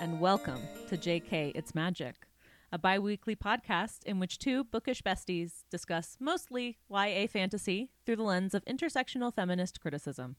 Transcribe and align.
and 0.00 0.20
welcome 0.20 0.60
to 0.88 0.96
JK 0.96 1.52
It's 1.54 1.74
Magic, 1.74 2.26
a 2.72 2.78
bi 2.78 2.98
weekly 2.98 3.36
podcast 3.36 4.04
in 4.04 4.18
which 4.18 4.38
two 4.38 4.64
bookish 4.64 5.02
besties 5.02 5.64
discuss 5.70 6.16
mostly 6.20 6.78
YA 6.90 7.26
fantasy 7.26 7.90
through 8.04 8.16
the 8.16 8.22
lens 8.22 8.54
of 8.54 8.64
intersectional 8.64 9.34
feminist 9.34 9.80
criticism. 9.80 10.36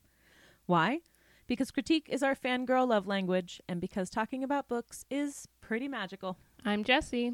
Why? 0.66 1.00
Because 1.47 1.71
critique 1.71 2.07
is 2.10 2.24
our 2.24 2.36
fangirl 2.36 2.88
love 2.88 3.07
language, 3.07 3.61
and 3.68 3.82
because 3.82 4.10
talking 4.10 4.43
about 4.43 4.70
books 4.70 5.05
is 5.10 5.47
pretty 5.60 5.88
magical. 5.88 6.38
I'm 6.65 6.84
Jessie, 6.84 7.34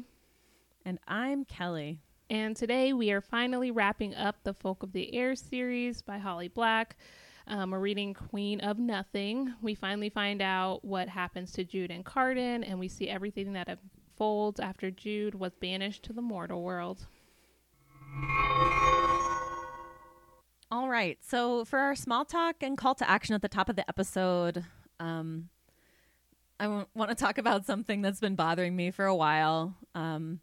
And 0.84 0.98
I'm 1.06 1.44
Kelly. 1.44 2.00
and 2.30 2.56
today 2.56 2.92
we 2.92 3.10
are 3.10 3.20
finally 3.20 3.70
wrapping 3.70 4.14
up 4.14 4.36
the 4.42 4.54
Folk 4.54 4.82
of 4.82 4.92
the 4.92 5.14
Air 5.14 5.34
series 5.34 6.02
by 6.02 6.18
Holly 6.18 6.48
Black. 6.48 6.96
Um, 7.50 7.70
we're 7.70 7.78
reading 7.78 8.12
Queen 8.12 8.60
of 8.60 8.78
Nothing. 8.78 9.54
We 9.62 9.74
finally 9.74 10.10
find 10.10 10.42
out 10.42 10.84
what 10.84 11.08
happens 11.08 11.50
to 11.52 11.64
Jude 11.64 11.90
and 11.90 12.04
Cardan, 12.04 12.62
and 12.62 12.78
we 12.78 12.88
see 12.88 13.08
everything 13.08 13.54
that 13.54 13.68
unfolds 13.68 14.60
after 14.60 14.90
Jude 14.90 15.34
was 15.34 15.54
banished 15.54 16.02
to 16.04 16.12
the 16.12 16.20
mortal 16.20 16.62
world. 16.62 17.06
All 20.70 20.90
right. 20.90 21.16
So 21.22 21.64
for 21.64 21.78
our 21.78 21.94
small 21.94 22.26
talk 22.26 22.56
and 22.62 22.76
call 22.76 22.94
to 22.96 23.08
action 23.08 23.34
at 23.34 23.40
the 23.40 23.48
top 23.48 23.70
of 23.70 23.76
the 23.76 23.88
episode, 23.88 24.66
um, 25.00 25.48
I 26.60 26.84
want 26.94 27.08
to 27.08 27.14
talk 27.14 27.38
about 27.38 27.64
something 27.64 28.02
that's 28.02 28.20
been 28.20 28.34
bothering 28.34 28.76
me 28.76 28.90
for 28.90 29.06
a 29.06 29.16
while. 29.16 29.74
Um, 29.94 30.40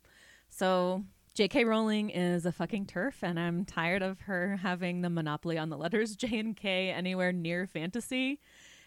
so 0.50 1.04
J.K. 1.36 1.66
Rowling 1.66 2.12
is 2.12 2.46
a 2.46 2.52
fucking 2.54 2.86
TERF, 2.86 3.16
and 3.22 3.38
I'm 3.38 3.66
tired 3.66 4.02
of 4.02 4.22
her 4.22 4.56
having 4.56 5.02
the 5.02 5.10
monopoly 5.10 5.58
on 5.58 5.70
the 5.70 5.78
letters 5.78 6.16
J 6.16 6.40
and 6.40 6.56
K 6.56 6.92
anywhere 6.92 7.34
near 7.34 7.68
fantasy. 7.68 8.40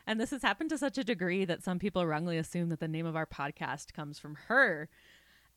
And 0.06 0.18
this 0.18 0.30
has 0.30 0.41
happened 0.41 0.70
to 0.70 0.78
such 0.78 0.96
a 0.96 1.04
degree 1.04 1.44
that 1.44 1.62
some 1.62 1.78
people 1.78 2.06
wrongly 2.06 2.38
assume 2.38 2.70
that 2.70 2.80
the 2.80 2.88
name 2.88 3.04
of 3.04 3.16
our 3.16 3.26
podcast 3.26 3.92
comes 3.92 4.19
from 4.19 4.36
her, 4.46 4.88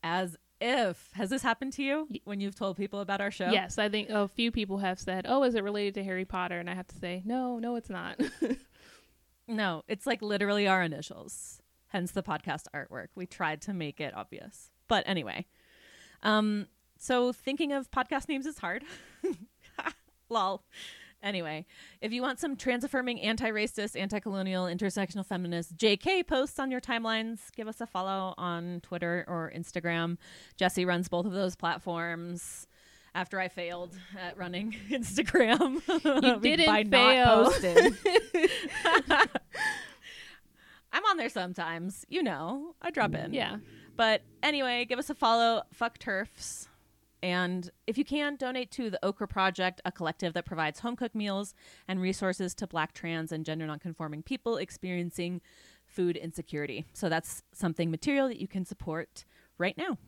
as 0.02 0.36
if. 0.60 1.08
Has 1.14 1.30
this 1.30 1.42
happened 1.42 1.72
to 1.72 1.82
you 1.82 2.08
when 2.24 2.40
you've 2.40 2.56
told 2.58 2.76
people 2.76 3.00
about 3.00 3.22
our 3.22 3.30
show? 3.30 3.48
Yes, 3.48 3.78
I 3.78 3.88
think 3.88 4.10
a 4.10 4.28
few 4.28 4.52
people 4.52 4.76
have 4.76 5.00
said, 5.00 5.24
"Oh, 5.26 5.44
is 5.44 5.54
it 5.54 5.64
related 5.64 5.94
to 5.94 6.04
Harry 6.04 6.26
Potter?" 6.26 6.58
And 6.58 6.68
I 6.68 6.74
have 6.74 6.88
to 6.88 6.96
say, 6.96 7.22
"No, 7.24 7.58
no, 7.58 7.76
it's 7.76 7.90
not." 7.90 8.20
No, 9.48 9.82
it's 9.88 10.06
like 10.06 10.22
literally 10.22 10.68
our 10.68 10.82
initials. 10.82 11.60
Hence 11.88 12.12
the 12.12 12.22
podcast 12.22 12.66
artwork. 12.74 13.08
We 13.14 13.26
tried 13.26 13.60
to 13.62 13.74
make 13.74 14.00
it 14.00 14.14
obvious. 14.16 14.70
But 14.88 15.02
anyway. 15.06 15.46
Um 16.22 16.68
so 17.02 17.32
thinking 17.32 17.72
of 17.72 17.90
podcast 17.90 18.28
names 18.28 18.46
is 18.46 18.58
hard. 18.58 18.84
Lol. 20.30 20.62
Anyway, 21.20 21.66
if 22.00 22.12
you 22.12 22.22
want 22.22 22.38
some 22.40 22.56
trans 22.56 22.84
affirming, 22.84 23.20
anti 23.20 23.50
racist, 23.50 23.98
anti 24.00 24.18
colonial, 24.20 24.66
intersectional 24.66 25.24
feminist 25.26 25.76
JK 25.76 26.26
posts 26.26 26.58
on 26.58 26.70
your 26.70 26.80
timelines, 26.80 27.40
give 27.56 27.66
us 27.68 27.80
a 27.80 27.86
follow 27.86 28.34
on 28.38 28.80
Twitter 28.82 29.24
or 29.28 29.52
Instagram. 29.54 30.16
Jessie 30.56 30.84
runs 30.84 31.08
both 31.08 31.26
of 31.26 31.32
those 31.32 31.56
platforms. 31.56 32.66
After 33.14 33.38
I 33.38 33.48
failed 33.48 33.94
at 34.18 34.38
running 34.38 34.72
Instagram, 34.90 35.82
You 36.22 36.40
didn't 36.40 36.66
by 36.66 36.82
fail. 36.84 37.24
not 37.24 37.52
posting. 37.52 37.96
I'm 40.92 41.04
on 41.06 41.16
there 41.16 41.28
sometimes, 41.28 42.04
you 42.08 42.22
know. 42.22 42.74
I 42.80 42.90
drop 42.90 43.14
in. 43.14 43.32
yeah. 43.34 43.56
But 43.96 44.22
anyway, 44.42 44.84
give 44.86 44.98
us 44.98 45.10
a 45.10 45.14
follow. 45.14 45.62
Fuck 45.72 45.98
TERFs. 45.98 46.68
And 47.22 47.70
if 47.86 47.96
you 47.96 48.04
can, 48.04 48.34
donate 48.34 48.72
to 48.72 48.90
the 48.90 48.98
Okra 49.04 49.28
Project, 49.28 49.80
a 49.84 49.92
collective 49.92 50.34
that 50.34 50.44
provides 50.44 50.80
home 50.80 50.96
cooked 50.96 51.14
meals 51.14 51.54
and 51.86 52.00
resources 52.00 52.52
to 52.56 52.66
Black, 52.66 52.92
trans, 52.92 53.30
and 53.30 53.44
gender 53.44 53.66
nonconforming 53.66 54.24
people 54.24 54.56
experiencing 54.56 55.40
food 55.86 56.16
insecurity. 56.16 56.84
So 56.92 57.08
that's 57.08 57.42
something 57.52 57.90
material 57.90 58.26
that 58.26 58.40
you 58.40 58.48
can 58.48 58.64
support 58.64 59.24
right 59.56 59.78
now. 59.78 59.98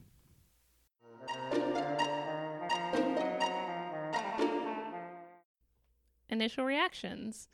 Initial 6.28 6.64
reactions. 6.64 7.48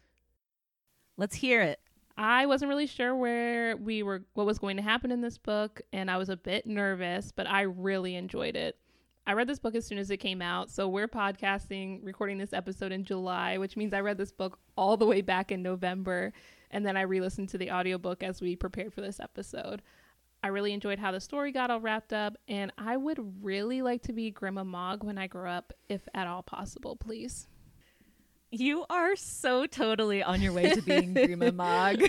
Let's 1.18 1.36
hear 1.36 1.60
it. 1.60 1.80
I 2.16 2.46
wasn't 2.46 2.70
really 2.70 2.86
sure 2.86 3.14
where 3.14 3.76
we 3.76 4.02
were, 4.02 4.22
what 4.32 4.46
was 4.46 4.58
going 4.58 4.76
to 4.78 4.82
happen 4.82 5.12
in 5.12 5.20
this 5.20 5.36
book, 5.36 5.82
and 5.92 6.10
I 6.10 6.16
was 6.16 6.30
a 6.30 6.36
bit 6.36 6.66
nervous, 6.66 7.30
but 7.34 7.46
I 7.46 7.62
really 7.62 8.14
enjoyed 8.14 8.56
it. 8.56 8.78
I 9.26 9.34
read 9.34 9.48
this 9.48 9.58
book 9.58 9.74
as 9.74 9.86
soon 9.86 9.98
as 9.98 10.10
it 10.10 10.16
came 10.16 10.40
out, 10.42 10.70
so 10.70 10.88
we're 10.88 11.08
podcasting, 11.08 12.00
recording 12.02 12.38
this 12.38 12.52
episode 12.52 12.90
in 12.90 13.04
July, 13.04 13.58
which 13.58 13.76
means 13.76 13.92
I 13.92 14.00
read 14.00 14.18
this 14.18 14.32
book 14.32 14.58
all 14.76 14.96
the 14.96 15.06
way 15.06 15.20
back 15.20 15.52
in 15.52 15.62
November, 15.62 16.32
and 16.70 16.84
then 16.84 16.96
I 16.96 17.02
re 17.02 17.20
listened 17.20 17.50
to 17.50 17.58
the 17.58 17.70
audiobook 17.70 18.22
as 18.22 18.40
we 18.40 18.56
prepared 18.56 18.94
for 18.94 19.02
this 19.02 19.20
episode. 19.20 19.82
I 20.42 20.48
really 20.48 20.72
enjoyed 20.72 20.98
how 20.98 21.12
the 21.12 21.20
story 21.20 21.52
got 21.52 21.70
all 21.70 21.80
wrapped 21.80 22.12
up, 22.12 22.36
and 22.48 22.72
I 22.78 22.96
would 22.96 23.44
really 23.44 23.82
like 23.82 24.02
to 24.04 24.12
be 24.12 24.32
Grima 24.32 24.64
Mog 24.64 25.04
when 25.04 25.18
I 25.18 25.26
grow 25.26 25.50
up, 25.50 25.74
if 25.88 26.08
at 26.14 26.26
all 26.26 26.42
possible, 26.42 26.96
please. 26.96 27.46
You 28.50 28.84
are 28.90 29.14
so 29.16 29.66
totally 29.66 30.22
on 30.22 30.40
your 30.40 30.52
way 30.52 30.74
to 30.74 30.82
being 30.82 31.14
Grima 31.14 31.54
Mog. 31.54 32.02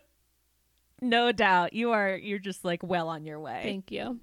no 1.00 1.32
doubt. 1.32 1.72
You 1.72 1.92
are 1.92 2.14
you're 2.14 2.38
just 2.38 2.64
like 2.64 2.82
well 2.82 3.08
on 3.08 3.24
your 3.24 3.40
way. 3.40 3.62
Thank 3.64 3.90
you. 3.90 4.20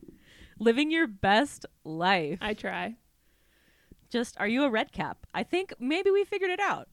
Living 0.59 0.91
your 0.91 1.07
best 1.07 1.65
life. 1.83 2.39
I 2.41 2.53
try. 2.53 2.95
just 4.09 4.39
are 4.39 4.47
you 4.47 4.63
a 4.63 4.69
red 4.69 4.91
cap? 4.91 5.25
I 5.33 5.43
think 5.43 5.73
maybe 5.79 6.09
we 6.09 6.23
figured 6.23 6.51
it 6.51 6.59
out. 6.59 6.87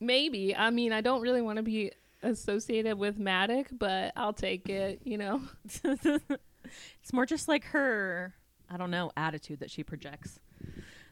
Maybe. 0.00 0.54
I 0.54 0.70
mean, 0.70 0.92
I 0.92 1.00
don't 1.00 1.22
really 1.22 1.42
want 1.42 1.56
to 1.56 1.62
be 1.62 1.92
associated 2.22 2.98
with 2.98 3.18
Madoc, 3.18 3.66
but 3.72 4.12
I'll 4.16 4.32
take 4.32 4.68
it, 4.68 5.00
you 5.04 5.18
know. 5.18 5.42
it's 5.84 7.12
more 7.12 7.26
just 7.26 7.48
like 7.48 7.64
her, 7.66 8.34
I 8.68 8.76
don't 8.76 8.90
know, 8.90 9.10
attitude 9.16 9.60
that 9.60 9.70
she 9.70 9.82
projects. 9.82 10.38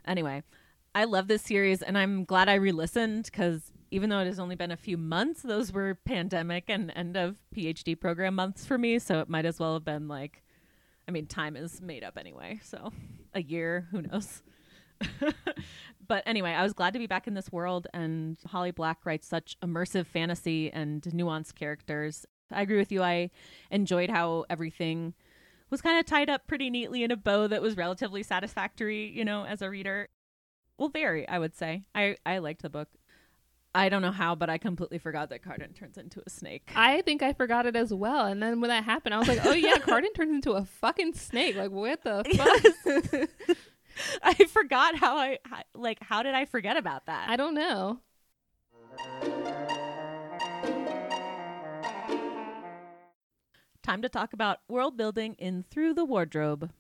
Anyway, 0.07 0.43
I 0.95 1.05
love 1.05 1.29
this 1.29 1.43
series 1.43 1.83
and 1.83 1.97
I'm 1.97 2.25
glad 2.25 2.49
I 2.49 2.55
re 2.55 2.73
listened 2.73 3.25
because 3.25 3.73
even 3.91 4.11
though 4.11 4.21
it 4.21 4.27
has 4.27 4.39
only 4.39 4.55
been 4.55 4.71
a 4.71 4.77
few 4.77 4.97
months, 4.97 5.43
those 5.43 5.73
were 5.73 5.95
pandemic 5.95 6.65
and 6.69 6.93
end 6.95 7.17
of 7.17 7.37
PhD 7.55 7.99
program 7.99 8.35
months 8.35 8.65
for 8.65 8.79
me. 8.79 8.99
So 8.99 9.21
it 9.21 9.29
might 9.29 9.45
as 9.45 9.59
well 9.59 9.75
have 9.75 9.85
been 9.85 10.07
like, 10.09 10.43
I 11.09 11.13
mean, 11.13 11.27
time 11.27 11.57
is 11.57 11.81
made 11.81 12.05
up 12.05 12.17
anyway. 12.19 12.61
So 12.63 12.93
a 13.35 13.43
year, 13.43 13.89
who 13.91 14.03
knows? 14.03 14.43
but 16.07 16.23
anyway, 16.27 16.51
I 16.51 16.63
was 16.63 16.73
glad 16.73 16.93
to 16.93 16.99
be 16.99 17.07
back 17.07 17.27
in 17.27 17.35
this 17.35 17.51
world, 17.51 17.87
and 17.95 18.37
Holly 18.47 18.71
Black 18.71 19.05
writes 19.05 19.27
such 19.27 19.59
immersive 19.61 20.07
fantasy 20.07 20.71
and 20.71 21.03
nuanced 21.03 21.55
characters. 21.55 22.27
I 22.53 22.63
agree 22.63 22.79
with 22.79 22.93
you. 22.93 23.03
I 23.03 23.31
enjoyed 23.71 24.11
how 24.11 24.45
everything 24.51 25.15
was 25.71 25.81
kind 25.81 25.99
of 25.99 26.05
tied 26.05 26.29
up 26.29 26.47
pretty 26.47 26.69
neatly 26.69 27.05
in 27.05 27.11
a 27.11 27.17
bow 27.17 27.47
that 27.47 27.63
was 27.63 27.77
relatively 27.77 28.23
satisfactory, 28.23 29.09
you 29.09 29.25
know, 29.25 29.45
as 29.45 29.63
a 29.63 29.71
reader. 29.71 30.09
Well, 30.77 30.89
very, 30.89 31.29
I 31.29 31.39
would 31.39 31.55
say. 31.55 31.85
I, 31.95 32.17
I 32.27 32.39
liked 32.39 32.63
the 32.63 32.71
book. 32.71 32.89
I 33.75 33.89
don't 33.89 34.03
know 34.03 34.11
how, 34.11 34.35
but 34.35 34.51
I 34.51 34.59
completely 34.59 34.99
forgot 34.99 35.31
that 35.31 35.43
Cardan 35.43 35.75
turns 35.75 35.97
into 35.97 36.21
a 36.27 36.31
snake. 36.31 36.73
I 36.75 37.03
think 37.03 37.23
I 37.23 37.33
forgot 37.33 37.67
it 37.67 37.77
as 37.77 37.95
well. 37.95 38.27
And 38.27 38.43
then 38.43 38.61
when 38.61 38.69
that 38.69 38.83
happened, 38.83 39.15
I 39.15 39.19
was 39.19 39.29
like, 39.29 39.45
oh, 39.47 39.53
yeah, 39.53 39.79
Cardan 39.79 40.13
turns 40.13 40.33
into 40.33 40.53
a 40.53 40.65
fucking 40.65 41.15
snake. 41.15 41.55
Like, 41.55 41.71
what 41.71 42.03
the 42.03 42.25
fuck? 43.29 43.29
I 44.23 44.35
forgot 44.47 44.97
how 44.97 45.17
I, 45.17 45.39
how, 45.45 45.63
like, 45.75 46.03
how 46.03 46.23
did 46.25 46.35
I 46.35 46.47
forget 46.47 46.77
about 46.77 47.07
that? 47.07 47.29
I 47.29 47.37
don't 47.37 47.55
know. 47.55 48.01
Time 53.83 54.03
to 54.03 54.09
talk 54.09 54.33
about 54.33 54.59
world 54.69 54.97
building 54.97 55.35
in 55.35 55.65
Through 55.71 55.95
the 55.95 56.05
Wardrobe. 56.05 56.71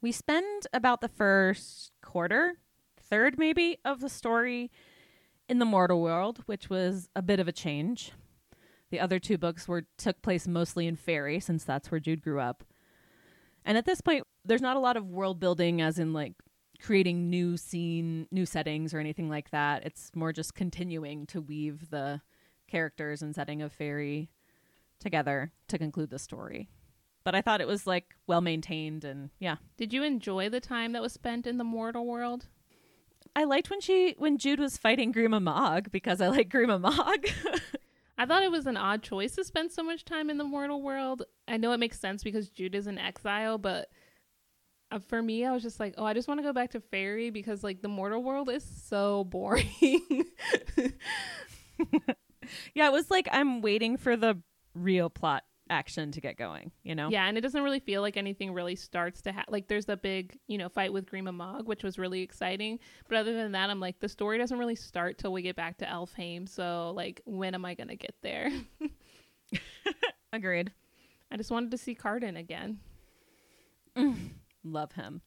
We 0.00 0.12
spend 0.12 0.66
about 0.72 1.00
the 1.00 1.08
first 1.08 1.90
quarter, 2.00 2.58
third 3.00 3.38
maybe, 3.38 3.78
of 3.84 4.00
the 4.00 4.08
story 4.08 4.70
in 5.48 5.58
the 5.58 5.64
mortal 5.64 6.00
world, 6.00 6.42
which 6.46 6.70
was 6.70 7.08
a 7.14 7.22
bit 7.22 7.40
of 7.40 7.48
a 7.48 7.52
change. 7.52 8.12
The 8.90 9.00
other 9.00 9.18
two 9.18 9.38
books 9.38 9.66
were 9.66 9.86
took 9.96 10.20
place 10.22 10.46
mostly 10.46 10.86
in 10.86 10.96
Faerie, 10.96 11.40
since 11.40 11.64
that's 11.64 11.90
where 11.90 12.00
Jude 12.00 12.22
grew 12.22 12.40
up. 12.40 12.64
And 13.64 13.78
at 13.78 13.86
this 13.86 14.00
point, 14.00 14.24
there's 14.44 14.60
not 14.60 14.76
a 14.76 14.80
lot 14.80 14.96
of 14.96 15.08
world 15.08 15.40
building, 15.40 15.80
as 15.80 15.98
in 15.98 16.12
like 16.12 16.34
creating 16.80 17.30
new 17.30 17.56
scene, 17.56 18.26
new 18.30 18.44
settings, 18.44 18.92
or 18.92 18.98
anything 18.98 19.30
like 19.30 19.50
that. 19.50 19.84
It's 19.84 20.10
more 20.14 20.32
just 20.32 20.54
continuing 20.54 21.26
to 21.28 21.40
weave 21.40 21.90
the 21.90 22.20
characters 22.68 23.22
and 23.22 23.34
setting 23.34 23.62
of 23.62 23.72
Faerie 23.72 24.30
together 24.98 25.52
to 25.68 25.78
conclude 25.78 26.10
the 26.10 26.18
story. 26.18 26.68
But 27.24 27.34
I 27.34 27.42
thought 27.42 27.60
it 27.60 27.68
was 27.68 27.86
like 27.86 28.16
well 28.26 28.40
maintained 28.40 29.04
and 29.04 29.30
yeah. 29.38 29.56
Did 29.76 29.92
you 29.92 30.02
enjoy 30.02 30.48
the 30.48 30.60
time 30.60 30.92
that 30.92 31.02
was 31.02 31.12
spent 31.12 31.46
in 31.46 31.58
the 31.58 31.64
mortal 31.64 32.06
world? 32.06 32.46
I 33.34 33.44
liked 33.44 33.70
when 33.70 33.80
she 33.80 34.14
when 34.18 34.38
Jude 34.38 34.60
was 34.60 34.76
fighting 34.76 35.12
Grima 35.12 35.42
Mog 35.42 35.90
because 35.90 36.20
I 36.20 36.28
like 36.28 36.48
Grima 36.48 36.80
Mog. 36.80 37.26
I 38.18 38.26
thought 38.26 38.42
it 38.42 38.50
was 38.50 38.66
an 38.66 38.76
odd 38.76 39.02
choice 39.02 39.34
to 39.36 39.44
spend 39.44 39.72
so 39.72 39.82
much 39.82 40.04
time 40.04 40.28
in 40.28 40.36
the 40.36 40.44
mortal 40.44 40.82
world. 40.82 41.22
I 41.48 41.56
know 41.56 41.72
it 41.72 41.80
makes 41.80 41.98
sense 41.98 42.22
because 42.22 42.50
Jude 42.50 42.74
is 42.74 42.86
in 42.86 42.98
exile, 42.98 43.56
but 43.58 43.88
uh, 44.90 44.98
for 44.98 45.22
me, 45.22 45.46
I 45.46 45.52
was 45.52 45.62
just 45.62 45.80
like, 45.80 45.94
oh, 45.96 46.04
I 46.04 46.12
just 46.12 46.28
want 46.28 46.38
to 46.38 46.44
go 46.44 46.52
back 46.52 46.72
to 46.72 46.80
Faerie 46.80 47.30
because 47.30 47.64
like 47.64 47.80
the 47.80 47.88
mortal 47.88 48.22
world 48.22 48.50
is 48.50 48.64
so 48.64 49.24
boring. 49.24 49.66
yeah, 52.74 52.86
it 52.86 52.92
was 52.92 53.10
like 53.10 53.28
I'm 53.32 53.62
waiting 53.62 53.96
for 53.96 54.16
the 54.16 54.38
real 54.74 55.08
plot 55.10 55.44
action 55.72 56.12
to 56.12 56.20
get 56.20 56.36
going, 56.36 56.70
you 56.84 56.94
know? 56.94 57.08
Yeah, 57.08 57.26
and 57.26 57.36
it 57.36 57.40
doesn't 57.40 57.62
really 57.62 57.80
feel 57.80 58.02
like 58.02 58.16
anything 58.16 58.52
really 58.52 58.76
starts 58.76 59.22
to 59.22 59.32
ha- 59.32 59.44
like 59.48 59.66
there's 59.66 59.86
the 59.86 59.96
big, 59.96 60.38
you 60.46 60.58
know, 60.58 60.68
fight 60.68 60.92
with 60.92 61.06
Grima 61.06 61.34
Mog, 61.34 61.66
which 61.66 61.82
was 61.82 61.98
really 61.98 62.20
exciting. 62.22 62.78
But 63.08 63.18
other 63.18 63.34
than 63.34 63.52
that, 63.52 63.70
I'm 63.70 63.80
like 63.80 63.98
the 63.98 64.08
story 64.08 64.38
doesn't 64.38 64.58
really 64.58 64.76
start 64.76 65.18
till 65.18 65.32
we 65.32 65.42
get 65.42 65.56
back 65.56 65.78
to 65.78 65.86
Elfhame. 65.86 66.48
So 66.48 66.92
like 66.94 67.20
when 67.24 67.54
am 67.54 67.64
I 67.64 67.74
going 67.74 67.88
to 67.88 67.96
get 67.96 68.14
there? 68.22 68.50
Agreed. 70.32 70.72
I 71.30 71.36
just 71.36 71.50
wanted 71.50 71.70
to 71.72 71.78
see 71.78 71.94
Cardan 71.94 72.36
again. 72.36 72.78
Love 74.64 74.92
him. 74.92 75.22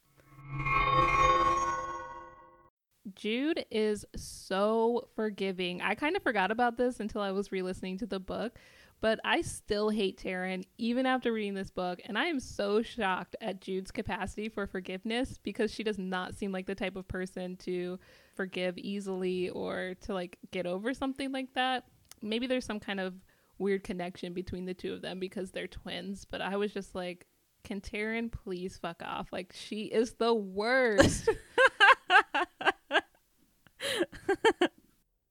Jude 3.13 3.65
is 3.69 4.05
so 4.15 5.07
forgiving. 5.15 5.81
I 5.81 5.95
kind 5.95 6.15
of 6.15 6.23
forgot 6.23 6.51
about 6.51 6.77
this 6.77 6.99
until 6.99 7.21
I 7.21 7.31
was 7.31 7.51
re 7.51 7.61
listening 7.61 7.97
to 7.99 8.05
the 8.05 8.19
book, 8.19 8.57
but 9.01 9.19
I 9.23 9.41
still 9.41 9.89
hate 9.89 10.21
Taryn 10.21 10.63
even 10.77 11.05
after 11.05 11.31
reading 11.31 11.53
this 11.53 11.69
book. 11.69 11.99
And 12.05 12.17
I 12.17 12.25
am 12.25 12.39
so 12.39 12.81
shocked 12.81 13.35
at 13.41 13.61
Jude's 13.61 13.91
capacity 13.91 14.49
for 14.49 14.67
forgiveness 14.67 15.39
because 15.41 15.71
she 15.71 15.83
does 15.83 15.99
not 15.99 16.35
seem 16.35 16.51
like 16.51 16.65
the 16.65 16.75
type 16.75 16.95
of 16.95 17.07
person 17.07 17.55
to 17.57 17.99
forgive 18.35 18.77
easily 18.77 19.49
or 19.49 19.95
to 20.01 20.13
like 20.13 20.37
get 20.51 20.65
over 20.65 20.93
something 20.93 21.31
like 21.31 21.53
that. 21.53 21.85
Maybe 22.21 22.47
there's 22.47 22.65
some 22.65 22.79
kind 22.79 22.99
of 22.99 23.13
weird 23.57 23.83
connection 23.83 24.33
between 24.33 24.65
the 24.65 24.73
two 24.73 24.93
of 24.93 25.01
them 25.01 25.19
because 25.19 25.51
they're 25.51 25.67
twins, 25.67 26.25
but 26.25 26.41
I 26.41 26.57
was 26.57 26.73
just 26.73 26.95
like, 26.95 27.27
can 27.63 27.81
Taryn 27.81 28.31
please 28.31 28.77
fuck 28.77 29.01
off? 29.03 29.27
Like, 29.31 29.53
she 29.53 29.85
is 29.85 30.13
the 30.13 30.33
worst. 30.33 31.29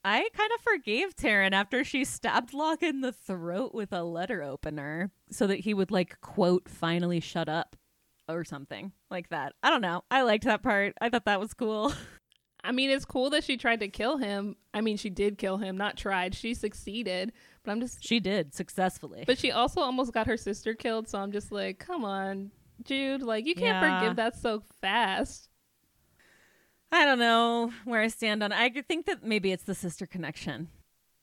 I 0.05 0.29
kind 0.37 0.51
of 0.55 0.61
forgave 0.61 1.17
Taryn 1.17 1.53
after 1.53 1.83
she 1.83 2.05
stabbed 2.05 2.53
Locke 2.53 2.83
in 2.83 3.01
the 3.01 3.13
throat 3.13 3.75
with 3.75 3.93
a 3.93 4.03
letter 4.05 4.43
opener 4.43 5.11
so 5.31 5.47
that 5.47 5.61
he 5.61 5.73
would 5.73 5.91
like 5.91 6.21
quote 6.21 6.69
finally 6.69 7.21
shut 7.21 7.49
up 7.49 7.75
or 8.29 8.45
something 8.45 8.93
like 9.11 9.31
that. 9.31 9.55
I 9.63 9.71
don't 9.71 9.81
know. 9.81 10.05
I 10.11 10.23
liked 10.23 10.45
that 10.45 10.63
part. 10.63 10.95
I 11.01 11.09
thought 11.09 11.25
that 11.25 11.41
was 11.41 11.55
cool. 11.55 11.93
I 12.67 12.73
mean, 12.73 12.89
it's 12.91 13.05
cool 13.05 13.29
that 13.31 13.45
she 13.45 13.57
tried 13.59 13.81
to 13.81 13.89
kill 13.89 14.17
him. 14.17 14.57
I 14.73 14.81
mean, 14.81 14.97
she 14.97 15.11
did 15.11 15.37
kill 15.37 15.59
him, 15.59 15.77
not 15.77 15.97
tried. 15.99 16.35
She 16.35 16.55
succeeded, 16.55 17.33
but 17.63 17.73
I'm 17.73 17.81
just 17.81 18.03
She 18.03 18.21
did 18.21 18.55
successfully. 18.55 19.25
But 19.27 19.39
she 19.39 19.53
also 19.53 19.81
almost 19.81 20.13
got 20.15 20.27
her 20.27 20.39
sister 20.39 20.75
killed, 20.75 21.07
so 21.09 21.19
I'm 21.19 21.31
just 21.33 21.53
like, 21.53 21.79
come 21.79 22.05
on, 22.07 22.51
Jude, 22.83 23.23
like 23.23 23.47
you 23.47 23.55
can't 23.55 23.83
Yeah. 23.83 24.01
forgive 24.01 24.17
that 24.17 24.37
so 24.39 24.63
fast. 24.81 25.51
I 26.93 27.05
don't 27.05 27.19
know 27.19 27.73
where 27.85 28.01
I 28.01 28.09
stand 28.09 28.43
on. 28.43 28.53
I 28.53 28.71
think 28.71 29.07
that 29.07 29.25
maybe 29.25 29.53
it's 29.53 29.65
the 29.65 29.75
sister 29.75 30.07
connection. 30.07 30.69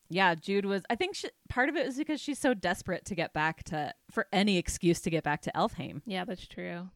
Yeah, 0.09 0.35
Jude 0.35 0.65
was. 0.65 0.83
I 0.89 0.95
think 0.95 1.15
she, 1.15 1.29
part 1.47 1.69
of 1.69 1.77
it 1.77 1.85
was 1.85 1.97
because 1.97 2.19
she's 2.19 2.39
so 2.39 2.53
desperate 2.53 3.05
to 3.05 3.15
get 3.15 3.31
back 3.33 3.63
to 3.65 3.93
for 4.11 4.27
any 4.33 4.57
excuse 4.57 4.99
to 5.01 5.09
get 5.09 5.23
back 5.23 5.41
to 5.43 5.51
Elfhame. 5.55 6.01
Yeah, 6.05 6.25
that's 6.25 6.45
true. 6.45 6.89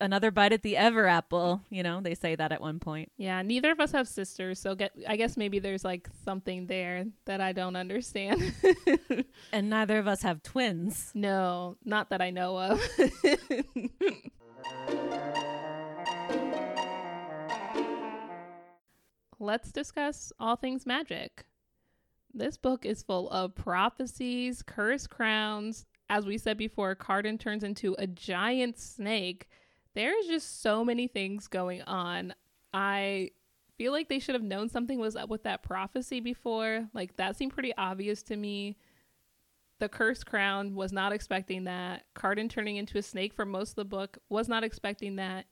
Another 0.00 0.30
bite 0.30 0.52
at 0.54 0.62
the 0.62 0.76
Ever 0.76 1.06
Apple. 1.06 1.60
You 1.68 1.82
know, 1.82 2.00
they 2.00 2.14
say 2.14 2.34
that 2.34 2.50
at 2.50 2.62
one 2.62 2.80
point. 2.80 3.12
Yeah, 3.18 3.42
neither 3.42 3.70
of 3.70 3.78
us 3.78 3.92
have 3.92 4.08
sisters, 4.08 4.58
so 4.58 4.74
get 4.74 4.92
I 5.06 5.16
guess 5.16 5.36
maybe 5.36 5.58
there's 5.58 5.84
like 5.84 6.08
something 6.24 6.66
there 6.66 7.04
that 7.26 7.42
I 7.42 7.52
don't 7.52 7.76
understand. 7.76 8.54
And 9.52 9.68
neither 9.68 9.98
of 9.98 10.08
us 10.08 10.22
have 10.22 10.42
twins. 10.42 11.10
no, 11.14 11.76
not 11.84 12.08
that 12.08 12.22
I 12.22 12.30
know 12.30 12.58
of. 12.58 12.80
Let's 19.42 19.72
discuss 19.72 20.32
all 20.38 20.54
things 20.54 20.86
magic. 20.86 21.44
This 22.32 22.56
book 22.56 22.86
is 22.86 23.02
full 23.02 23.28
of 23.30 23.56
prophecies, 23.56 24.62
cursed 24.62 25.10
crowns. 25.10 25.84
As 26.08 26.24
we 26.24 26.38
said 26.38 26.56
before, 26.56 26.94
Cardan 26.94 27.38
turns 27.38 27.64
into 27.64 27.96
a 27.98 28.06
giant 28.06 28.78
snake. 28.78 29.48
There's 29.94 30.28
just 30.28 30.62
so 30.62 30.84
many 30.84 31.08
things 31.08 31.48
going 31.48 31.82
on. 31.82 32.34
I 32.72 33.30
feel 33.76 33.90
like 33.90 34.08
they 34.08 34.20
should 34.20 34.36
have 34.36 34.44
known 34.44 34.68
something 34.68 35.00
was 35.00 35.16
up 35.16 35.28
with 35.28 35.42
that 35.42 35.64
prophecy 35.64 36.20
before. 36.20 36.88
Like, 36.94 37.16
that 37.16 37.36
seemed 37.36 37.52
pretty 37.52 37.74
obvious 37.76 38.22
to 38.24 38.36
me. 38.36 38.76
The 39.80 39.88
cursed 39.88 40.24
crown 40.24 40.76
was 40.76 40.92
not 40.92 41.12
expecting 41.12 41.64
that. 41.64 42.04
Cardan 42.14 42.48
turning 42.48 42.76
into 42.76 42.96
a 42.96 43.02
snake 43.02 43.34
for 43.34 43.44
most 43.44 43.70
of 43.70 43.76
the 43.76 43.84
book 43.86 44.18
was 44.28 44.48
not 44.48 44.62
expecting 44.62 45.16
that. 45.16 45.46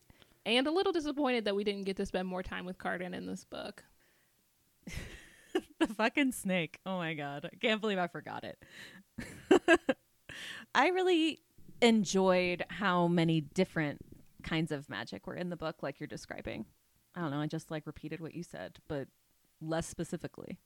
And 0.46 0.66
a 0.66 0.70
little 0.70 0.92
disappointed 0.92 1.44
that 1.44 1.54
we 1.54 1.64
didn't 1.64 1.84
get 1.84 1.96
to 1.98 2.06
spend 2.06 2.26
more 2.26 2.42
time 2.42 2.64
with 2.64 2.78
Cardan 2.78 3.14
in 3.14 3.26
this 3.26 3.44
book. 3.44 3.84
the 5.78 5.86
fucking 5.86 6.32
snake. 6.32 6.78
Oh 6.86 6.96
my 6.96 7.14
god. 7.14 7.48
I 7.52 7.56
can't 7.56 7.80
believe 7.80 7.98
I 7.98 8.06
forgot 8.06 8.44
it. 8.44 8.62
I 10.74 10.88
really 10.88 11.40
enjoyed 11.82 12.64
how 12.68 13.06
many 13.06 13.40
different 13.40 14.00
kinds 14.42 14.72
of 14.72 14.88
magic 14.88 15.26
were 15.26 15.34
in 15.34 15.50
the 15.50 15.56
book 15.56 15.82
like 15.82 16.00
you're 16.00 16.06
describing. 16.06 16.64
I 17.14 17.20
don't 17.20 17.30
know, 17.30 17.40
I 17.40 17.46
just 17.46 17.70
like 17.70 17.86
repeated 17.86 18.20
what 18.20 18.34
you 18.34 18.42
said, 18.42 18.78
but 18.88 19.08
less 19.60 19.86
specifically. 19.86 20.58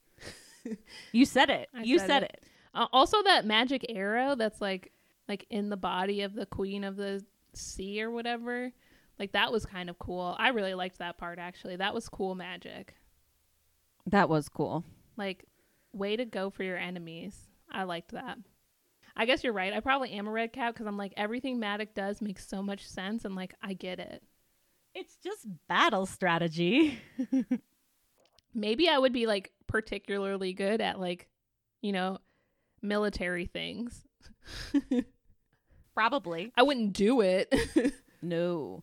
you 1.12 1.24
said 1.24 1.50
it. 1.50 1.68
I 1.74 1.82
you 1.82 1.98
said 1.98 2.06
said, 2.06 2.22
it. 2.24 2.30
it. 2.34 2.44
Uh, 2.74 2.86
also, 2.92 3.22
that 3.22 3.46
magic 3.46 3.86
arrow 3.88 4.34
that's 4.34 4.60
like 4.60 4.92
like 5.28 5.46
in 5.48 5.70
the 5.70 5.76
body 5.76 6.22
of 6.22 6.34
the 6.34 6.46
queen 6.46 6.84
of 6.84 6.96
the 6.96 7.24
sea 7.54 8.02
or 8.02 8.10
whatever. 8.10 8.72
Like 9.18 9.32
that 9.32 9.52
was 9.52 9.64
kind 9.64 9.88
of 9.88 9.98
cool. 9.98 10.34
I 10.38 10.48
really 10.48 10.74
liked 10.74 10.98
that 10.98 11.18
part 11.18 11.38
actually. 11.38 11.76
That 11.76 11.94
was 11.94 12.08
cool 12.08 12.34
magic. 12.34 12.94
That 14.06 14.28
was 14.28 14.48
cool. 14.48 14.84
Like 15.16 15.44
way 15.92 16.16
to 16.16 16.24
go 16.24 16.50
for 16.50 16.62
your 16.64 16.76
enemies. 16.76 17.36
I 17.70 17.84
liked 17.84 18.12
that. 18.12 18.38
I 19.16 19.26
guess 19.26 19.44
you're 19.44 19.52
right. 19.52 19.72
I 19.72 19.80
probably 19.80 20.10
am 20.12 20.26
a 20.26 20.30
red 20.30 20.52
cap 20.52 20.74
because 20.74 20.86
I'm 20.86 20.96
like 20.96 21.14
everything 21.16 21.60
Madoc 21.60 21.94
does 21.94 22.20
makes 22.20 22.46
so 22.48 22.62
much 22.62 22.86
sense 22.86 23.24
and 23.24 23.36
like 23.36 23.54
I 23.62 23.74
get 23.74 24.00
it. 24.00 24.22
It's 24.94 25.16
just 25.22 25.46
battle 25.68 26.06
strategy. 26.06 26.98
Maybe 28.54 28.88
I 28.88 28.98
would 28.98 29.12
be 29.12 29.26
like 29.26 29.52
particularly 29.66 30.52
good 30.52 30.80
at 30.80 31.00
like, 31.00 31.28
you 31.82 31.92
know, 31.92 32.18
military 32.82 33.46
things. 33.46 34.04
Probably. 35.94 36.52
I 36.56 36.62
wouldn't 36.62 36.92
do 36.92 37.20
it. 37.20 37.54
No. 38.24 38.82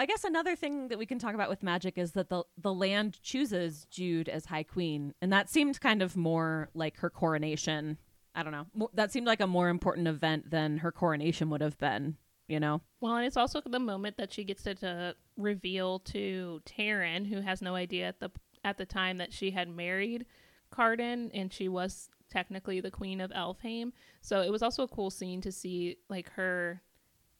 I 0.00 0.06
guess 0.06 0.24
another 0.24 0.56
thing 0.56 0.88
that 0.88 0.98
we 0.98 1.04
can 1.04 1.18
talk 1.18 1.34
about 1.34 1.50
with 1.50 1.62
magic 1.62 1.98
is 1.98 2.12
that 2.12 2.30
the 2.30 2.44
the 2.56 2.72
land 2.72 3.22
chooses 3.22 3.86
Jude 3.90 4.30
as 4.30 4.46
High 4.46 4.62
Queen, 4.62 5.12
and 5.20 5.30
that 5.30 5.50
seemed 5.50 5.78
kind 5.78 6.00
of 6.00 6.16
more 6.16 6.70
like 6.72 6.96
her 7.00 7.10
coronation. 7.10 7.98
I 8.34 8.42
don't 8.42 8.52
know. 8.52 8.88
That 8.94 9.12
seemed 9.12 9.26
like 9.26 9.40
a 9.40 9.46
more 9.46 9.68
important 9.68 10.08
event 10.08 10.50
than 10.50 10.78
her 10.78 10.90
coronation 10.90 11.50
would 11.50 11.60
have 11.60 11.76
been. 11.76 12.16
You 12.48 12.60
know? 12.60 12.80
Well, 13.00 13.14
and 13.16 13.26
it's 13.26 13.36
also 13.36 13.60
the 13.60 13.78
moment 13.78 14.16
that 14.16 14.32
she 14.32 14.42
gets 14.42 14.62
to, 14.64 14.74
to 14.76 15.14
reveal 15.36 16.00
to 16.00 16.62
Taryn, 16.64 17.26
who 17.26 17.42
has 17.42 17.60
no 17.60 17.74
idea 17.74 18.08
at 18.08 18.20
the 18.20 18.30
at 18.64 18.78
the 18.78 18.86
time 18.86 19.18
that 19.18 19.34
she 19.34 19.50
had 19.50 19.68
married 19.68 20.24
Cardan, 20.70 21.30
and 21.34 21.52
she 21.52 21.68
was 21.68 22.08
technically 22.30 22.80
the 22.80 22.90
queen 22.90 23.20
of 23.20 23.30
Elfhame. 23.32 23.92
So 24.22 24.40
it 24.40 24.50
was 24.50 24.62
also 24.62 24.84
a 24.84 24.88
cool 24.88 25.10
scene 25.10 25.42
to 25.42 25.52
see 25.52 25.98
like 26.08 26.30
her 26.30 26.80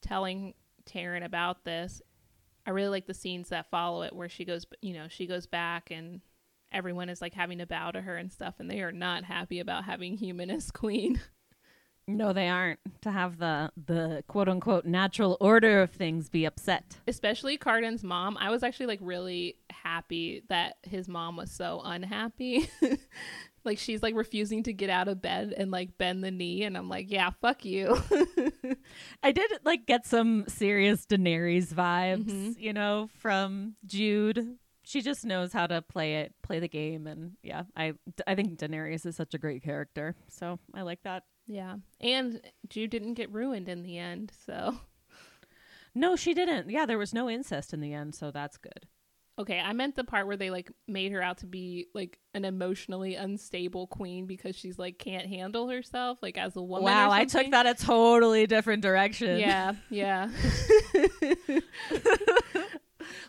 telling 0.01 0.53
Taryn 0.85 1.23
about 1.23 1.63
this. 1.63 2.01
I 2.65 2.71
really 2.71 2.89
like 2.89 3.07
the 3.07 3.13
scenes 3.13 3.49
that 3.49 3.69
follow 3.71 4.03
it, 4.03 4.13
where 4.15 4.29
she 4.29 4.45
goes, 4.45 4.65
you 4.81 4.93
know, 4.93 5.07
she 5.09 5.25
goes 5.25 5.47
back 5.47 5.89
and 5.91 6.21
everyone 6.71 7.09
is 7.09 7.21
like 7.21 7.33
having 7.33 7.57
to 7.57 7.65
bow 7.65 7.91
to 7.91 8.01
her 8.01 8.15
and 8.17 8.31
stuff, 8.31 8.55
and 8.59 8.69
they 8.69 8.81
are 8.81 8.91
not 8.91 9.23
happy 9.23 9.59
about 9.59 9.85
having 9.85 10.17
human 10.17 10.49
as 10.51 10.71
queen. 10.71 11.19
No, 12.07 12.33
they 12.33 12.49
aren't. 12.49 12.79
To 13.03 13.11
have 13.11 13.37
the 13.37 13.71
the 13.77 14.23
quote 14.27 14.49
unquote 14.49 14.85
natural 14.85 15.37
order 15.39 15.81
of 15.81 15.91
things 15.91 16.29
be 16.29 16.45
upset. 16.45 16.97
especially 17.07 17.57
Cardan's 17.57 18.03
mom. 18.03 18.37
I 18.37 18.49
was 18.49 18.63
actually 18.63 18.87
like 18.87 18.99
really 19.01 19.57
happy 19.69 20.43
that 20.49 20.77
his 20.83 21.07
mom 21.07 21.37
was 21.37 21.51
so 21.51 21.79
unhappy. 21.85 22.69
like 23.63 23.77
she's 23.77 24.01
like 24.01 24.15
refusing 24.15 24.63
to 24.63 24.73
get 24.73 24.89
out 24.89 25.07
of 25.07 25.21
bed 25.21 25.53
and 25.55 25.71
like 25.71 25.97
bend 25.97 26.23
the 26.23 26.31
knee 26.31 26.63
and 26.63 26.75
I'm 26.75 26.89
like, 26.89 27.09
"Yeah, 27.09 27.29
fuck 27.39 27.63
you." 27.63 27.95
I 29.23 29.31
did 29.31 29.51
like 29.63 29.85
get 29.85 30.05
some 30.05 30.45
serious 30.47 31.05
Daenerys 31.05 31.67
vibes, 31.73 32.25
Mhm. 32.25 32.59
you 32.59 32.73
know, 32.73 33.09
from 33.19 33.75
Jude. 33.85 34.57
She 34.83 35.01
just 35.01 35.23
knows 35.25 35.53
how 35.53 35.67
to 35.67 35.81
play 35.81 36.21
it, 36.21 36.33
play 36.41 36.59
the 36.59 36.67
game, 36.67 37.05
and 37.07 37.33
yeah, 37.43 37.63
I 37.75 37.93
I 38.27 38.35
think 38.35 38.57
Daenerys 38.59 39.05
is 39.05 39.15
such 39.15 39.33
a 39.33 39.37
great 39.37 39.63
character, 39.63 40.15
so 40.27 40.59
I 40.73 40.81
like 40.81 41.03
that. 41.03 41.23
yeah. 41.47 41.75
And 41.99 42.41
Jude 42.69 42.89
didn't 42.89 43.13
get 43.15 43.31
ruined 43.31 43.69
in 43.69 43.83
the 43.83 43.97
end, 43.97 44.31
so 44.45 44.79
No, 45.93 46.15
she 46.15 46.33
didn't. 46.33 46.69
Yeah, 46.69 46.85
there 46.85 46.97
was 46.97 47.13
no 47.13 47.29
incest 47.29 47.73
in 47.73 47.81
the 47.81 47.93
end, 47.93 48.15
so 48.15 48.31
that's 48.31 48.57
good. 48.57 48.87
Okay, 49.41 49.59
I 49.59 49.73
meant 49.73 49.95
the 49.95 50.03
part 50.03 50.27
where 50.27 50.37
they 50.37 50.49
like 50.51 50.71
made 50.87 51.11
her 51.11 51.21
out 51.21 51.39
to 51.39 51.47
be 51.47 51.87
like 51.95 52.19
an 52.33 52.45
emotionally 52.45 53.15
unstable 53.15 53.87
queen 53.87 54.25
because 54.27 54.55
she's 54.55 54.77
like 54.77 54.97
can't 54.99 55.25
handle 55.27 55.67
herself 55.67 56.19
like 56.21 56.37
as 56.37 56.55
a 56.55 56.61
woman. 56.61 56.83
wow, 56.83 57.09
I 57.11 57.25
took 57.25 57.49
that 57.51 57.65
a 57.65 57.73
totally 57.73 58.45
different 58.45 58.83
direction. 58.83 59.39
Yeah, 59.39 59.73
yeah. 59.89 60.29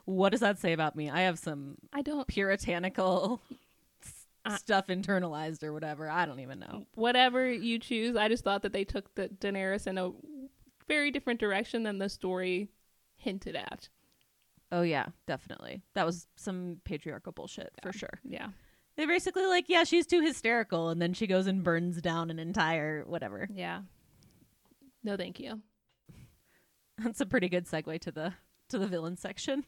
what 0.04 0.30
does 0.30 0.40
that 0.40 0.58
say 0.58 0.72
about 0.72 0.96
me? 0.96 1.08
I 1.10 1.22
have 1.22 1.38
some 1.38 1.76
I 1.92 2.02
don't 2.02 2.26
puritanical 2.28 3.40
I- 4.44 4.56
stuff 4.56 4.88
internalized 4.88 5.62
or 5.62 5.72
whatever. 5.72 6.08
I 6.10 6.26
don't 6.26 6.40
even 6.40 6.58
know. 6.58 6.84
whatever 6.94 7.50
you 7.50 7.78
choose. 7.78 8.16
I 8.16 8.28
just 8.28 8.44
thought 8.44 8.62
that 8.62 8.72
they 8.72 8.84
took 8.84 9.14
the 9.14 9.28
Daenerys 9.28 9.86
in 9.86 9.98
a 9.98 10.12
very 10.88 11.10
different 11.10 11.40
direction 11.40 11.84
than 11.84 11.98
the 11.98 12.08
story 12.08 12.68
hinted 13.16 13.56
at. 13.56 13.88
Oh 14.72 14.80
yeah, 14.80 15.06
definitely. 15.26 15.82
That 15.94 16.06
was 16.06 16.26
some 16.34 16.80
patriarchal 16.84 17.32
bullshit 17.32 17.70
for 17.82 17.92
sure. 17.92 18.18
Yeah. 18.24 18.48
They're 18.96 19.06
basically 19.06 19.46
like, 19.46 19.66
yeah, 19.68 19.84
she's 19.84 20.06
too 20.06 20.22
hysterical, 20.22 20.88
and 20.88 21.00
then 21.00 21.12
she 21.12 21.26
goes 21.26 21.46
and 21.46 21.62
burns 21.62 22.00
down 22.00 22.30
an 22.30 22.38
entire 22.38 23.04
whatever. 23.06 23.48
Yeah. 23.52 23.82
No, 25.04 25.16
thank 25.16 25.38
you. 25.38 25.60
That's 26.98 27.20
a 27.20 27.26
pretty 27.26 27.50
good 27.50 27.66
segue 27.66 28.00
to 28.00 28.10
the 28.10 28.32
to 28.70 28.78
the 28.78 28.86
villain 28.86 29.16
section. 29.16 29.66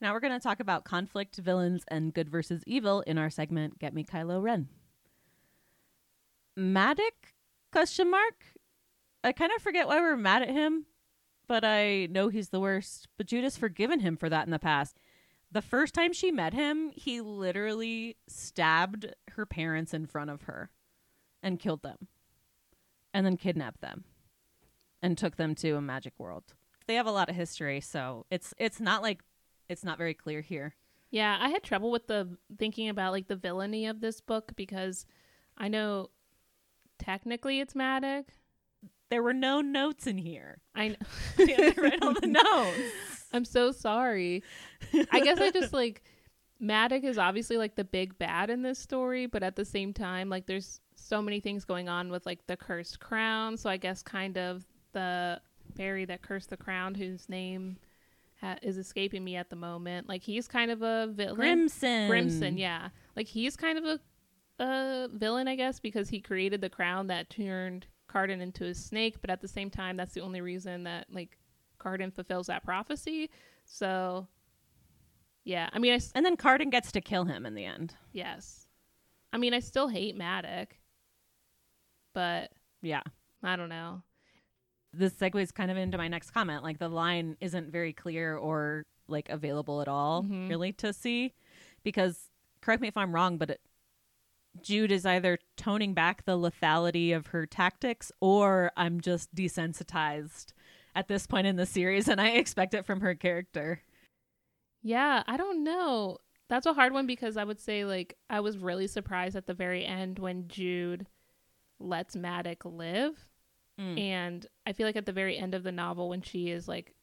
Now 0.00 0.12
we're 0.12 0.20
going 0.20 0.32
to 0.32 0.40
talk 0.40 0.60
about 0.60 0.84
conflict, 0.84 1.36
villains, 1.36 1.84
and 1.88 2.12
good 2.12 2.28
versus 2.28 2.62
evil 2.66 3.02
in 3.02 3.18
our 3.18 3.30
segment 3.30 3.78
"Get 3.78 3.94
Me 3.94 4.02
Kylo 4.02 4.42
Ren." 4.42 4.68
Madoc? 6.58 7.14
Question 7.70 8.10
mark. 8.10 8.44
I 9.24 9.32
kind 9.32 9.52
of 9.54 9.62
forget 9.62 9.86
why 9.86 10.00
we're 10.00 10.16
mad 10.16 10.42
at 10.42 10.50
him, 10.50 10.86
but 11.48 11.64
I 11.64 12.06
know 12.06 12.28
he's 12.28 12.50
the 12.50 12.60
worst. 12.60 13.08
But 13.16 13.26
Judah's 13.26 13.56
forgiven 13.56 14.00
him 14.00 14.16
for 14.16 14.28
that 14.28 14.46
in 14.46 14.50
the 14.52 14.58
past. 14.58 14.98
The 15.50 15.62
first 15.62 15.94
time 15.94 16.12
she 16.12 16.30
met 16.30 16.54
him, 16.54 16.90
he 16.94 17.20
literally 17.20 18.16
stabbed 18.26 19.14
her 19.30 19.46
parents 19.46 19.94
in 19.94 20.06
front 20.06 20.30
of 20.30 20.42
her 20.42 20.70
and 21.42 21.60
killed 21.60 21.82
them 21.82 22.08
and 23.14 23.24
then 23.24 23.36
kidnapped 23.36 23.80
them 23.80 24.04
and 25.00 25.16
took 25.16 25.36
them 25.36 25.54
to 25.54 25.72
a 25.72 25.80
magic 25.80 26.12
world. 26.18 26.54
They 26.86 26.96
have 26.96 27.06
a 27.06 27.12
lot 27.12 27.28
of 27.30 27.36
history, 27.36 27.80
so 27.80 28.26
it's 28.30 28.52
it's 28.58 28.80
not 28.80 29.02
like 29.02 29.22
it's 29.68 29.84
not 29.84 29.98
very 29.98 30.14
clear 30.14 30.40
here. 30.40 30.74
Yeah, 31.10 31.38
I 31.40 31.48
had 31.48 31.62
trouble 31.62 31.90
with 31.90 32.08
the 32.08 32.36
thinking 32.58 32.88
about 32.88 33.12
like 33.12 33.28
the 33.28 33.36
villainy 33.36 33.86
of 33.86 34.00
this 34.00 34.20
book 34.20 34.52
because 34.56 35.06
I 35.56 35.68
know 35.68 36.10
technically 36.98 37.60
it's 37.60 37.74
Madoc. 37.74 38.26
There 39.10 39.22
were 39.22 39.32
no 39.32 39.60
notes 39.60 40.06
in 40.06 40.18
here. 40.18 40.58
I 40.74 40.88
know. 40.88 40.96
I 41.38 41.74
read 41.76 42.02
all 42.02 42.14
the 42.14 42.26
notes. 42.26 43.26
I'm 43.32 43.44
so 43.44 43.72
sorry. 43.72 44.42
I 45.12 45.20
guess 45.20 45.38
I 45.40 45.50
just 45.50 45.72
like 45.72 46.02
Madoc 46.60 47.04
is 47.04 47.18
obviously 47.18 47.56
like 47.56 47.76
the 47.76 47.84
big 47.84 48.18
bad 48.18 48.50
in 48.50 48.62
this 48.62 48.78
story, 48.78 49.26
but 49.26 49.42
at 49.42 49.56
the 49.56 49.64
same 49.64 49.92
time, 49.92 50.28
like 50.28 50.46
there's 50.46 50.80
so 50.94 51.20
many 51.22 51.40
things 51.40 51.64
going 51.64 51.88
on 51.88 52.10
with 52.10 52.26
like 52.26 52.46
the 52.46 52.56
cursed 52.56 52.98
crown. 53.00 53.56
So 53.56 53.70
I 53.70 53.76
guess 53.76 54.02
kind 54.02 54.36
of 54.38 54.64
the 54.92 55.40
fairy 55.76 56.04
that 56.06 56.22
cursed 56.22 56.50
the 56.50 56.56
crown, 56.56 56.94
whose 56.94 57.28
name 57.28 57.76
ha- 58.40 58.56
is 58.62 58.78
escaping 58.78 59.22
me 59.22 59.36
at 59.36 59.50
the 59.50 59.56
moment. 59.56 60.08
Like 60.08 60.22
he's 60.22 60.48
kind 60.48 60.70
of 60.70 60.82
a 60.82 61.08
villain. 61.12 61.36
Grimsen. 61.68 62.08
Grimsen, 62.08 62.58
yeah. 62.58 62.88
Like 63.14 63.26
he's 63.28 63.56
kind 63.56 63.78
of 63.78 63.84
a 63.84 64.00
a 64.58 65.08
villain, 65.12 65.48
I 65.48 65.54
guess, 65.56 65.80
because 65.80 66.08
he 66.08 66.20
created 66.20 66.62
the 66.62 66.70
crown 66.70 67.08
that 67.08 67.28
turned 67.28 67.86
Cardan 68.16 68.40
into 68.40 68.64
a 68.64 68.74
snake, 68.74 69.20
but 69.20 69.28
at 69.28 69.42
the 69.42 69.48
same 69.48 69.68
time 69.68 69.96
that's 69.98 70.14
the 70.14 70.22
only 70.22 70.40
reason 70.40 70.84
that 70.84 71.06
like 71.12 71.36
Cardan 71.78 72.10
fulfills 72.10 72.46
that 72.46 72.64
prophecy. 72.64 73.28
So 73.66 74.26
yeah, 75.44 75.68
I 75.72 75.78
mean 75.78 75.92
I 75.92 75.96
s- 75.96 76.12
And 76.14 76.24
then 76.24 76.36
Cardan 76.36 76.70
gets 76.70 76.90
to 76.92 77.02
kill 77.02 77.24
him 77.26 77.44
in 77.44 77.54
the 77.54 77.64
end. 77.66 77.94
yes. 78.12 78.66
I 79.34 79.36
mean 79.38 79.52
I 79.52 79.60
still 79.60 79.88
hate 79.88 80.16
Madoc. 80.16 80.68
But 82.14 82.52
Yeah. 82.80 83.02
I 83.42 83.56
don't 83.56 83.68
know. 83.68 84.02
This 84.94 85.12
segues 85.12 85.52
kind 85.52 85.70
of 85.70 85.76
into 85.76 85.98
my 85.98 86.08
next 86.08 86.30
comment. 86.30 86.62
Like 86.62 86.78
the 86.78 86.88
line 86.88 87.36
isn't 87.40 87.70
very 87.70 87.92
clear 87.92 88.34
or 88.36 88.86
like 89.08 89.28
available 89.28 89.82
at 89.82 89.88
all, 89.88 90.22
Mhm. 90.22 90.48
really, 90.48 90.72
to 90.72 90.92
see. 90.94 91.34
Because 91.82 92.30
correct 92.62 92.80
me 92.80 92.88
if 92.88 92.96
I'm 92.96 93.14
wrong, 93.14 93.36
but 93.36 93.50
it, 93.50 93.60
Jude 94.62 94.92
is 94.92 95.06
either 95.06 95.38
toning 95.56 95.94
back 95.94 96.24
the 96.24 96.38
lethality 96.38 97.14
of 97.14 97.28
her 97.28 97.46
tactics 97.46 98.12
or 98.20 98.72
I'm 98.76 99.00
just 99.00 99.34
desensitized 99.34 100.52
at 100.94 101.08
this 101.08 101.26
point 101.26 101.46
in 101.46 101.56
the 101.56 101.66
series 101.66 102.08
and 102.08 102.20
I 102.20 102.30
expect 102.30 102.74
it 102.74 102.86
from 102.86 103.00
her 103.00 103.14
character. 103.14 103.82
Yeah, 104.82 105.22
I 105.26 105.36
don't 105.36 105.64
know. 105.64 106.18
That's 106.48 106.66
a 106.66 106.74
hard 106.74 106.92
one 106.92 107.06
because 107.06 107.36
I 107.36 107.44
would 107.44 107.60
say 107.60 107.84
like 107.84 108.16
I 108.30 108.40
was 108.40 108.58
really 108.58 108.86
surprised 108.86 109.36
at 109.36 109.46
the 109.46 109.54
very 109.54 109.84
end 109.84 110.18
when 110.18 110.48
Jude 110.48 111.06
lets 111.78 112.16
Madoc 112.16 112.64
live. 112.64 113.26
Mm. 113.80 114.00
And 114.00 114.46
I 114.66 114.72
feel 114.72 114.86
like 114.86 114.96
at 114.96 115.06
the 115.06 115.12
very 115.12 115.36
end 115.36 115.54
of 115.54 115.62
the 115.62 115.72
novel, 115.72 116.08
when 116.08 116.22
she 116.22 116.50
is 116.50 116.66
like 116.66 116.94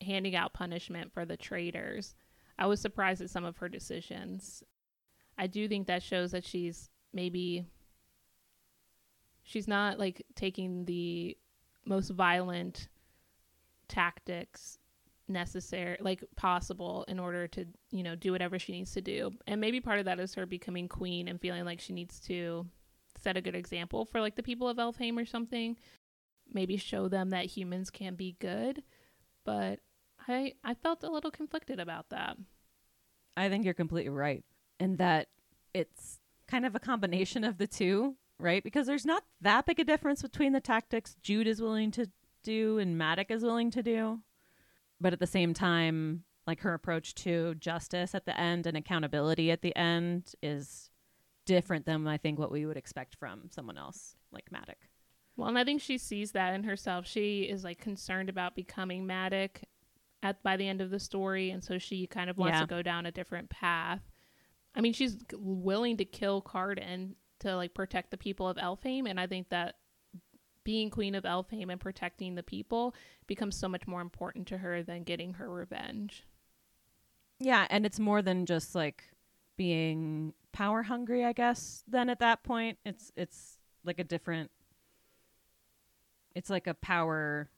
handing 0.00 0.36
out 0.36 0.52
punishment 0.52 1.12
for 1.12 1.24
the 1.24 1.36
traitors, 1.36 2.14
I 2.58 2.66
was 2.66 2.80
surprised 2.80 3.22
at 3.22 3.30
some 3.30 3.44
of 3.44 3.56
her 3.58 3.68
decisions. 3.68 4.62
I 5.38 5.46
do 5.46 5.68
think 5.68 5.86
that 5.86 6.02
shows 6.02 6.32
that 6.32 6.44
she's 6.44 6.90
maybe 7.12 7.66
she's 9.42 9.68
not 9.68 9.98
like 9.98 10.22
taking 10.34 10.84
the 10.84 11.36
most 11.84 12.10
violent 12.10 12.88
tactics 13.88 14.78
necessary 15.26 15.96
like 16.00 16.22
possible 16.36 17.04
in 17.08 17.18
order 17.18 17.48
to 17.48 17.64
you 17.90 18.02
know 18.02 18.14
do 18.14 18.30
whatever 18.30 18.58
she 18.58 18.72
needs 18.72 18.92
to 18.92 19.00
do 19.00 19.30
and 19.46 19.58
maybe 19.58 19.80
part 19.80 19.98
of 19.98 20.04
that 20.04 20.20
is 20.20 20.34
her 20.34 20.44
becoming 20.44 20.86
queen 20.86 21.28
and 21.28 21.40
feeling 21.40 21.64
like 21.64 21.80
she 21.80 21.94
needs 21.94 22.20
to 22.20 22.66
set 23.24 23.36
a 23.36 23.40
good 23.40 23.54
example 23.54 24.04
for 24.04 24.20
like 24.20 24.36
the 24.36 24.42
people 24.42 24.68
of 24.68 24.76
Elfhame 24.76 25.20
or 25.20 25.26
something. 25.26 25.76
Maybe 26.52 26.76
show 26.76 27.08
them 27.08 27.30
that 27.30 27.46
humans 27.46 27.90
can 27.90 28.14
be 28.14 28.36
good. 28.38 28.82
But 29.44 29.80
I 30.28 30.52
I 30.62 30.74
felt 30.74 31.02
a 31.02 31.10
little 31.10 31.30
conflicted 31.30 31.80
about 31.80 32.10
that. 32.10 32.36
I 33.36 33.48
think 33.48 33.64
you're 33.64 33.74
completely 33.74 34.10
right. 34.10 34.44
And 34.80 34.98
that 34.98 35.28
it's 35.72 36.18
kind 36.46 36.66
of 36.66 36.74
a 36.74 36.80
combination 36.80 37.44
of 37.44 37.58
the 37.58 37.66
two, 37.66 38.16
right? 38.38 38.62
Because 38.62 38.86
there's 38.86 39.06
not 39.06 39.24
that 39.40 39.66
big 39.66 39.80
a 39.80 39.84
difference 39.84 40.22
between 40.22 40.52
the 40.52 40.60
tactics 40.60 41.16
Jude 41.22 41.46
is 41.46 41.60
willing 41.60 41.90
to 41.92 42.10
do 42.42 42.78
and 42.78 42.96
Madoc 42.98 43.30
is 43.30 43.42
willing 43.42 43.70
to 43.72 43.82
do. 43.82 44.20
But 45.00 45.12
at 45.12 45.20
the 45.20 45.26
same 45.26 45.54
time, 45.54 46.24
like 46.46 46.60
her 46.60 46.74
approach 46.74 47.14
to 47.16 47.54
justice 47.54 48.14
at 48.14 48.26
the 48.26 48.38
end 48.38 48.66
and 48.66 48.76
accountability 48.76 49.50
at 49.50 49.62
the 49.62 49.74
end 49.76 50.34
is 50.42 50.90
different 51.46 51.86
than 51.86 52.06
I 52.06 52.16
think 52.18 52.38
what 52.38 52.52
we 52.52 52.66
would 52.66 52.76
expect 52.76 53.16
from 53.16 53.48
someone 53.50 53.78
else 53.78 54.16
like 54.32 54.50
Madoc. 54.50 54.76
Well, 55.36 55.48
and 55.48 55.58
I 55.58 55.64
think 55.64 55.80
she 55.80 55.98
sees 55.98 56.32
that 56.32 56.54
in 56.54 56.64
herself. 56.64 57.06
She 57.06 57.42
is 57.42 57.64
like 57.64 57.78
concerned 57.78 58.28
about 58.28 58.54
becoming 58.54 59.06
Madoc 59.06 59.62
at 60.22 60.42
by 60.42 60.56
the 60.56 60.68
end 60.68 60.80
of 60.80 60.90
the 60.90 61.00
story, 61.00 61.50
and 61.50 61.62
so 61.62 61.78
she 61.78 62.06
kind 62.06 62.30
of 62.30 62.38
wants 62.38 62.54
Yeah. 62.56 62.60
to 62.60 62.66
go 62.66 62.82
down 62.82 63.04
a 63.06 63.10
different 63.12 63.50
path. 63.50 64.00
I 64.74 64.80
mean, 64.80 64.92
she's 64.92 65.16
willing 65.32 65.96
to 65.98 66.04
kill 66.04 66.42
Cardan 66.42 67.14
to 67.40 67.56
like 67.56 67.74
protect 67.74 68.10
the 68.10 68.16
people 68.16 68.48
of 68.48 68.56
Elfhame, 68.56 69.08
and 69.08 69.20
I 69.20 69.26
think 69.26 69.50
that 69.50 69.76
being 70.64 70.90
queen 70.90 71.14
of 71.14 71.24
Elfhame 71.24 71.70
and 71.70 71.80
protecting 71.80 72.34
the 72.34 72.42
people 72.42 72.94
becomes 73.26 73.56
so 73.56 73.68
much 73.68 73.86
more 73.86 74.00
important 74.00 74.48
to 74.48 74.58
her 74.58 74.82
than 74.82 75.04
getting 75.04 75.34
her 75.34 75.48
revenge. 75.50 76.24
Yeah, 77.38 77.66
and 77.68 77.84
it's 77.84 78.00
more 78.00 78.22
than 78.22 78.46
just 78.46 78.74
like 78.74 79.04
being 79.56 80.32
power 80.52 80.82
hungry, 80.82 81.24
I 81.24 81.32
guess. 81.32 81.84
Then 81.86 82.08
at 82.08 82.20
that 82.20 82.42
point, 82.42 82.78
it's 82.84 83.12
it's 83.16 83.58
like 83.84 83.98
a 83.98 84.04
different 84.04 84.50
it's 86.34 86.50
like 86.50 86.66
a 86.66 86.74
power 86.74 87.48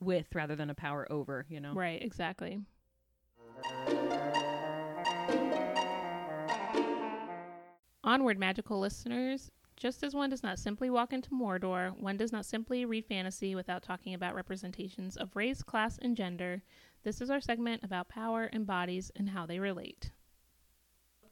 with 0.00 0.26
rather 0.34 0.56
than 0.56 0.70
a 0.70 0.74
power 0.74 1.06
over, 1.10 1.46
you 1.48 1.60
know. 1.60 1.74
Right, 1.74 2.02
exactly. 2.02 2.60
Onward, 8.08 8.38
magical 8.38 8.80
listeners. 8.80 9.50
Just 9.76 10.02
as 10.02 10.14
one 10.14 10.30
does 10.30 10.42
not 10.42 10.58
simply 10.58 10.88
walk 10.88 11.12
into 11.12 11.28
Mordor, 11.28 11.94
one 12.00 12.16
does 12.16 12.32
not 12.32 12.46
simply 12.46 12.86
read 12.86 13.04
fantasy 13.04 13.54
without 13.54 13.82
talking 13.82 14.14
about 14.14 14.34
representations 14.34 15.14
of 15.14 15.36
race, 15.36 15.62
class, 15.62 15.98
and 16.00 16.16
gender. 16.16 16.62
This 17.04 17.20
is 17.20 17.28
our 17.28 17.42
segment 17.42 17.84
about 17.84 18.08
power 18.08 18.44
and 18.44 18.66
bodies 18.66 19.12
and 19.14 19.28
how 19.28 19.44
they 19.44 19.58
relate. 19.58 20.12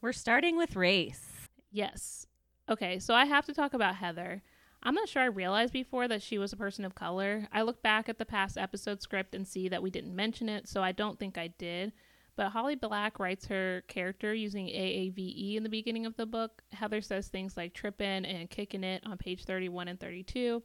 We're 0.03 0.13
starting 0.13 0.59
with 0.59 0.77
race. 0.77 1.49
Yes. 1.73 2.27
Okay, 2.69 2.99
so 2.99 3.15
I 3.15 3.25
have 3.25 3.47
to 3.47 3.55
talk 3.55 3.73
about 3.73 3.97
Heather. 3.97 4.43
I'm 4.83 4.95
not 4.95 5.09
sure 5.09 5.23
I 5.23 5.27
realized 5.27 5.73
before 5.73 6.07
that 6.09 6.21
she 6.21 6.37
was 6.37 6.53
a 6.53 6.59
person 6.59 6.85
of 6.85 6.95
color. 6.95 7.49
I 7.51 7.63
look 7.63 7.83
back 7.83 8.07
at 8.07 8.19
the 8.19 8.27
past 8.27 8.59
episode 8.59 9.01
script 9.01 9.35
and 9.35 9.49
see 9.49 9.71
that 9.71 9.83
we 9.83 9.89
didn't 9.89 10.15
mention 10.15 10.51
it, 10.51 10.69
so 10.69 10.83
I 10.83 10.93
don't 10.93 11.19
think 11.19 11.39
I 11.39 11.47
did. 11.47 11.95
But 12.37 12.51
Holly 12.51 12.75
Black 12.75 13.19
writes 13.19 13.47
her 13.47 13.83
character 13.89 14.35
using 14.35 14.67
AAVE 14.67 15.57
in 15.57 15.63
the 15.63 15.71
beginning 15.71 16.05
of 16.05 16.17
the 16.17 16.27
book. 16.27 16.63
Heather 16.71 17.01
says 17.01 17.29
things 17.29 17.57
like 17.57 17.73
trippin' 17.73 18.27
and 18.27 18.51
kicking 18.51 18.85
it 18.85 19.03
on 19.07 19.17
page 19.17 19.45
31 19.45 19.89
and 19.89 19.99
32. 19.99 20.63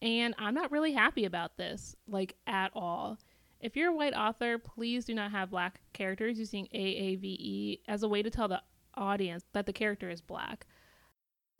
And 0.00 0.34
I'm 0.38 0.54
not 0.54 0.72
really 0.72 0.92
happy 0.92 1.26
about 1.26 1.56
this, 1.56 1.94
like 2.08 2.36
at 2.46 2.70
all. 2.74 3.18
If 3.60 3.76
you're 3.76 3.90
a 3.90 3.94
white 3.94 4.14
author, 4.14 4.58
please 4.58 5.04
do 5.04 5.14
not 5.14 5.30
have 5.30 5.50
black 5.50 5.80
characters 5.92 6.38
using 6.38 6.68
AAVE 6.74 7.80
as 7.86 8.02
a 8.02 8.08
way 8.08 8.22
to 8.22 8.30
tell 8.30 8.48
the 8.48 8.62
audience 8.94 9.44
that 9.52 9.66
the 9.66 9.72
character 9.72 10.10
is 10.10 10.20
black. 10.20 10.66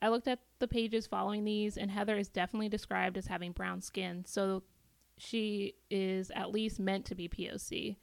I 0.03 0.09
looked 0.09 0.29
at 0.29 0.41
the 0.59 0.69
pages 0.69 1.07
following 1.07 1.45
these, 1.45 1.79
and 1.79 1.91
Heather 1.91 2.19
is 2.19 2.29
definitely 2.29 2.69
described 2.69 3.17
as 3.17 3.27
having 3.27 3.53
brown 3.53 3.81
skin, 3.81 4.25
so 4.27 4.63
she 5.17 5.77
is 5.91 6.31
at 6.35 6.53
least 6.53 6.79
meant 6.79 7.07
to 7.07 7.15
be 7.15 7.29
POC. 7.29 7.97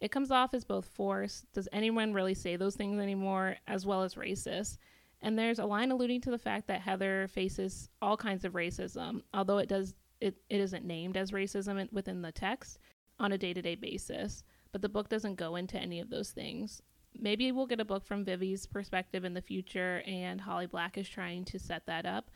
It 0.00 0.12
comes 0.12 0.30
off 0.30 0.54
as 0.54 0.64
both 0.64 0.86
forced. 0.86 1.50
Does 1.52 1.68
anyone 1.72 2.12
really 2.12 2.34
say 2.34 2.56
those 2.56 2.76
things 2.76 3.00
anymore? 3.00 3.56
As 3.66 3.84
well 3.84 4.02
as 4.02 4.14
racist. 4.14 4.78
And 5.20 5.36
there's 5.36 5.58
a 5.58 5.66
line 5.66 5.90
alluding 5.90 6.20
to 6.22 6.30
the 6.30 6.38
fact 6.38 6.68
that 6.68 6.80
Heather 6.80 7.26
faces 7.28 7.88
all 8.00 8.16
kinds 8.16 8.44
of 8.44 8.52
racism, 8.52 9.22
although 9.34 9.58
it 9.58 9.68
does 9.68 9.94
it, 10.20 10.36
it 10.48 10.60
isn't 10.60 10.84
named 10.84 11.16
as 11.16 11.30
racism 11.30 11.92
within 11.92 12.22
the 12.22 12.32
text 12.32 12.78
on 13.20 13.32
a 13.32 13.38
day-to-day 13.38 13.76
basis. 13.76 14.42
But 14.72 14.82
the 14.82 14.88
book 14.88 15.08
doesn't 15.08 15.36
go 15.36 15.56
into 15.56 15.78
any 15.78 16.00
of 16.00 16.10
those 16.10 16.30
things. 16.30 16.82
Maybe 17.18 17.50
we'll 17.50 17.66
get 17.66 17.80
a 17.80 17.84
book 17.84 18.04
from 18.04 18.24
Vivi's 18.24 18.66
perspective 18.66 19.24
in 19.24 19.34
the 19.34 19.40
future, 19.40 20.02
and 20.06 20.40
Holly 20.40 20.66
Black 20.66 20.98
is 20.98 21.08
trying 21.08 21.44
to 21.46 21.58
set 21.58 21.86
that 21.86 22.06
up. 22.06 22.30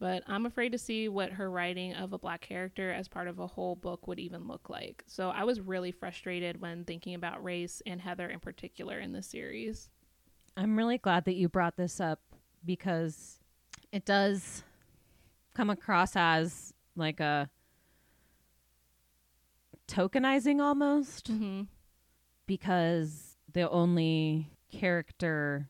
But 0.00 0.22
I'm 0.28 0.46
afraid 0.46 0.72
to 0.72 0.78
see 0.78 1.08
what 1.08 1.32
her 1.32 1.50
writing 1.50 1.94
of 1.94 2.12
a 2.12 2.18
black 2.18 2.40
character 2.40 2.92
as 2.92 3.08
part 3.08 3.26
of 3.26 3.40
a 3.40 3.46
whole 3.48 3.74
book 3.74 4.06
would 4.06 4.20
even 4.20 4.46
look 4.46 4.70
like. 4.70 5.02
So 5.08 5.30
I 5.30 5.42
was 5.42 5.60
really 5.60 5.90
frustrated 5.90 6.60
when 6.60 6.84
thinking 6.84 7.14
about 7.14 7.42
race 7.42 7.82
and 7.84 8.00
Heather 8.00 8.28
in 8.28 8.38
particular 8.38 8.98
in 9.00 9.12
this 9.12 9.26
series. 9.26 9.90
I'm 10.56 10.76
really 10.76 10.98
glad 10.98 11.24
that 11.24 11.34
you 11.34 11.48
brought 11.48 11.76
this 11.76 12.00
up 12.00 12.20
because 12.64 13.40
it 13.90 14.04
does 14.04 14.62
come 15.54 15.70
across 15.70 16.12
as 16.14 16.72
like 16.94 17.18
a 17.18 17.50
tokenizing 19.88 20.60
almost 20.60 21.32
Mm-hmm. 21.32 21.62
because 22.46 23.36
the 23.52 23.68
only 23.70 24.50
character 24.70 25.68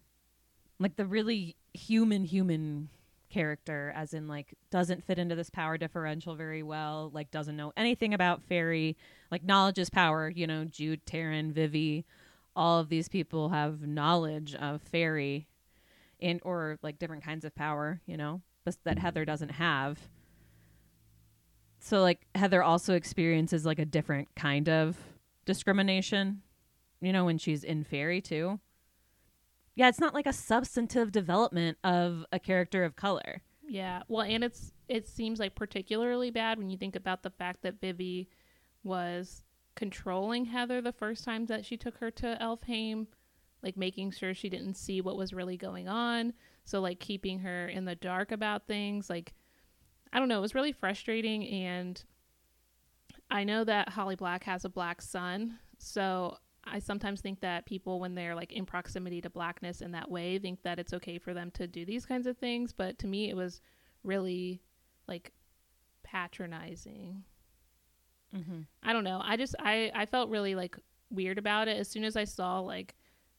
like 0.81 0.97
the 0.97 1.07
really 1.07 1.57
human 1.73 2.25
human 2.25 2.89
character 3.29 3.93
as 3.95 4.15
in 4.15 4.27
like 4.27 4.55
doesn't 4.71 5.05
fit 5.05 5.19
into 5.19 5.35
this 5.35 5.51
power 5.51 5.77
differential 5.77 6.35
very 6.35 6.63
well 6.63 7.11
like 7.13 7.31
doesn't 7.31 7.57
know 7.57 7.73
anything 7.77 8.15
about 8.15 8.43
fairy 8.43 8.97
like 9.31 9.45
knowledge 9.45 9.79
is 9.79 9.91
power 9.91 10.29
you 10.29 10.47
know 10.47 10.65
jude 10.65 11.05
Taryn, 11.05 11.53
vivi 11.53 12.05
all 12.57 12.81
of 12.81 12.89
these 12.89 13.09
people 13.09 13.51
have 13.51 13.83
knowledge 13.83 14.55
of 14.55 14.83
fairy 14.83 15.47
and 16.21 16.41
or 16.43 16.79
like 16.83 16.99
different 16.99 17.23
kinds 17.23 17.45
of 17.45 17.55
power 17.55 18.01
you 18.07 18.17
know 18.17 18.41
but 18.69 18.85
that 18.85 18.99
heather 18.99 19.25
doesn't 19.25 19.53
have. 19.53 19.99
So 21.81 22.03
like 22.03 22.27
heather 22.35 22.63
also 22.63 22.95
experiences 22.95 23.65
like 23.65 23.79
a 23.79 23.85
different 23.85 24.29
kind 24.37 24.69
of 24.69 24.97
discrimination 25.47 26.43
you 27.01 27.11
know 27.11 27.25
when 27.25 27.39
she's 27.39 27.65
in 27.65 27.83
fairy 27.83 28.21
too 28.21 28.61
yeah 29.79 29.89
it's 29.89 30.01
not 30.01 30.13
like 30.13 30.27
a 30.27 30.33
substantive 30.33 31.11
development 31.11 31.79
of 31.83 32.27
a 32.31 32.39
character 32.39 32.85
of 32.85 32.95
color 32.97 33.41
Yeah. 33.69 34.03
Well, 34.09 34.23
and 34.23 34.43
it's 34.43 34.73
it 34.89 35.07
seems 35.07 35.39
like 35.39 35.55
particularly 35.55 36.31
bad 36.31 36.59
when 36.59 36.71
you 36.71 36.79
think 36.79 36.97
about 36.97 37.23
the 37.23 37.31
fact 37.31 37.63
that 37.63 37.81
Vivi 37.81 38.31
was 38.83 39.45
controlling 39.77 40.47
Heather 40.47 40.81
the 40.81 40.93
first 40.93 41.23
time 41.25 41.45
that 41.47 41.67
she 41.67 41.77
took 41.77 41.99
her 41.99 42.11
to 42.13 42.39
Elfhame, 42.41 43.07
like 43.63 43.77
making 43.77 44.13
sure 44.13 44.33
she 44.33 44.49
didn't 44.49 44.79
see 44.79 45.03
what 45.03 45.19
was 45.19 45.35
really 45.35 45.59
going 45.59 45.87
on. 45.87 46.33
So 46.65 46.81
like 46.81 46.99
keeping 46.99 47.41
her 47.41 47.69
in 47.69 47.85
the 47.85 47.95
dark 47.95 48.33
about 48.33 48.67
things. 48.67 49.11
Like 49.11 49.35
I 50.13 50.19
don't 50.19 50.29
know, 50.29 50.39
it 50.39 50.43
was 50.43 50.55
really 50.55 50.73
frustrating 50.73 51.47
and 51.47 52.03
I 53.31 53.45
know 53.45 53.65
that 53.65 53.91
Holly 53.91 54.17
Black 54.17 54.45
has 54.45 54.65
a 54.65 54.71
black 54.71 55.03
son, 55.03 55.59
so 55.77 56.39
I 56.73 56.79
sometimes 56.79 57.21
think 57.21 57.41
that 57.41 57.67
people, 57.67 58.01
when 58.01 58.15
they're 58.15 58.35
like 58.35 58.53
in 58.53 58.67
proximity 58.67 59.21
to 59.23 59.31
blackness 59.31 59.81
in 59.81 59.93
that 59.93 60.11
way, 60.11 60.39
think 60.39 60.63
that 60.63 60.79
it's 60.79 60.93
okay 60.95 61.19
for 61.19 61.35
them 61.35 61.51
to 61.53 61.67
do 61.67 61.85
these 61.85 62.07
kinds 62.07 62.27
of 62.27 62.37
things. 62.39 62.73
But 62.73 62.99
to 63.01 63.07
me, 63.07 63.31
it 63.31 63.37
was 63.37 63.61
really 64.05 64.61
like 65.07 65.33
patronizing. 66.03 67.25
mm-hmm. 68.35 68.61
I 68.83 68.93
don't 68.93 69.05
know. 69.05 69.21
I 69.23 69.37
just 69.37 69.55
I 69.59 69.91
I 69.95 70.07
felt 70.07 70.31
really 70.31 70.55
like 70.55 70.77
weird 71.11 71.39
about 71.39 71.69
it 71.69 71.79
as 71.79 71.89
soon 71.89 72.05
as 72.05 72.17
I 72.17 72.25
saw 72.25 72.61
like 72.61 72.95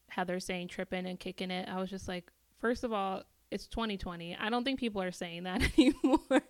Heather 0.08 0.40
saying 0.40 0.68
tripping 0.68 1.06
and 1.06 1.18
kicking 1.18 1.50
it. 1.50 1.68
I 1.68 1.80
was 1.80 1.90
just 1.90 2.08
like, 2.08 2.30
first 2.58 2.84
of 2.84 2.92
all, 2.92 3.22
it's 3.50 3.66
2020. 3.66 4.36
I 4.36 4.50
don't 4.50 4.64
think 4.64 4.78
people 4.78 5.02
are 5.02 5.12
saying 5.12 5.44
that 5.44 5.62
anymore. 5.78 6.42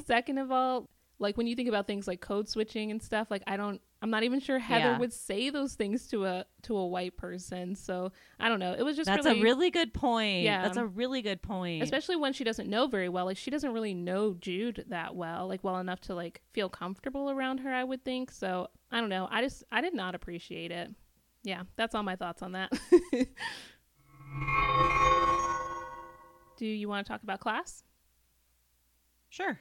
Second 0.06 0.38
of 0.38 0.50
all, 0.50 0.88
like 1.18 1.36
when 1.36 1.46
you 1.46 1.54
think 1.54 1.68
about 1.68 1.86
things 1.86 2.08
like 2.08 2.20
code 2.20 2.48
switching 2.48 2.90
and 2.90 3.02
stuff, 3.02 3.30
like 3.30 3.42
I 3.46 3.56
don't 3.56 3.80
I'm 4.02 4.10
not 4.10 4.24
even 4.24 4.40
sure 4.40 4.58
Heather 4.58 4.80
Yeah. 4.90 4.98
would 4.98 5.12
say 5.12 5.48
those 5.48 5.74
things 5.74 6.08
to 6.08 6.24
a 6.26 6.44
to 6.62 6.76
a 6.76 6.86
white 6.86 7.16
person. 7.16 7.76
So, 7.76 8.10
I 8.40 8.48
don't 8.48 8.58
know. 8.58 8.74
It 8.76 8.82
was 8.82 8.96
just 8.96 9.06
that's 9.06 9.24
really, 9.24 9.40
a 9.40 9.42
really 9.42 9.70
good 9.70 9.94
point 9.94 10.42
Yeah. 10.42 10.62
that's 10.62 10.76
a 10.76 10.84
really 10.86 11.22
good 11.22 11.40
point 11.40 11.82
especially 11.84 12.16
when 12.16 12.32
she 12.32 12.42
doesn't 12.44 12.68
know 12.68 12.88
very 12.88 13.08
well. 13.08 13.24
Like 13.26 13.36
she 13.36 13.50
doesn't 13.50 13.72
really 13.72 13.94
know 13.94 14.34
Jude 14.34 14.84
that 14.88 15.14
well, 15.14 15.46
like 15.46 15.62
well 15.62 15.78
enough 15.78 16.00
to 16.02 16.14
like 16.16 16.42
feel 16.52 16.68
comfortable 16.68 17.30
around 17.30 17.58
her, 17.58 17.72
I 17.72 17.84
would 17.84 18.04
think. 18.04 18.30
So, 18.32 18.68
I 18.90 19.00
don't 19.00 19.08
know. 19.08 19.28
I 19.30 19.40
just 19.40 19.62
I 19.70 19.80
did 19.80 19.94
not 19.94 20.14
appreciate 20.16 20.72
it. 20.72 20.90
Yeah, 21.44 21.62
that's 21.76 21.94
all 21.94 22.02
my 22.02 22.16
thoughts 22.16 22.42
on 22.42 22.52
that. 22.52 22.72
Do 26.56 26.66
you 26.66 26.88
want 26.88 27.06
to 27.06 27.12
talk 27.12 27.22
about 27.22 27.40
class? 27.40 27.82
Sure. 29.30 29.58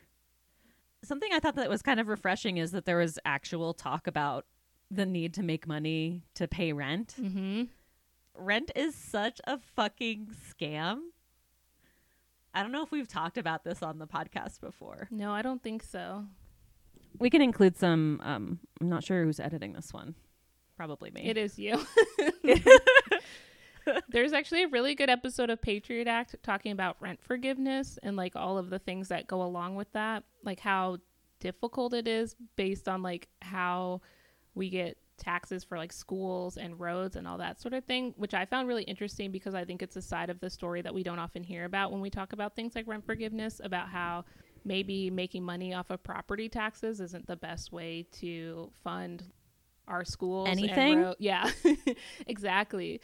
Something 1.03 1.29
I 1.33 1.39
thought 1.39 1.55
that 1.55 1.69
was 1.69 1.81
kind 1.81 1.99
of 1.99 2.07
refreshing 2.07 2.57
is 2.57 2.71
that 2.71 2.85
there 2.85 2.97
was 2.97 3.17
actual 3.25 3.73
talk 3.73 4.07
about 4.07 4.45
the 4.89 5.05
need 5.05 5.33
to 5.35 5.43
make 5.43 5.67
money 5.67 6.23
to 6.35 6.47
pay 6.47 6.73
rent. 6.73 7.15
Mm-hmm. 7.19 7.63
Rent 8.35 8.71
is 8.75 8.95
such 8.95 9.41
a 9.45 9.57
fucking 9.57 10.29
scam. 10.49 10.99
I 12.53 12.61
don't 12.61 12.71
know 12.71 12.83
if 12.83 12.91
we've 12.91 13.07
talked 13.07 13.37
about 13.37 13.63
this 13.63 13.81
on 13.81 13.99
the 13.99 14.07
podcast 14.07 14.59
before. 14.59 15.07
No, 15.09 15.31
I 15.31 15.41
don't 15.41 15.63
think 15.63 15.83
so. 15.83 16.25
We 17.17 17.29
can 17.29 17.41
include 17.41 17.77
some 17.77 18.21
um 18.23 18.59
I'm 18.79 18.89
not 18.89 19.03
sure 19.03 19.23
who's 19.23 19.39
editing 19.39 19.73
this 19.73 19.93
one. 19.93 20.15
Probably 20.75 21.11
me. 21.11 21.23
It 21.25 21.37
is 21.37 21.57
you. 21.57 21.79
There's 24.09 24.33
actually 24.33 24.63
a 24.63 24.67
really 24.67 24.95
good 24.95 25.09
episode 25.09 25.49
of 25.49 25.61
Patriot 25.61 26.07
Act 26.07 26.35
talking 26.43 26.71
about 26.71 26.97
rent 26.99 27.19
forgiveness 27.21 27.97
and 28.03 28.15
like 28.15 28.35
all 28.35 28.57
of 28.57 28.69
the 28.69 28.79
things 28.79 29.09
that 29.09 29.27
go 29.27 29.41
along 29.41 29.75
with 29.75 29.91
that, 29.93 30.23
like 30.43 30.59
how 30.59 30.97
difficult 31.39 31.93
it 31.93 32.07
is 32.07 32.35
based 32.55 32.87
on 32.87 33.01
like 33.01 33.27
how 33.41 34.01
we 34.53 34.69
get 34.69 34.97
taxes 35.17 35.63
for 35.63 35.77
like 35.77 35.93
schools 35.93 36.57
and 36.57 36.79
roads 36.79 37.15
and 37.15 37.27
all 37.27 37.37
that 37.37 37.61
sort 37.61 37.73
of 37.73 37.83
thing, 37.85 38.13
which 38.17 38.33
I 38.33 38.45
found 38.45 38.67
really 38.67 38.83
interesting 38.83 39.31
because 39.31 39.53
I 39.53 39.65
think 39.65 39.81
it's 39.81 39.95
a 39.95 40.01
side 40.01 40.29
of 40.29 40.39
the 40.39 40.49
story 40.49 40.81
that 40.81 40.93
we 40.93 41.03
don't 41.03 41.19
often 41.19 41.43
hear 41.43 41.65
about 41.65 41.91
when 41.91 42.01
we 42.01 42.09
talk 42.09 42.33
about 42.33 42.55
things 42.55 42.75
like 42.75 42.87
rent 42.87 43.05
forgiveness, 43.05 43.61
about 43.63 43.89
how 43.89 44.25
maybe 44.63 45.09
making 45.09 45.43
money 45.43 45.73
off 45.73 45.89
of 45.89 46.03
property 46.03 46.49
taxes 46.49 46.99
isn't 47.01 47.27
the 47.27 47.35
best 47.35 47.71
way 47.71 48.05
to 48.11 48.71
fund 48.83 49.23
our 49.87 50.05
schools 50.05 50.47
and 50.47 50.59
Anything? 50.59 51.01
ro- 51.01 51.15
yeah 51.19 51.49
exactly 52.27 53.01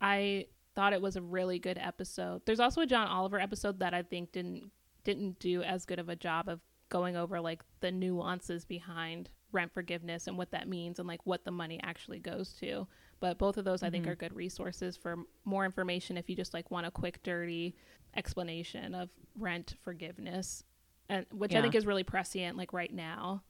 i 0.00 0.46
thought 0.74 0.92
it 0.92 1.00
was 1.00 1.16
a 1.16 1.22
really 1.22 1.58
good 1.58 1.78
episode 1.78 2.42
there's 2.46 2.60
also 2.60 2.80
a 2.80 2.86
john 2.86 3.06
oliver 3.08 3.38
episode 3.40 3.78
that 3.80 3.94
i 3.94 4.02
think 4.02 4.32
didn't 4.32 4.70
didn't 5.04 5.38
do 5.38 5.62
as 5.62 5.84
good 5.86 5.98
of 5.98 6.08
a 6.08 6.16
job 6.16 6.48
of 6.48 6.60
going 6.88 7.16
over 7.16 7.40
like 7.40 7.62
the 7.80 7.90
nuances 7.90 8.64
behind 8.64 9.30
rent 9.52 9.72
forgiveness 9.72 10.26
and 10.26 10.36
what 10.36 10.50
that 10.50 10.68
means 10.68 10.98
and 10.98 11.08
like 11.08 11.20
what 11.24 11.44
the 11.44 11.50
money 11.50 11.80
actually 11.82 12.18
goes 12.18 12.52
to 12.52 12.86
but 13.20 13.38
both 13.38 13.56
of 13.56 13.64
those 13.64 13.82
i 13.82 13.88
think 13.90 14.04
Mhm. 14.04 14.08
are 14.10 14.16
good 14.16 14.34
resources 14.34 14.96
for 14.96 15.16
more 15.44 15.64
information 15.64 16.16
if 16.16 16.28
you 16.28 16.36
just 16.36 16.52
like 16.52 16.70
want 16.70 16.86
a 16.86 16.90
quick 16.90 17.22
dirty 17.22 17.74
explanation 18.14 18.94
of 18.94 19.08
rent 19.36 19.74
forgiveness 19.82 20.64
and 21.08 21.24
which 21.30 21.54
i 21.54 21.62
think 21.62 21.74
is 21.74 21.86
really 21.86 22.04
prescient 22.04 22.56
like 22.56 22.72
right 22.72 22.92
now 22.92 23.42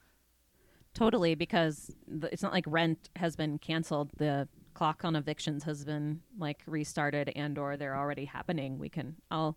Totally, 0.94 1.34
because 1.34 1.94
it's 2.08 2.42
not 2.42 2.52
like 2.54 2.64
rent 2.66 3.10
has 3.16 3.36
been 3.36 3.58
canceled. 3.58 4.08
The 4.16 4.48
clock 4.76 5.06
on 5.06 5.16
evictions 5.16 5.64
has 5.64 5.86
been 5.86 6.20
like 6.38 6.62
restarted, 6.66 7.32
and 7.34 7.56
or 7.56 7.78
they're 7.78 7.96
already 7.96 8.26
happening. 8.26 8.78
We 8.78 8.90
can. 8.90 9.16
I'll 9.30 9.56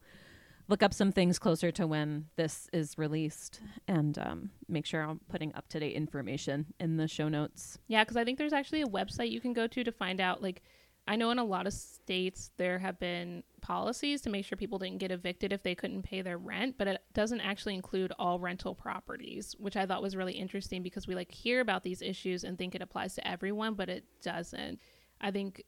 look 0.69 0.81
up 0.81 0.93
some 0.93 1.11
things 1.11 1.37
closer 1.37 1.71
to 1.71 1.85
when 1.85 2.27
this 2.37 2.69
is 2.71 2.97
released, 2.97 3.59
and 3.85 4.17
um, 4.17 4.49
make 4.69 4.85
sure 4.85 5.01
I'm 5.03 5.19
putting 5.27 5.53
up 5.55 5.67
to 5.69 5.79
date 5.81 5.93
information 5.93 6.67
in 6.79 6.95
the 6.95 7.07
show 7.07 7.27
notes. 7.27 7.77
Yeah, 7.89 8.03
because 8.05 8.15
I 8.15 8.23
think 8.23 8.37
there's 8.37 8.53
actually 8.53 8.81
a 8.81 8.87
website 8.87 9.29
you 9.29 9.41
can 9.41 9.51
go 9.51 9.67
to 9.67 9.83
to 9.83 9.91
find 9.91 10.21
out. 10.21 10.41
Like, 10.41 10.61
I 11.05 11.17
know 11.17 11.31
in 11.31 11.39
a 11.39 11.43
lot 11.43 11.67
of 11.67 11.73
states 11.73 12.51
there 12.55 12.79
have 12.79 12.97
been 12.97 13.43
policies 13.59 14.21
to 14.21 14.29
make 14.29 14.45
sure 14.45 14.55
people 14.55 14.79
didn't 14.79 14.99
get 14.99 15.11
evicted 15.11 15.51
if 15.51 15.63
they 15.63 15.75
couldn't 15.75 16.03
pay 16.03 16.21
their 16.21 16.37
rent, 16.37 16.75
but 16.77 16.87
it 16.87 17.01
doesn't 17.13 17.41
actually 17.41 17.75
include 17.75 18.13
all 18.17 18.39
rental 18.39 18.73
properties, 18.73 19.53
which 19.59 19.75
I 19.75 19.85
thought 19.85 20.01
was 20.01 20.15
really 20.15 20.33
interesting 20.33 20.81
because 20.81 21.07
we 21.07 21.15
like 21.15 21.31
hear 21.31 21.59
about 21.59 21.83
these 21.83 22.01
issues 22.01 22.45
and 22.45 22.57
think 22.57 22.73
it 22.73 22.81
applies 22.81 23.15
to 23.15 23.27
everyone, 23.27 23.73
but 23.73 23.89
it 23.89 24.05
doesn't. 24.21 24.79
I 25.21 25.31
think 25.31 25.63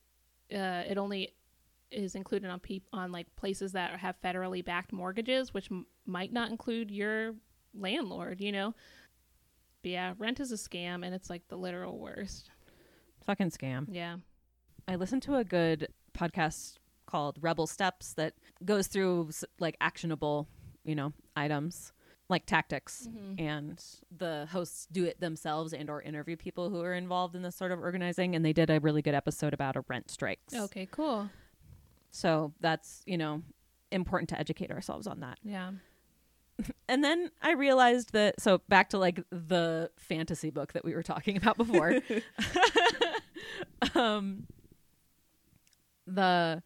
uh, 0.54 0.84
it 0.88 0.98
only 0.98 1.34
is 1.92 2.16
included 2.16 2.50
on 2.50 2.60
peop- 2.60 2.88
on 2.94 3.12
like 3.12 3.34
places 3.36 3.74
that 3.74 4.00
have 4.00 4.16
federally 4.24 4.64
backed 4.64 4.94
mortgages, 4.94 5.54
which 5.54 5.70
m- 5.72 5.86
might 6.06 6.32
not 6.32 6.50
include 6.50 6.92
your 6.92 7.36
landlord. 7.74 8.42
You 8.42 8.52
know. 8.52 8.76
But 9.84 9.92
yeah, 9.92 10.14
rent 10.18 10.40
is 10.40 10.52
a 10.52 10.56
scam, 10.56 11.06
and 11.06 11.16
it's 11.16 11.30
like 11.30 11.48
the 11.48 11.58
literal 11.58 11.98
worst. 11.98 12.50
Fucking 13.26 13.50
scam. 13.52 13.88
Yeah. 13.90 14.18
I 14.88 14.96
listened 14.96 15.24
to 15.24 15.36
a 15.36 15.44
good 15.44 15.88
podcast 16.18 16.78
called 17.06 17.38
Rebel 17.42 17.68
Steps 17.68 18.14
that 18.14 18.34
goes 18.64 18.88
through 18.88 19.32
like 19.60 19.76
actionable, 19.82 20.48
you 20.84 20.96
know, 20.96 21.14
items. 21.36 21.94
Like 22.32 22.46
tactics 22.48 23.08
Mhm. 23.08 23.40
and 23.40 23.84
the 24.16 24.48
hosts 24.52 24.88
do 24.92 25.04
it 25.06 25.20
themselves 25.20 25.74
and 25.74 25.90
or 25.90 26.02
interview 26.02 26.36
people 26.36 26.70
who 26.72 26.82
are 26.82 26.94
involved 26.96 27.36
in 27.36 27.44
this 27.44 27.56
sort 27.56 27.72
of 27.72 27.80
organizing 27.80 28.36
and 28.36 28.44
they 28.44 28.54
did 28.54 28.70
a 28.72 28.80
really 28.80 29.02
good 29.04 29.14
episode 29.14 29.54
about 29.54 29.76
a 29.76 29.84
rent 29.88 30.10
strikes 30.10 30.54
Okay, 30.56 30.88
cool. 30.92 31.30
so 32.10 32.54
that's 32.60 33.04
you 33.06 33.18
know 33.18 33.44
important 33.92 34.30
to 34.30 34.40
educate 34.40 34.72
ourselves 34.72 35.06
on 35.06 35.20
that 35.20 35.38
Yeah. 35.44 35.72
and 36.90 37.04
then 37.04 37.30
i 37.42 37.52
realized 37.54 38.14
that 38.14 38.40
so 38.40 38.60
back 38.70 38.90
to 38.90 38.98
like 38.98 39.24
the 39.32 39.92
fantasy 39.98 40.50
book 40.50 40.74
that 40.74 40.84
we 40.86 40.94
were 40.96 41.04
talking 41.04 41.36
about 41.38 41.58
before 41.58 42.00
um 43.96 44.48
the 46.08 46.62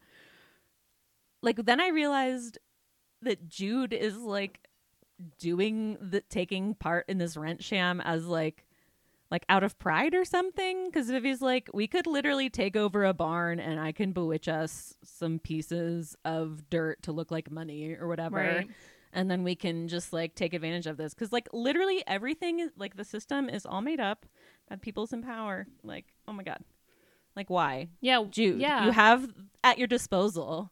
like 1.42 1.58
then 1.66 1.80
i 1.80 1.88
realized 1.90 2.58
that 3.22 3.48
jude 3.48 3.94
is 3.94 4.18
like 4.18 4.60
doing 5.40 5.98
the 6.02 6.22
taking 6.22 6.74
part 6.76 7.06
in 7.08 7.18
this 7.18 7.38
rent 7.38 7.64
sham 7.64 8.02
as 8.02 8.26
like 8.26 8.66
like 9.32 9.46
out 9.50 9.64
of 9.64 9.78
pride 9.80 10.14
or 10.14 10.24
something 10.26 10.86
because 10.86 11.10
if 11.10 11.24
he's 11.24 11.42
like 11.42 11.70
we 11.74 11.88
could 11.88 12.06
literally 12.06 12.50
take 12.50 12.76
over 12.76 13.04
a 13.06 13.14
barn 13.14 13.60
and 13.60 13.80
i 13.80 13.92
can 13.92 14.12
bewitch 14.12 14.48
us 14.48 14.94
some 15.04 15.40
pieces 15.40 16.16
of 16.26 16.70
dirt 16.70 17.02
to 17.02 17.12
look 17.12 17.32
like 17.32 17.50
money 17.50 17.96
or 18.00 18.08
whatever 18.08 18.36
Right. 18.38 18.68
and 19.14 19.32
then 19.32 19.44
we 19.44 19.56
can 19.56 19.88
just 19.88 20.14
like 20.14 20.36
take 20.36 20.54
advantage 20.54 20.86
of 20.86 20.98
this 20.98 21.14
because 21.14 21.32
like 21.32 21.48
literally 21.54 22.04
everything 22.06 22.60
is 22.60 22.72
like 22.78 22.98
the 22.98 23.04
system 23.06 23.50
is 23.50 23.66
all 23.66 23.82
made 23.82 24.00
up 24.00 24.26
by 24.70 24.76
people's 24.76 25.12
in 25.14 25.24
power 25.24 25.66
like 25.84 26.06
oh 26.28 26.34
my 26.34 26.44
god 26.44 26.60
like 27.36 27.50
why 27.50 27.88
Yeah. 28.02 28.24
jude 28.30 28.60
Yeah. 28.62 28.86
you 28.86 28.92
have 28.92 29.28
at 29.64 29.78
your 29.80 29.88
disposal 29.88 30.72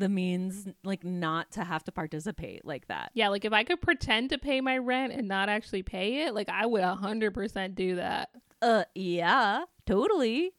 the 0.00 0.08
means 0.08 0.66
like 0.82 1.04
not 1.04 1.52
to 1.52 1.62
have 1.62 1.84
to 1.84 1.92
participate 1.92 2.64
like 2.64 2.88
that. 2.88 3.12
Yeah, 3.14 3.28
like 3.28 3.44
if 3.44 3.52
I 3.52 3.62
could 3.62 3.80
pretend 3.80 4.30
to 4.30 4.38
pay 4.38 4.60
my 4.60 4.76
rent 4.78 5.12
and 5.12 5.28
not 5.28 5.48
actually 5.48 5.82
pay 5.84 6.24
it, 6.24 6.34
like 6.34 6.48
I 6.48 6.66
would 6.66 6.82
100% 6.82 7.74
do 7.76 7.96
that. 7.96 8.30
uh 8.60 8.84
yeah 8.94 9.64
totally. 9.86 10.52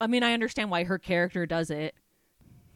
I 0.00 0.06
mean 0.06 0.22
i 0.22 0.32
understand 0.32 0.70
why 0.70 0.84
her 0.84 0.98
character 0.98 1.46
does 1.46 1.70
it. 1.70 1.94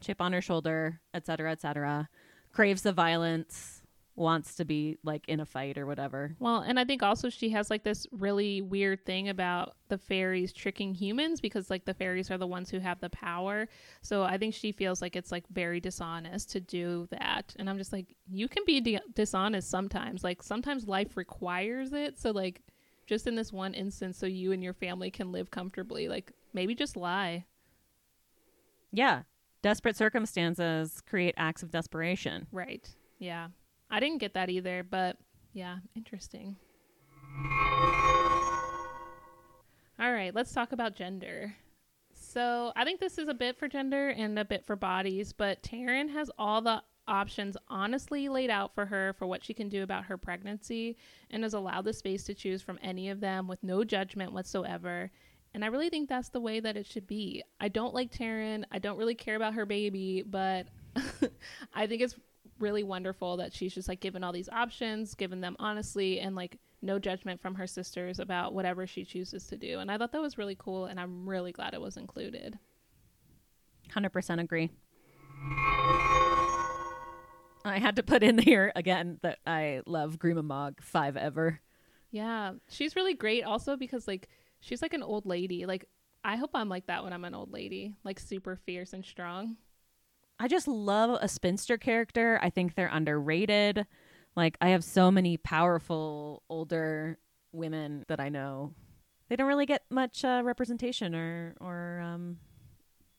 Chip 0.00 0.20
on 0.20 0.32
her 0.32 0.40
shoulder 0.40 1.00
etc 1.12 1.52
etc 1.52 2.08
craves 2.52 2.82
the 2.82 2.92
violence 2.92 3.73
wants 4.16 4.54
to 4.54 4.64
be 4.64 4.96
like 5.02 5.28
in 5.28 5.40
a 5.40 5.46
fight 5.46 5.76
or 5.76 5.86
whatever 5.86 6.36
Well, 6.38 6.60
and 6.60 6.78
I 6.78 6.84
think 6.84 7.02
also 7.02 7.28
she 7.28 7.50
has 7.50 7.70
like 7.70 7.82
this 7.82 8.06
really 8.12 8.62
weird 8.62 9.04
thing 9.04 9.28
about 9.28 9.74
the 9.88 9.98
fairies 9.98 10.52
tricking 10.52 10.94
humans 10.94 11.40
because 11.40 11.68
like 11.68 11.84
the 11.84 11.94
fairies 11.94 12.30
are 12.30 12.38
the 12.38 12.46
ones 12.46 12.70
who 12.70 12.78
have 12.78 13.00
the 13.00 13.10
power. 13.10 13.68
So 14.02 14.22
I 14.22 14.38
think 14.38 14.54
she 14.54 14.72
feels 14.72 15.02
like 15.02 15.16
it's 15.16 15.32
like 15.32 15.44
very 15.48 15.80
dishonest 15.80 16.50
to 16.50 16.60
do 16.60 17.08
that. 17.10 17.54
And 17.58 17.68
I'm 17.68 17.78
just 17.78 17.92
like, 17.92 18.14
you 18.30 18.48
can 18.48 18.62
be 18.64 18.80
di- 18.80 19.00
dishonest 19.14 19.68
sometimes. 19.68 20.22
Like 20.22 20.42
sometimes 20.42 20.86
life 20.86 21.16
requires 21.16 21.92
it. 21.92 22.18
So 22.18 22.30
like 22.30 22.62
just 23.06 23.26
in 23.26 23.34
this 23.34 23.52
one 23.52 23.74
instance 23.74 24.16
so 24.16 24.26
you 24.26 24.52
and 24.52 24.62
your 24.62 24.74
family 24.74 25.10
can 25.10 25.32
live 25.32 25.50
comfortably, 25.50 26.08
like 26.08 26.32
maybe 26.52 26.74
just 26.74 26.96
lie. 26.96 27.44
Yeah. 28.92 29.22
Desperate 29.62 29.96
circumstances 29.96 31.02
create 31.08 31.34
acts 31.36 31.62
of 31.62 31.70
desperation. 31.70 32.46
Right. 32.52 32.88
Yeah. 33.18 33.48
I 33.90 34.00
didn't 34.00 34.18
get 34.18 34.34
that 34.34 34.50
either, 34.50 34.82
but 34.88 35.16
yeah, 35.52 35.78
interesting. 35.94 36.56
All 40.00 40.12
right, 40.12 40.34
let's 40.34 40.52
talk 40.52 40.72
about 40.72 40.96
gender. 40.96 41.54
So 42.12 42.72
I 42.74 42.84
think 42.84 43.00
this 43.00 43.18
is 43.18 43.28
a 43.28 43.34
bit 43.34 43.56
for 43.56 43.68
gender 43.68 44.08
and 44.08 44.38
a 44.38 44.44
bit 44.44 44.66
for 44.66 44.76
bodies, 44.76 45.32
but 45.32 45.62
Taryn 45.62 46.10
has 46.10 46.30
all 46.38 46.60
the 46.60 46.82
options 47.06 47.56
honestly 47.68 48.28
laid 48.28 48.50
out 48.50 48.74
for 48.74 48.86
her 48.86 49.14
for 49.18 49.26
what 49.26 49.44
she 49.44 49.54
can 49.54 49.68
do 49.68 49.82
about 49.82 50.04
her 50.04 50.16
pregnancy 50.16 50.96
and 51.30 51.44
is 51.44 51.54
allowed 51.54 51.84
the 51.84 51.92
space 51.92 52.24
to 52.24 52.34
choose 52.34 52.62
from 52.62 52.78
any 52.82 53.10
of 53.10 53.20
them 53.20 53.46
with 53.46 53.62
no 53.62 53.84
judgment 53.84 54.32
whatsoever. 54.32 55.10
And 55.52 55.64
I 55.64 55.68
really 55.68 55.90
think 55.90 56.08
that's 56.08 56.30
the 56.30 56.40
way 56.40 56.58
that 56.60 56.76
it 56.76 56.86
should 56.86 57.06
be. 57.06 57.42
I 57.60 57.68
don't 57.68 57.94
like 57.94 58.10
Taryn. 58.10 58.64
I 58.72 58.80
don't 58.80 58.98
really 58.98 59.14
care 59.14 59.36
about 59.36 59.54
her 59.54 59.66
baby, 59.66 60.24
but 60.26 60.66
I 61.74 61.86
think 61.86 62.02
it's 62.02 62.16
really 62.58 62.82
wonderful 62.82 63.36
that 63.38 63.52
she's 63.52 63.74
just 63.74 63.88
like 63.88 64.00
given 64.00 64.22
all 64.24 64.32
these 64.32 64.48
options, 64.48 65.14
given 65.14 65.40
them 65.40 65.56
honestly, 65.58 66.20
and 66.20 66.36
like 66.36 66.58
no 66.82 66.98
judgment 66.98 67.40
from 67.40 67.54
her 67.54 67.66
sisters 67.66 68.18
about 68.18 68.54
whatever 68.54 68.86
she 68.86 69.04
chooses 69.04 69.46
to 69.48 69.56
do. 69.56 69.78
And 69.78 69.90
I 69.90 69.98
thought 69.98 70.12
that 70.12 70.20
was 70.20 70.38
really 70.38 70.56
cool, 70.58 70.86
and 70.86 71.00
I'm 71.00 71.28
really 71.28 71.52
glad 71.52 71.74
it 71.74 71.80
was 71.80 71.96
included. 71.96 72.58
100% 73.90 74.40
agree. 74.40 74.70
I 77.66 77.78
had 77.78 77.96
to 77.96 78.02
put 78.02 78.22
in 78.22 78.38
here 78.38 78.72
again 78.76 79.18
that 79.22 79.38
I 79.46 79.80
love 79.86 80.18
Grima 80.18 80.44
Mog 80.44 80.82
5 80.82 81.16
ever. 81.16 81.60
Yeah, 82.10 82.52
she's 82.68 82.94
really 82.94 83.14
great 83.14 83.42
also 83.42 83.76
because 83.76 84.06
like 84.06 84.28
she's 84.60 84.82
like 84.82 84.94
an 84.94 85.02
old 85.02 85.26
lady. 85.26 85.64
Like 85.66 85.88
I 86.22 86.36
hope 86.36 86.50
I'm 86.54 86.68
like 86.68 86.86
that 86.86 87.02
when 87.02 87.12
I'm 87.12 87.24
an 87.24 87.34
old 87.34 87.52
lady, 87.52 87.94
like 88.04 88.20
super 88.20 88.56
fierce 88.56 88.92
and 88.92 89.04
strong. 89.04 89.56
I 90.38 90.48
just 90.48 90.66
love 90.68 91.18
a 91.22 91.28
spinster 91.28 91.76
character. 91.78 92.38
I 92.42 92.50
think 92.50 92.74
they're 92.74 92.90
underrated. 92.92 93.86
Like 94.36 94.56
I 94.60 94.70
have 94.70 94.82
so 94.84 95.10
many 95.10 95.36
powerful 95.36 96.42
older 96.48 97.18
women 97.52 98.04
that 98.08 98.20
I 98.20 98.28
know. 98.28 98.74
They 99.28 99.36
don't 99.36 99.46
really 99.46 99.66
get 99.66 99.84
much 99.90 100.24
uh, 100.24 100.42
representation 100.44 101.14
or 101.14 101.54
or 101.60 102.00
um 102.00 102.38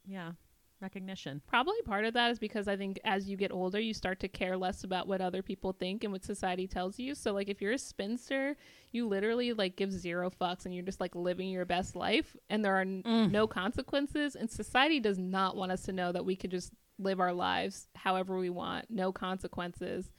yeah, 0.05 0.33
recognition. 0.81 1.41
Probably 1.47 1.81
part 1.83 2.05
of 2.05 2.13
that 2.13 2.29
is 2.31 2.37
because 2.37 2.67
I 2.67 2.75
think 2.77 2.99
as 3.05 3.27
you 3.27 3.37
get 3.37 3.51
older, 3.51 3.79
you 3.79 3.93
start 3.93 4.19
to 4.19 4.27
care 4.27 4.55
less 4.57 4.83
about 4.83 5.07
what 5.07 5.21
other 5.21 5.41
people 5.41 5.71
think 5.73 6.03
and 6.03 6.13
what 6.13 6.23
society 6.23 6.67
tells 6.67 6.99
you. 6.99 7.15
So 7.15 7.31
like 7.33 7.49
if 7.49 7.61
you're 7.61 7.71
a 7.71 7.77
spinster, 7.77 8.55
you 8.91 9.07
literally 9.07 9.53
like 9.53 9.77
give 9.77 9.91
zero 9.91 10.29
fucks 10.29 10.65
and 10.65 10.75
you're 10.75 10.83
just 10.83 10.99
like 10.99 11.15
living 11.15 11.49
your 11.49 11.65
best 11.65 11.95
life 11.95 12.35
and 12.49 12.63
there 12.63 12.75
are 12.75 12.81
n- 12.81 13.03
Mm. 13.03 13.31
no 13.31 13.47
consequences 13.47 14.35
and 14.35 14.51
society 14.51 14.99
does 14.99 15.17
not 15.17 15.55
want 15.55 15.71
us 15.71 15.83
to 15.83 15.93
know 15.93 16.11
that 16.11 16.25
we 16.25 16.35
could 16.35 16.51
just 16.51 16.71
live 16.97 17.19
our 17.19 17.33
lives 17.33 17.87
however 17.95 18.37
we 18.37 18.49
want, 18.49 18.85
no 18.89 19.11
consequences. 19.11 20.11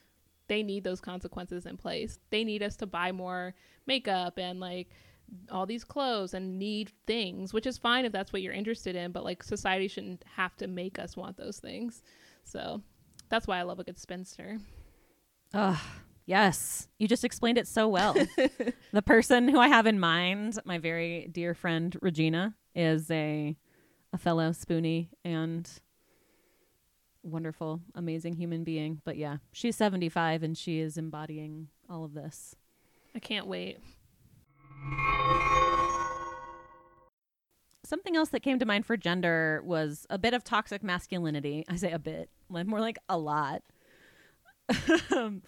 They 0.49 0.62
need 0.62 0.85
those 0.85 1.01
consequences 1.01 1.67
in 1.67 1.77
place. 1.77 2.19
They 2.31 2.45
need 2.45 2.62
us 2.62 2.77
to 2.77 2.87
buy 2.87 3.12
more 3.12 3.55
makeup 3.87 4.39
and 4.39 4.61
like 4.61 4.91
all 5.51 5.67
these 5.67 5.85
clothes 5.85 6.35
and 6.35 6.59
need 6.59 6.93
things, 7.07 7.53
which 7.53 7.67
is 7.67 7.79
fine 7.79 8.05
if 8.05 8.12
that's 8.12 8.33
what 8.33 8.43
you're 8.43 8.53
interested 8.53 8.95
in, 8.95 9.12
but 9.12 9.25
like 9.25 9.43
society 9.43 9.89
shouldn't 9.89 10.25
have 10.37 10.57
to 10.57 10.67
make 10.67 10.99
us 10.99 11.17
want 11.17 11.37
those 11.37 11.59
things. 11.59 12.03
So 12.45 12.83
that's 13.29 13.47
why 13.47 13.59
I 13.59 13.62
love 13.62 13.81
a 13.81 13.85
good 13.85 13.99
spinster. 13.99 14.59
Ugh, 15.53 15.79
yes. 16.27 16.87
You 16.99 17.09
just 17.09 17.25
explained 17.25 17.59
it 17.59 17.67
so 17.67 17.89
well. 17.89 18.15
the 18.93 19.03
person 19.03 19.49
who 19.49 19.59
I 19.59 19.69
have 19.69 19.87
in 19.87 19.99
mind, 19.99 20.59
my 20.65 20.79
very 20.79 21.29
dear 21.33 21.55
friend 21.55 21.97
Regina, 22.01 22.55
is 22.75 23.11
a 23.11 23.57
a 24.12 24.19
fellow 24.19 24.51
spoonie 24.51 25.09
and 25.25 25.69
wonderful, 27.27 27.81
amazing 27.95 28.35
human 28.35 28.65
being. 28.65 29.01
But 29.05 29.17
yeah, 29.17 29.39
she's 29.53 29.77
75 29.77 30.43
and 30.43 30.57
she 30.57 30.81
is 30.81 30.97
embodying 30.97 31.69
all 31.89 32.05
of 32.05 32.15
this. 32.15 32.55
I 33.15 33.19
can't 33.19 33.47
wait. 33.47 33.79
Something 37.85 38.17
else 38.17 38.31
that 38.31 38.41
came 38.41 38.59
to 38.59 38.67
mind 38.67 38.85
for 38.85 38.97
gender 38.97 39.62
was 39.65 40.07
a 40.11 40.19
bit 40.19 40.35
of 40.35 40.43
toxic 40.43 40.83
masculinity. 40.83 41.65
I 41.69 41.77
say 41.77 41.93
a 41.93 41.99
bit, 41.99 42.31
more 42.49 42.81
like 42.81 42.99
a 43.09 43.19
lot. 43.19 43.62
Um, 45.17 45.43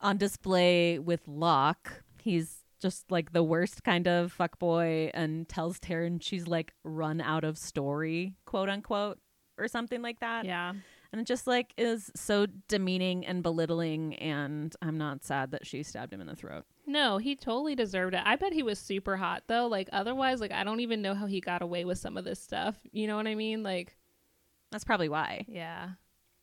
on 0.00 0.16
display 0.16 0.98
with 0.98 1.20
Locke. 1.26 2.02
He's 2.22 2.60
just 2.80 3.10
like 3.10 3.32
the 3.32 3.42
worst 3.42 3.84
kind 3.84 4.08
of 4.08 4.34
fuckboy 4.36 5.10
and 5.12 5.48
tells 5.48 5.78
Taryn 5.78 6.22
she's 6.22 6.46
like 6.46 6.72
run 6.84 7.20
out 7.20 7.44
of 7.44 7.58
story, 7.58 8.34
quote 8.46 8.68
unquote, 8.68 9.18
or 9.58 9.68
something 9.68 10.02
like 10.02 10.20
that. 10.20 10.46
Yeah. 10.46 10.72
And 11.12 11.20
it 11.20 11.26
just 11.26 11.46
like 11.46 11.74
is 11.76 12.10
so 12.14 12.46
demeaning 12.68 13.26
and 13.26 13.42
belittling 13.42 14.14
and 14.16 14.74
I'm 14.80 14.96
not 14.96 15.24
sad 15.24 15.50
that 15.50 15.66
she 15.66 15.82
stabbed 15.82 16.12
him 16.12 16.20
in 16.20 16.28
the 16.28 16.36
throat. 16.36 16.64
No, 16.86 17.18
he 17.18 17.34
totally 17.34 17.74
deserved 17.74 18.14
it. 18.14 18.22
I 18.24 18.36
bet 18.36 18.52
he 18.52 18.62
was 18.62 18.78
super 18.78 19.16
hot 19.16 19.42
though. 19.48 19.66
Like 19.66 19.88
otherwise, 19.92 20.40
like 20.40 20.52
I 20.52 20.62
don't 20.62 20.80
even 20.80 21.02
know 21.02 21.14
how 21.14 21.26
he 21.26 21.40
got 21.40 21.62
away 21.62 21.84
with 21.84 21.98
some 21.98 22.16
of 22.16 22.24
this 22.24 22.40
stuff. 22.40 22.76
You 22.92 23.08
know 23.08 23.16
what 23.16 23.26
I 23.26 23.34
mean? 23.34 23.62
Like 23.62 23.96
That's 24.70 24.84
probably 24.84 25.08
why. 25.08 25.44
Yeah. 25.48 25.90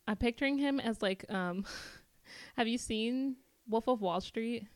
I'm 0.06 0.16
picturing 0.16 0.58
him 0.58 0.80
as 0.80 1.00
like 1.00 1.24
um 1.30 1.64
have 2.56 2.68
you 2.68 2.76
seen 2.78 3.36
Wolf 3.68 3.88
of 3.88 4.02
Wall 4.02 4.20
Street? 4.20 4.66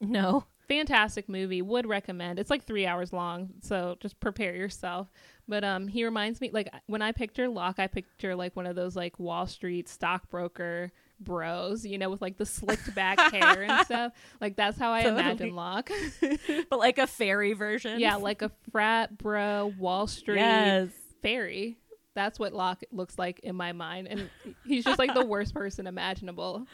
No. 0.00 0.44
Fantastic 0.68 1.28
movie. 1.28 1.62
Would 1.62 1.86
recommend. 1.86 2.38
It's 2.38 2.50
like 2.50 2.64
3 2.64 2.84
hours 2.86 3.12
long, 3.12 3.50
so 3.62 3.96
just 4.00 4.20
prepare 4.20 4.54
yourself. 4.54 5.10
But 5.48 5.64
um 5.64 5.88
he 5.88 6.04
reminds 6.04 6.40
me 6.42 6.50
like 6.52 6.68
when 6.86 7.00
I 7.00 7.12
picture 7.12 7.48
Locke, 7.48 7.78
I 7.78 7.86
picture 7.86 8.34
like 8.36 8.54
one 8.54 8.66
of 8.66 8.76
those 8.76 8.94
like 8.94 9.18
Wall 9.18 9.46
Street 9.46 9.88
stockbroker 9.88 10.92
bros, 11.20 11.84
you 11.86 11.96
know, 11.98 12.10
with 12.10 12.20
like 12.20 12.36
the 12.36 12.44
slicked 12.46 12.94
back 12.94 13.18
hair 13.32 13.62
and 13.62 13.80
stuff. 13.86 14.12
Like 14.40 14.56
that's 14.56 14.78
how 14.78 14.92
I 14.92 15.04
Totally. 15.04 15.22
imagine 15.22 15.54
Locke. 15.56 15.90
But 16.70 16.78
like 16.78 16.98
a 16.98 17.06
fairy 17.06 17.54
version. 17.54 17.98
yeah, 17.98 18.16
like 18.16 18.42
a 18.42 18.50
frat 18.70 19.16
bro 19.16 19.72
Wall 19.78 20.06
Street 20.06 20.36
Yes. 20.36 20.90
fairy. 21.22 21.78
That's 22.14 22.38
what 22.38 22.52
Locke 22.52 22.82
looks 22.92 23.18
like 23.18 23.40
in 23.40 23.56
my 23.56 23.72
mind. 23.72 24.08
And 24.08 24.28
he's 24.66 24.84
just 24.84 24.98
like 24.98 25.14
the 25.14 25.24
worst 25.24 25.54
person 25.54 25.86
imaginable. 25.86 26.66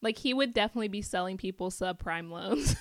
Like 0.00 0.18
he 0.18 0.32
would 0.32 0.54
definitely 0.54 0.88
be 0.88 1.02
selling 1.02 1.36
people 1.36 1.70
subprime 1.70 2.30
loans. 2.30 2.76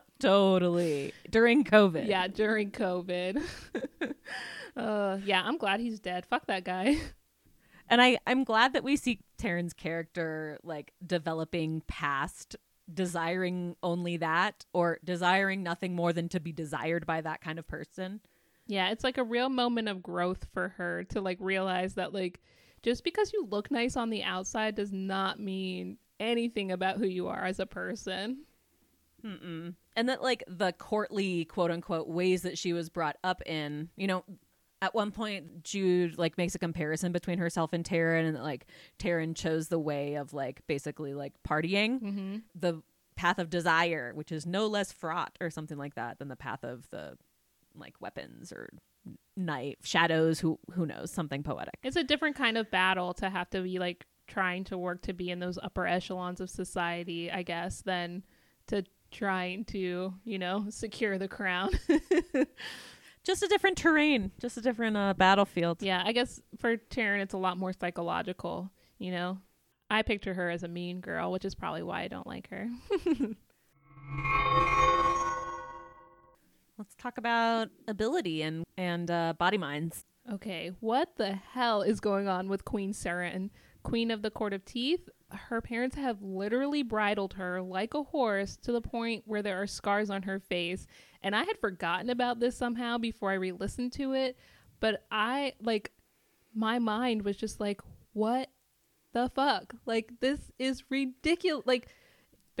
totally. 0.20 1.12
During 1.30 1.64
COVID. 1.64 2.08
yeah, 2.08 2.26
during 2.26 2.72
COVID. 2.72 3.42
uh, 4.76 5.18
yeah, 5.24 5.42
I'm 5.44 5.58
glad 5.58 5.80
he's 5.80 6.00
dead. 6.00 6.26
Fuck 6.26 6.46
that 6.46 6.64
guy. 6.64 6.96
And 7.88 8.00
I, 8.00 8.18
I'm 8.26 8.44
glad 8.44 8.72
that 8.72 8.84
we 8.84 8.96
see 8.96 9.20
Taryn's 9.40 9.72
character 9.72 10.58
like 10.62 10.92
developing 11.04 11.82
past 11.86 12.56
desiring 12.92 13.76
only 13.82 14.16
that 14.16 14.64
or 14.72 14.98
desiring 15.04 15.62
nothing 15.62 15.94
more 15.94 16.12
than 16.12 16.28
to 16.28 16.40
be 16.40 16.52
desired 16.52 17.06
by 17.06 17.20
that 17.20 17.40
kind 17.40 17.58
of 17.58 17.66
person. 17.66 18.20
Yeah, 18.66 18.90
it's 18.90 19.04
like 19.04 19.18
a 19.18 19.24
real 19.24 19.48
moment 19.48 19.88
of 19.88 20.02
growth 20.02 20.46
for 20.52 20.68
her 20.70 21.04
to 21.10 21.20
like 21.20 21.38
realize 21.40 21.94
that 21.94 22.12
like 22.12 22.40
just 22.82 23.04
because 23.04 23.32
you 23.32 23.46
look 23.50 23.70
nice 23.70 23.96
on 23.96 24.10
the 24.10 24.22
outside 24.22 24.74
does 24.74 24.92
not 24.92 25.38
mean 25.38 25.98
anything 26.18 26.70
about 26.72 26.98
who 26.98 27.06
you 27.06 27.28
are 27.28 27.44
as 27.44 27.60
a 27.60 27.66
person. 27.66 28.44
Mm-mm. 29.24 29.74
And 29.96 30.08
that 30.08 30.22
like 30.22 30.42
the 30.48 30.72
courtly 30.72 31.44
quote 31.44 31.70
unquote 31.70 32.08
ways 32.08 32.42
that 32.42 32.56
she 32.56 32.72
was 32.72 32.88
brought 32.88 33.16
up 33.22 33.42
in, 33.46 33.88
you 33.96 34.06
know, 34.06 34.24
at 34.82 34.94
one 34.94 35.10
point 35.10 35.62
Jude 35.62 36.16
like 36.16 36.38
makes 36.38 36.54
a 36.54 36.58
comparison 36.58 37.12
between 37.12 37.38
herself 37.38 37.74
and 37.74 37.84
Taryn 37.84 38.26
and 38.28 38.42
like 38.42 38.66
Taryn 38.98 39.36
chose 39.36 39.68
the 39.68 39.78
way 39.78 40.14
of 40.14 40.32
like 40.32 40.66
basically 40.66 41.12
like 41.12 41.34
partying, 41.46 42.00
Mm-hmm. 42.00 42.36
the 42.54 42.82
path 43.14 43.38
of 43.38 43.50
desire, 43.50 44.12
which 44.14 44.32
is 44.32 44.46
no 44.46 44.66
less 44.66 44.90
fraught 44.90 45.36
or 45.38 45.50
something 45.50 45.76
like 45.76 45.96
that 45.96 46.18
than 46.18 46.28
the 46.28 46.36
path 46.36 46.64
of 46.64 46.88
the 46.90 47.18
like 47.74 48.00
weapons 48.00 48.50
or 48.52 48.70
night 49.36 49.78
shadows 49.82 50.40
who 50.40 50.58
who 50.72 50.86
knows 50.86 51.10
something 51.10 51.42
poetic. 51.42 51.74
It's 51.82 51.96
a 51.96 52.04
different 52.04 52.36
kind 52.36 52.58
of 52.58 52.70
battle 52.70 53.14
to 53.14 53.30
have 53.30 53.50
to 53.50 53.62
be 53.62 53.78
like 53.78 54.06
trying 54.26 54.64
to 54.64 54.78
work 54.78 55.02
to 55.02 55.12
be 55.12 55.30
in 55.30 55.40
those 55.40 55.58
upper 55.62 55.86
echelons 55.86 56.40
of 56.40 56.48
society, 56.50 57.30
I 57.30 57.42
guess, 57.42 57.82
than 57.82 58.22
to 58.68 58.84
trying 59.10 59.64
to, 59.66 60.14
you 60.24 60.38
know, 60.38 60.66
secure 60.70 61.18
the 61.18 61.28
crown. 61.28 61.70
Just 63.24 63.42
a 63.42 63.48
different 63.48 63.76
terrain, 63.76 64.30
just 64.40 64.56
a 64.56 64.62
different 64.62 64.96
uh, 64.96 65.12
battlefield. 65.12 65.82
yeah, 65.82 66.02
I 66.02 66.12
guess 66.12 66.40
for 66.58 66.78
Taryn 66.78 67.20
it's 67.20 67.34
a 67.34 67.38
lot 67.38 67.58
more 67.58 67.74
psychological, 67.74 68.70
you 68.98 69.10
know. 69.12 69.38
I 69.90 70.00
picture 70.02 70.32
her 70.32 70.48
as 70.48 70.62
a 70.62 70.68
mean 70.68 71.00
girl, 71.00 71.30
which 71.30 71.44
is 71.44 71.54
probably 71.54 71.82
why 71.82 72.00
I 72.02 72.08
don't 72.08 72.26
like 72.26 72.48
her. 72.48 72.70
Let's 76.80 76.94
talk 76.94 77.18
about 77.18 77.68
ability 77.88 78.40
and 78.40 78.64
and 78.78 79.10
uh, 79.10 79.34
body 79.36 79.58
minds. 79.58 80.06
Okay, 80.32 80.72
what 80.80 81.10
the 81.18 81.32
hell 81.32 81.82
is 81.82 82.00
going 82.00 82.26
on 82.26 82.48
with 82.48 82.64
Queen 82.64 82.94
Suren, 82.94 83.50
Queen 83.82 84.10
of 84.10 84.22
the 84.22 84.30
Court 84.30 84.54
of 84.54 84.64
Teeth? 84.64 85.06
Her 85.30 85.60
parents 85.60 85.94
have 85.96 86.22
literally 86.22 86.82
bridled 86.82 87.34
her 87.34 87.60
like 87.60 87.92
a 87.92 88.02
horse 88.02 88.56
to 88.62 88.72
the 88.72 88.80
point 88.80 89.24
where 89.26 89.42
there 89.42 89.60
are 89.60 89.66
scars 89.66 90.08
on 90.08 90.22
her 90.22 90.40
face. 90.40 90.86
And 91.22 91.36
I 91.36 91.44
had 91.44 91.58
forgotten 91.60 92.08
about 92.08 92.40
this 92.40 92.56
somehow 92.56 92.96
before 92.96 93.30
I 93.30 93.34
re 93.34 93.52
listened 93.52 93.92
to 93.94 94.14
it. 94.14 94.38
But 94.80 95.04
I, 95.10 95.52
like, 95.60 95.92
my 96.54 96.78
mind 96.78 97.26
was 97.26 97.36
just 97.36 97.60
like, 97.60 97.82
what 98.14 98.48
the 99.12 99.30
fuck? 99.34 99.74
Like, 99.84 100.12
this 100.20 100.50
is 100.58 100.84
ridiculous. 100.88 101.66
Like, 101.66 101.88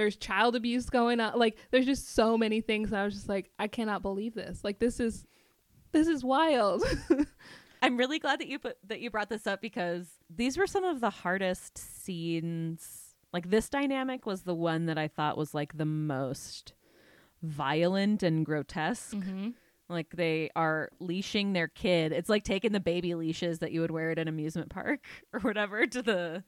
there's 0.00 0.16
child 0.16 0.56
abuse 0.56 0.88
going 0.88 1.20
on. 1.20 1.38
Like, 1.38 1.58
there's 1.70 1.84
just 1.84 2.14
so 2.14 2.38
many 2.38 2.62
things. 2.62 2.90
I 2.90 3.04
was 3.04 3.12
just 3.12 3.28
like, 3.28 3.50
I 3.58 3.68
cannot 3.68 4.00
believe 4.00 4.34
this. 4.34 4.64
Like, 4.64 4.78
this 4.78 4.98
is. 4.98 5.26
This 5.92 6.06
is 6.06 6.22
wild. 6.22 6.84
I'm 7.82 7.96
really 7.96 8.20
glad 8.20 8.38
that 8.38 8.46
you 8.46 8.60
put 8.60 8.76
that 8.86 9.00
you 9.00 9.10
brought 9.10 9.28
this 9.28 9.44
up 9.44 9.60
because 9.60 10.06
these 10.32 10.56
were 10.56 10.68
some 10.68 10.84
of 10.84 11.00
the 11.00 11.10
hardest 11.10 11.76
scenes. 11.78 13.16
Like 13.32 13.50
this 13.50 13.68
dynamic 13.68 14.24
was 14.24 14.42
the 14.42 14.54
one 14.54 14.86
that 14.86 14.98
I 14.98 15.08
thought 15.08 15.36
was 15.36 15.52
like 15.52 15.76
the 15.76 15.84
most 15.84 16.74
violent 17.42 18.22
and 18.22 18.46
grotesque. 18.46 19.16
mm-hmm. 19.16 19.48
Like 19.88 20.10
they 20.14 20.50
are 20.54 20.90
leashing 21.00 21.54
their 21.54 21.66
kid. 21.66 22.12
It's 22.12 22.28
like 22.28 22.44
taking 22.44 22.70
the 22.70 22.78
baby 22.78 23.16
leashes 23.16 23.58
that 23.58 23.72
you 23.72 23.80
would 23.80 23.90
wear 23.90 24.12
at 24.12 24.18
an 24.20 24.28
amusement 24.28 24.70
park 24.70 25.00
or 25.32 25.40
whatever 25.40 25.88
to 25.88 26.02
the 26.02 26.44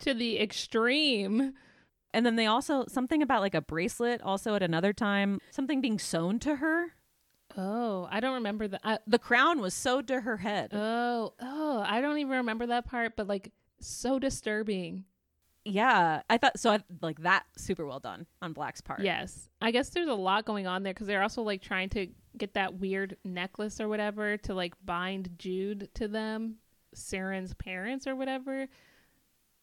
to 0.00 0.12
the 0.12 0.38
extreme. 0.38 1.54
And 2.14 2.24
then 2.24 2.36
they 2.36 2.46
also 2.46 2.84
something 2.88 3.20
about 3.22 3.42
like 3.42 3.54
a 3.54 3.60
bracelet 3.60 4.22
also 4.22 4.54
at 4.54 4.62
another 4.62 4.92
time, 4.94 5.40
something 5.50 5.80
being 5.82 5.98
sewn 5.98 6.38
to 6.40 6.56
her. 6.56 6.92
Oh, 7.56 8.08
I 8.10 8.20
don't 8.20 8.34
remember 8.34 8.66
that. 8.68 8.80
I, 8.82 8.98
The 9.06 9.18
crown 9.18 9.60
was 9.60 9.74
sewed 9.74 10.08
to 10.08 10.20
her 10.22 10.38
head. 10.38 10.70
oh, 10.72 11.34
oh, 11.40 11.84
I 11.86 12.00
don't 12.00 12.18
even 12.18 12.36
remember 12.38 12.66
that 12.66 12.86
part. 12.86 13.16
But 13.16 13.28
like, 13.28 13.52
so 13.80 14.18
disturbing. 14.18 15.04
yeah, 15.64 16.22
I 16.30 16.38
thought 16.38 16.58
so. 16.58 16.70
I, 16.70 16.80
like 17.02 17.20
that, 17.22 17.44
super 17.56 17.84
well 17.84 18.00
done 18.00 18.26
on 18.40 18.52
Black's 18.52 18.80
part. 18.80 19.00
Yes, 19.00 19.48
I 19.60 19.70
guess 19.72 19.90
there's 19.90 20.08
a 20.08 20.14
lot 20.14 20.44
going 20.44 20.66
on 20.66 20.82
there 20.82 20.94
because 20.94 21.06
they're 21.06 21.22
also 21.22 21.42
like 21.42 21.62
trying 21.62 21.88
to 21.90 22.08
get 22.38 22.54
that 22.54 22.74
weird 22.74 23.16
necklace 23.24 23.80
or 23.80 23.88
whatever 23.88 24.36
to 24.38 24.54
like 24.54 24.74
bind 24.84 25.30
Jude 25.38 25.88
to 25.94 26.08
them, 26.08 26.56
Suren's 26.94 27.54
parents 27.54 28.06
or 28.06 28.16
whatever. 28.16 28.68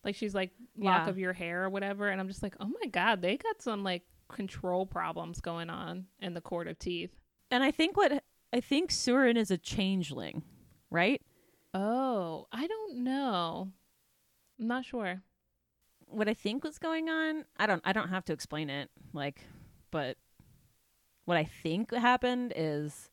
Like 0.04 0.16
she's 0.16 0.34
like 0.34 0.52
lock 0.78 1.06
Yeah. 1.06 1.10
of 1.10 1.18
your 1.20 1.34
hair 1.34 1.64
or 1.66 1.70
whatever, 1.70 2.10
and 2.10 2.20
I'm 2.20 2.28
just 2.28 2.42
like, 2.44 2.56
oh 2.60 2.68
my 2.82 2.88
god, 2.90 3.22
they 3.22 3.38
got 3.38 3.62
some 3.62 3.84
like 3.84 4.04
control 4.30 4.86
problems 4.86 5.42
going 5.42 5.70
on 5.70 6.06
in 6.20 6.34
the 6.34 6.42
Court 6.42 6.68
of 6.68 6.80
Teeth. 6.80 7.12
And 7.52 7.64
I 7.64 7.72
think 7.72 7.98
what 7.98 8.24
I 8.54 8.60
think 8.62 8.90
Suren 8.92 9.36
is 9.38 9.52
a 9.52 9.58
changeling, 9.58 10.44
right? 10.90 11.22
Oh, 11.74 12.48
I 12.52 12.68
don't 12.68 13.04
know. 13.04 13.72
I'm 14.60 14.68
not 14.68 14.86
sure. 14.86 15.22
What 16.08 16.28
I 16.28 16.34
think 16.34 16.64
was 16.64 16.78
going 16.80 17.08
on, 17.10 17.46
I 17.58 17.66
don't 17.68 17.82
I 17.86 17.94
don't 17.94 18.10
have 18.10 18.26
to 18.26 18.34
explain 18.34 18.70
it, 18.70 18.90
like, 19.14 19.42
but 19.92 20.18
what 21.26 21.38
I 21.38 21.44
think 21.46 21.94
happened 21.94 22.52
is 22.56 23.10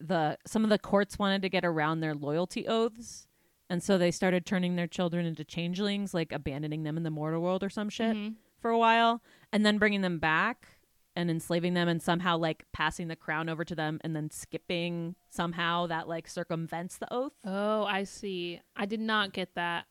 the 0.00 0.38
some 0.46 0.64
of 0.64 0.70
the 0.70 0.78
courts 0.78 1.18
wanted 1.18 1.42
to 1.42 1.48
get 1.48 1.64
around 1.64 2.00
their 2.00 2.14
loyalty 2.14 2.66
oaths, 2.66 3.28
and 3.70 3.82
so 3.82 3.96
they 3.98 4.10
started 4.10 4.44
turning 4.46 4.76
their 4.76 4.86
children 4.86 5.26
into 5.26 5.44
changelings, 5.44 6.12
like 6.14 6.32
abandoning 6.32 6.82
them 6.82 6.96
in 6.96 7.02
the 7.02 7.10
mortal 7.10 7.40
world 7.42 7.62
or 7.62 7.70
some 7.70 7.88
shit 7.88 8.14
Mhm. 8.16 8.34
for 8.58 8.70
a 8.70 8.78
while, 8.78 9.22
and 9.52 9.64
then 9.64 9.78
bringing 9.78 10.00
them 10.02 10.18
back 10.18 10.78
and 11.16 11.30
enslaving 11.30 11.74
them 11.74 11.86
and 11.88 12.02
somehow 12.02 12.36
like 12.36 12.64
passing 12.72 13.06
the 13.08 13.14
crown 13.16 13.48
over 13.48 13.64
to 13.64 13.74
them 13.74 14.00
and 14.02 14.16
then 14.16 14.30
skipping 14.30 15.14
somehow 15.30 15.86
that 15.86 16.08
like 16.08 16.26
circumvents 16.28 16.98
the 16.98 17.12
oath. 17.12 17.34
Oh, 17.44 17.84
I 17.84 18.02
see. 18.04 18.60
I 18.74 18.86
did 18.86 19.00
not 19.00 19.32
get 19.32 19.54
that. 19.54 19.86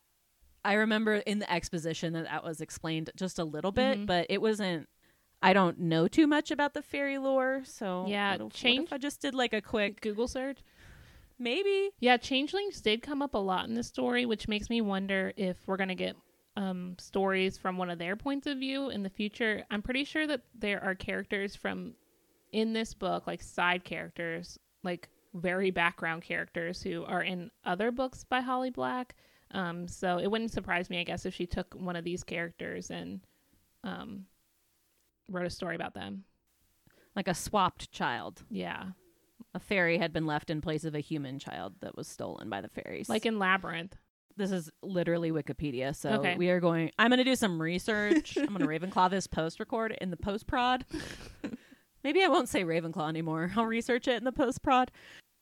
I 0.66 0.74
remember 0.74 1.16
in 1.16 1.40
the 1.40 1.52
exposition 1.52 2.14
that 2.14 2.26
that 2.26 2.44
was 2.44 2.62
explained 2.62 3.10
just 3.16 3.40
a 3.40 3.44
little 3.46 3.72
bit, 3.72 4.00
Mhm. 4.00 4.06
but 4.06 4.28
it 4.30 4.42
wasn't. 4.42 4.88
I 5.42 5.52
don't 5.52 5.78
know 5.80 6.08
too 6.08 6.26
much 6.26 6.52
about 6.52 6.74
the 6.74 6.82
fairy 6.82 7.18
lore, 7.18 7.64
so 7.66 8.06
Yeah, 8.08 8.32
what 8.32 8.36
if- 8.36 8.42
what 8.44 8.54
change- 8.54 8.84
if 8.88 8.94
I 8.94 8.98
just 8.98 9.20
did 9.22 9.36
like 9.36 9.52
a 9.54 9.62
quick 9.62 10.00
Google 10.00 10.28
search. 10.30 10.60
Maybe. 11.44 11.92
Yeah, 12.00 12.18
changelings 12.18 12.82
did 12.82 13.02
come 13.02 13.22
up 13.22 13.34
a 13.34 13.40
lot 13.40 13.68
in 13.68 13.76
this 13.76 13.88
story, 13.88 14.26
which 14.26 14.48
makes 14.48 14.70
me 14.70 14.82
wonder 14.82 15.34
if 15.36 15.58
we're 15.68 15.78
gonna 15.78 15.96
get 15.96 16.16
um, 16.56 16.96
stories 17.00 17.58
from 17.58 17.78
one 17.78 17.90
of 17.90 18.00
their 18.00 18.16
points 18.16 18.48
of 18.48 18.58
view 18.58 18.90
in 18.90 19.04
the 19.04 19.10
future. 19.10 19.64
I'm 19.70 19.82
pretty 19.82 20.04
sure 20.04 20.28
that 20.28 20.42
there 20.58 20.84
are 20.84 20.96
characters 20.96 21.56
from 21.56 21.94
in 22.52 22.74
this 22.74 22.94
book, 22.94 23.28
like 23.28 23.42
side 23.42 23.84
characters, 23.84 24.60
like 24.84 25.10
very 25.34 25.72
background 25.72 26.22
characters 26.22 26.82
who 26.82 27.04
are 27.06 27.24
in 27.24 27.50
other 27.66 27.92
books 27.92 28.24
by 28.24 28.42
Holly 28.42 28.70
Black. 28.70 29.16
Um, 29.52 29.88
so 29.88 30.18
it 30.20 30.30
wouldn't 30.30 30.52
surprise 30.52 30.90
me, 30.90 31.00
I 31.00 31.04
guess, 31.04 31.26
if 31.26 31.34
she 31.34 31.46
took 31.46 31.74
one 31.74 31.96
of 31.96 32.04
these 32.04 32.24
characters 32.24 32.92
and 32.92 33.22
um, 33.84 34.26
wrote 35.30 35.46
a 35.46 35.52
story 35.52 35.76
about 35.76 35.94
them. 35.94 36.24
Like 37.16 37.28
a 37.28 37.34
swapped 37.34 37.92
child. 37.92 38.44
Yeah, 38.50 38.86
A 39.54 39.60
fairy 39.60 39.98
had 39.98 40.12
been 40.14 40.26
left 40.26 40.50
in 40.50 40.62
place 40.62 40.84
of 40.84 40.96
a 40.96 41.00
human 41.00 41.40
child 41.40 41.74
that 41.82 41.96
was 41.96 42.08
stolen 42.08 42.50
by 42.50 42.62
the 42.62 42.70
fairies. 42.70 43.10
like 43.10 43.26
in 43.26 43.38
Labyrinth. 43.40 43.96
this 44.36 44.52
is 44.52 44.70
literally 44.82 45.32
Wikipedia, 45.32 45.96
so 45.96 46.10
Okay. 46.14 46.36
we 46.38 46.50
are 46.50 46.60
going. 46.60 46.92
I'm 46.98 47.10
going 47.10 47.20
to 47.20 47.24
do 47.24 47.36
some 47.36 47.62
research. 47.62 48.36
I'm 48.38 48.48
going 48.56 48.60
to 48.60 48.66
Ravenclaw 48.68 49.10
this 49.12 49.28
post 49.28 49.60
record 49.60 49.96
in 50.02 50.10
the 50.10 50.18
post 50.18 50.48
prod. 50.48 50.86
Maybe 52.04 52.24
I 52.24 52.28
won't 52.28 52.50
say 52.50 52.64
Ravenclaw 52.64 53.08
anymore. 53.10 53.52
I'll 53.56 53.66
research 53.66 54.08
it 54.08 54.16
in 54.18 54.24
the 54.26 54.32
post 54.32 54.62
prod. 54.62 54.92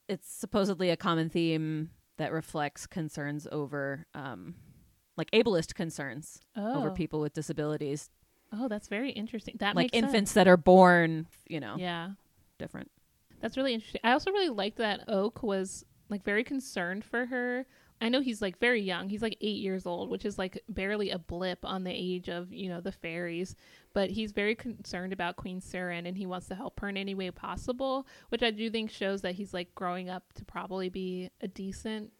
It's 0.07 0.31
supposedly 0.31 0.89
a 0.89 0.97
common 0.97 1.29
theme 1.29 1.89
that 2.17 2.31
reflects 2.31 2.85
concerns 2.85 3.47
over, 3.51 4.05
um, 4.13 4.55
like 5.17 5.31
ableist 5.31 5.73
concerns 5.73 6.39
Oh, 6.55 6.79
over 6.79 6.91
people 6.91 7.19
with 7.21 7.33
disabilities, 7.33 8.09
oh, 8.53 8.67
that's 8.67 8.87
very 8.89 9.11
interesting. 9.11 9.55
That 9.59 9.75
like 9.75 9.85
makes 9.85 9.93
sense. 9.97 10.03
infants 10.05 10.33
that 10.33 10.47
are 10.47 10.57
born, 10.57 11.27
you 11.47 11.59
know, 11.61 11.77
Yeah. 11.79 12.11
different. 12.59 12.91
That's 13.41 13.57
really 13.57 13.73
interesting. 13.73 14.01
I 14.03 14.13
also 14.13 14.31
really 14.31 14.49
liked 14.49 14.77
that 14.77 15.05
Oak 15.07 15.43
was 15.43 15.85
like 16.09 16.23
very 16.23 16.43
concerned 16.43 17.03
for 17.03 17.25
her. 17.25 17.65
I 17.99 18.09
know 18.09 18.19
he's 18.19 18.41
like 18.41 18.57
very 18.59 18.81
young. 18.81 19.09
He's 19.09 19.21
like 19.21 19.37
eight 19.41 19.61
years 19.61 19.85
old, 19.85 20.09
which 20.09 20.25
is 20.25 20.39
like 20.39 20.61
barely 20.67 21.11
a 21.11 21.19
blip 21.19 21.63
on 21.63 21.83
the 21.83 21.91
age 21.91 22.29
of, 22.29 22.51
you 22.51 22.67
know, 22.67 22.81
the 22.81 22.91
fairies. 22.91 23.55
But 23.93 24.09
he's 24.09 24.31
very 24.31 24.55
concerned 24.55 25.13
about 25.13 25.35
Queen 25.35 25.61
Suren 25.61 26.07
and 26.07 26.17
he 26.17 26.25
wants 26.25 26.47
to 26.47 26.55
help 26.55 26.79
her 26.79 26.89
in 26.89 26.97
any 26.97 27.13
way 27.13 27.29
possible, 27.29 28.07
which 28.29 28.41
I 28.41 28.49
do 28.49 28.69
think 28.71 28.89
shows 28.89 29.21
that 29.21 29.35
he's 29.35 29.53
like 29.53 29.75
growing 29.75 30.09
up 30.09 30.33
to 30.33 30.45
probably 30.45 30.89
be 30.89 31.29
a 31.41 31.47
decent 31.47 32.11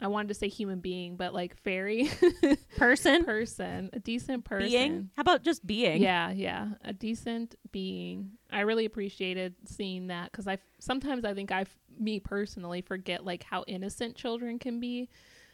I 0.00 0.08
wanted 0.08 0.28
to 0.28 0.34
say 0.34 0.48
human 0.48 0.80
being, 0.80 1.16
but 1.16 1.32
like 1.32 1.56
fairy 1.56 2.10
Person, 2.76 3.24
person, 3.24 3.90
a 3.92 4.00
decent 4.00 4.44
person. 4.44 4.68
being. 4.68 5.10
How 5.16 5.20
about 5.20 5.44
just 5.44 5.64
being? 5.66 6.02
Yeah, 6.02 6.30
yeah, 6.30 6.70
a 6.84 6.92
decent 6.92 7.54
being. 7.70 8.32
I 8.50 8.60
really 8.60 8.84
appreciated 8.84 9.54
seeing 9.66 10.08
that 10.08 10.32
because 10.32 10.48
I 10.48 10.58
sometimes 10.80 11.24
I 11.24 11.32
think 11.32 11.52
I, 11.52 11.64
me 11.98 12.18
personally, 12.20 12.82
forget 12.82 13.24
like 13.24 13.44
how 13.44 13.64
innocent 13.66 14.16
children 14.16 14.58
can 14.58 14.80
be 14.80 15.08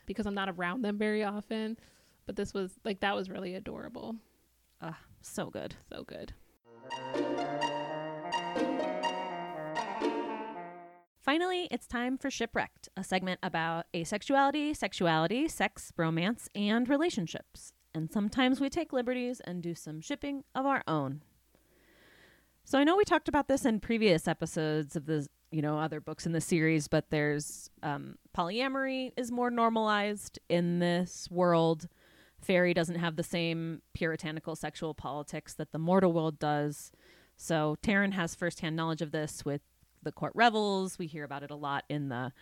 because 0.07 0.27
I'm 0.27 0.35
not 0.35 0.49
around 0.49 0.83
them 0.83 0.97
very 0.99 1.23
often. 1.23 1.79
But 2.27 2.37
this 2.37 2.55
was 2.55 2.73
like 2.85 3.01
that 3.01 3.15
was 3.15 3.29
really 3.29 3.55
adorable. 3.55 4.17
Ugh, 4.81 4.95
so 5.21 5.51
good. 5.51 5.75
So 5.91 6.03
good. 6.05 6.33
Finally, 11.21 11.69
it's 11.71 11.87
time 11.87 12.17
for 12.17 12.31
Shipwrecked, 12.31 12.89
a 12.97 13.05
segment 13.05 13.39
about 13.43 13.85
asexuality, 13.93 14.75
sexuality, 14.75 15.49
sex, 15.49 15.93
romance, 15.99 16.49
and 16.55 16.89
relationships. 16.89 17.75
And 17.95 18.11
sometimes 18.11 18.59
we 18.59 18.71
take 18.71 18.93
liberties 18.93 19.41
and 19.41 19.63
do 19.63 19.75
some 19.75 20.01
shipping 20.01 20.45
of 20.55 20.65
our 20.65 20.83
own. 20.89 21.21
So 22.65 22.79
I 22.79 22.85
know 22.85 22.97
we 22.97 23.05
talked 23.05 23.29
about 23.29 23.49
this 23.49 23.67
in 23.67 23.81
previous 23.81 24.27
episodes 24.27 24.97
of 24.97 25.07
the 25.07 25.27
you 25.51 25.61
know 25.61 25.79
other 25.79 26.01
books 26.01 26.25
in 26.25 26.33
the 26.33 26.41
series, 26.41 26.89
but 26.89 27.11
there's 27.11 27.69
um, 27.83 28.17
polyamory 28.37 29.13
is 29.17 29.31
more 29.33 29.51
normalized 29.51 30.39
in 30.49 30.79
this 30.79 31.29
world. 31.31 31.89
Faerie 32.41 32.73
doesn't 32.73 32.99
have 32.99 33.17
the 33.17 33.23
same 33.23 33.83
puritanical 33.93 34.57
sexual 34.57 34.95
politics 34.95 35.53
that 35.55 35.73
the 35.73 35.79
mortal 35.79 36.13
world 36.13 36.39
does. 36.39 36.93
So 37.37 37.77
Taryn 37.83 38.13
has 38.13 38.35
firsthand 38.35 38.77
knowledge 38.77 39.03
of 39.03 39.13
this 39.13 39.45
with 39.45 39.63
the 40.03 40.13
court 40.13 40.33
revels. 40.35 40.99
We 40.99 41.07
hear 41.07 41.25
about 41.25 41.43
it 41.43 41.51
a 41.51 41.57
lot 41.57 41.85
in 41.89 42.09
the 42.09 42.33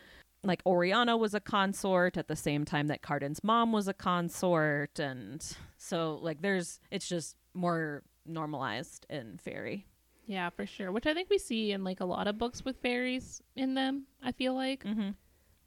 like 0.44 0.62
Oriana 0.64 1.16
was 1.16 1.34
a 1.34 1.40
consort 1.40 2.16
at 2.16 2.28
the 2.28 2.36
same 2.36 2.64
time 2.64 2.86
that 2.86 3.02
Cardan's 3.02 3.42
mom 3.42 3.72
was 3.72 3.88
a 3.88 3.92
consort 3.94 5.00
and 5.00 5.44
so 5.76 6.18
like 6.22 6.42
there's 6.42 6.78
it's 6.92 7.08
just 7.08 7.36
more 7.54 8.02
normalized 8.24 9.04
in 9.10 9.38
Faerie. 9.38 9.86
Yeah, 10.26 10.50
for 10.50 10.66
sure. 10.66 10.92
Which 10.92 11.06
I 11.06 11.14
think 11.14 11.30
we 11.30 11.38
see 11.38 11.72
in 11.72 11.82
like 11.84 12.00
a 12.00 12.04
lot 12.04 12.28
of 12.28 12.38
books 12.38 12.64
with 12.64 12.76
fairies 12.82 13.42
in 13.56 13.74
them. 13.74 14.04
I 14.22 14.30
feel 14.32 14.54
like, 14.54 14.84
Mm-hmm. 14.84 15.10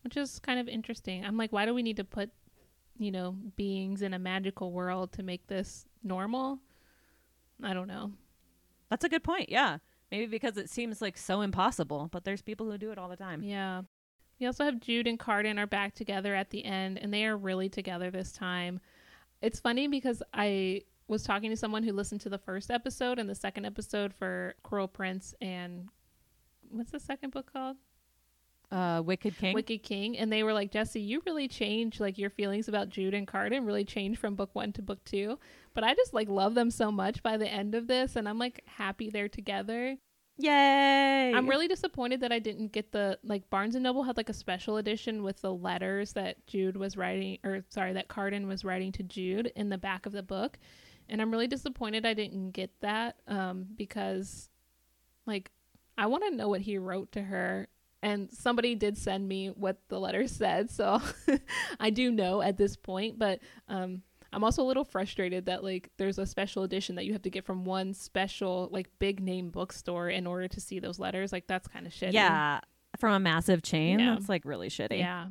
which 0.04 0.16
is 0.16 0.40
kind 0.40 0.60
of 0.60 0.68
interesting. 0.70 1.26
I'm 1.26 1.36
like, 1.36 1.52
why 1.52 1.66
do 1.66 1.74
we 1.74 1.82
need 1.84 1.98
to 1.98 2.04
put, 2.04 2.30
you 2.98 3.12
know, 3.12 3.36
beings 3.56 4.04
in 4.04 4.14
a 4.14 4.20
magical 4.20 4.72
world 4.72 5.12
to 5.14 5.24
make 5.24 5.48
this 5.48 5.86
normal? 6.04 6.60
I 7.64 7.74
don't 7.74 7.88
know. 7.88 8.12
That's 8.90 9.04
a 9.04 9.10
good 9.10 9.24
point. 9.24 9.50
Yeah. 9.50 9.80
Maybe 10.12 10.26
because 10.26 10.58
it 10.58 10.70
seems 10.70 11.02
like 11.02 11.18
so 11.18 11.42
impossible, 11.42 12.10
but 12.12 12.24
there's 12.26 12.42
people 12.42 12.70
who 12.70 12.78
do 12.78 12.92
it 12.92 12.98
all 12.98 13.10
the 13.10 13.16
time. 13.16 13.42
Yeah. 13.44 13.84
We 14.40 14.46
also 14.48 14.66
have 14.66 14.80
Jude 14.80 15.08
and 15.08 15.20
Cardan 15.20 15.58
are 15.60 15.68
back 15.68 15.94
together 15.94 16.36
at 16.36 16.50
the 16.50 16.66
end, 16.66 16.98
and 16.98 17.14
they 17.14 17.26
are 17.26 17.38
really 17.38 17.70
together 17.70 18.12
this 18.12 18.32
time. 18.32 18.80
It's 19.42 19.60
funny 19.60 19.88
because 19.88 20.22
I 20.34 20.82
was 21.08 21.24
talking 21.24 21.50
to 21.52 21.58
someone 21.58 21.84
who 21.84 21.94
listened 21.94 22.22
to 22.22 22.30
the 22.30 22.38
first 22.38 22.72
episode 22.72 23.20
and 23.20 23.30
the 23.30 23.36
second 23.36 23.66
episode 23.66 24.14
for 24.14 24.56
Cruel 24.64 24.88
Prince 24.88 25.34
and 25.42 25.90
what's 26.70 26.92
the 26.92 27.00
second 27.00 27.32
book 27.32 27.52
called? 27.52 27.78
Uh 28.72 29.02
Wicked 29.06 29.38
King. 29.38 29.54
Wicked 29.54 29.84
King, 29.84 30.18
and 30.18 30.32
they 30.32 30.44
were 30.44 30.54
like, 30.54 30.72
Jessie, 30.72 31.02
you 31.02 31.22
really 31.26 31.50
changed 31.50 32.00
like 32.00 32.18
your 32.18 32.30
feelings 32.30 32.70
about 32.70 32.90
Jude 32.90 33.14
and 33.14 33.28
Cardan 33.28 33.66
really 33.66 33.84
changed 33.84 34.20
from 34.20 34.36
book 34.36 34.52
one 34.54 34.72
to 34.74 34.82
book 34.82 35.04
two. 35.04 35.38
But 35.74 35.84
I 35.84 35.94
just 35.94 36.14
like 36.14 36.30
love 36.30 36.56
them 36.56 36.72
so 36.72 36.92
much 36.92 37.24
by 37.24 37.38
the 37.38 37.48
end 37.48 37.76
of 37.76 37.88
this, 37.88 38.16
and 38.16 38.28
I'm 38.28 38.40
like 38.40 38.62
happy 38.66 39.10
they're 39.10 39.30
together. 39.30 39.98
Yay. 40.38 41.34
I'm 41.36 41.48
really 41.48 41.68
disappointed 41.68 42.22
that 42.22 42.32
I 42.32 42.40
didn't 42.40 42.72
get 42.72 42.92
the 42.92 43.20
like 43.24 43.50
Barnes 43.50 43.76
and 43.76 43.84
Noble 43.84 44.04
had 44.04 44.18
like 44.18 44.30
a 44.30 44.34
special 44.34 44.78
edition 44.78 45.24
with 45.24 45.42
the 45.42 45.54
letters 45.54 46.14
that 46.14 46.46
Jude 46.48 46.78
was 46.78 46.98
writing 46.98 47.38
or 47.44 47.64
sorry 47.70 47.94
that 47.94 48.08
Cardan 48.08 48.48
was 48.48 48.66
writing 48.66 48.92
to 48.94 49.04
Jude 49.04 49.52
in 49.56 49.70
the 49.70 49.78
back 49.78 50.06
of 50.06 50.14
the 50.14 50.24
book. 50.24 50.58
And 51.10 51.22
I'm 51.22 51.32
really 51.32 51.48
disappointed 51.48 52.06
I 52.06 52.14
didn't 52.14 52.52
get 52.52 52.72
that 52.82 53.18
um 53.28 53.68
because 53.76 54.50
like 55.26 55.52
I 55.98 56.08
want 56.08 56.24
to 56.24 56.36
know 56.36 56.50
what 56.50 56.62
he 56.62 56.78
wrote 56.78 57.12
to 57.12 57.22
her 57.22 57.68
and 58.02 58.32
somebody 58.32 58.74
did 58.74 58.98
send 58.98 59.28
me 59.28 59.50
what 59.50 59.78
the 59.90 60.00
letter 60.00 60.28
said 60.28 60.72
so 60.72 61.02
I 61.80 61.92
do 61.92 62.12
know 62.12 62.42
at 62.42 62.58
this 62.58 62.76
point 62.76 63.20
but 63.20 63.40
um 63.68 64.02
I'm 64.34 64.44
also 64.44 64.64
a 64.64 64.68
little 64.68 64.86
frustrated 64.86 65.46
that 65.48 65.64
like 65.64 65.90
there's 65.98 66.18
a 66.18 66.26
special 66.26 66.64
edition 66.64 66.96
that 66.96 67.06
you 67.06 67.14
have 67.14 67.22
to 67.24 67.30
get 67.30 67.44
from 67.46 67.66
one 67.66 67.94
special 67.94 68.70
like 68.72 68.90
big 69.00 69.20
name 69.20 69.50
bookstore 69.50 70.10
in 70.10 70.26
order 70.26 70.48
to 70.48 70.62
see 70.62 70.80
those 70.80 71.00
letters. 71.00 71.32
Like 71.34 71.48
that's 71.48 71.68
kind 71.68 71.86
of 71.86 71.92
shitty. 71.94 72.14
Yeah. 72.14 72.62
From 72.98 73.14
a 73.14 73.20
massive 73.20 73.62
chain. 73.62 74.00
Yeah. 74.00 74.14
That's 74.16 74.30
like 74.30 74.44
really 74.46 74.70
shitty. 74.70 75.00
Yeah. 75.00 75.28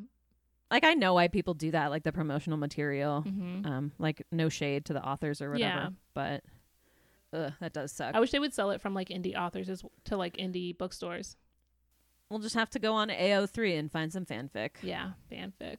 Like 0.70 0.84
I 0.84 0.94
know 0.94 1.14
why 1.14 1.28
people 1.28 1.54
do 1.54 1.70
that, 1.72 1.90
like 1.90 2.02
the 2.04 2.12
promotional 2.12 2.58
material. 2.58 3.22
hmm 3.22 3.62
Um, 3.64 3.92
like 3.98 4.26
no 4.30 4.48
shade 4.48 4.84
to 4.86 4.92
the 4.92 5.02
authors 5.04 5.40
or 5.40 5.50
whatever. 5.50 5.68
Yeah. 5.68 5.88
But 6.14 6.44
ugh, 7.32 7.52
that 7.60 7.72
does 7.72 7.92
suck. 7.92 8.14
I 8.14 8.20
wish 8.20 8.30
they 8.32 8.38
would 8.38 8.52
sell 8.54 8.70
it 8.70 8.80
from 8.80 8.92
like 8.94 9.08
indie 9.08 9.34
authors 9.36 9.68
as 9.70 9.82
to 10.04 10.16
like 10.16 10.36
indie 10.36 10.76
bookstores. 10.76 11.36
we'll 12.28 12.38
just 12.40 12.54
have 12.54 12.70
to 12.70 12.78
go 12.78 12.92
on 12.94 13.08
AO3 13.08 13.78
and 13.78 13.90
find 13.90 14.12
some 14.12 14.24
fanfic. 14.26 14.70
Yeah, 14.82 15.12
fanfic. 15.32 15.78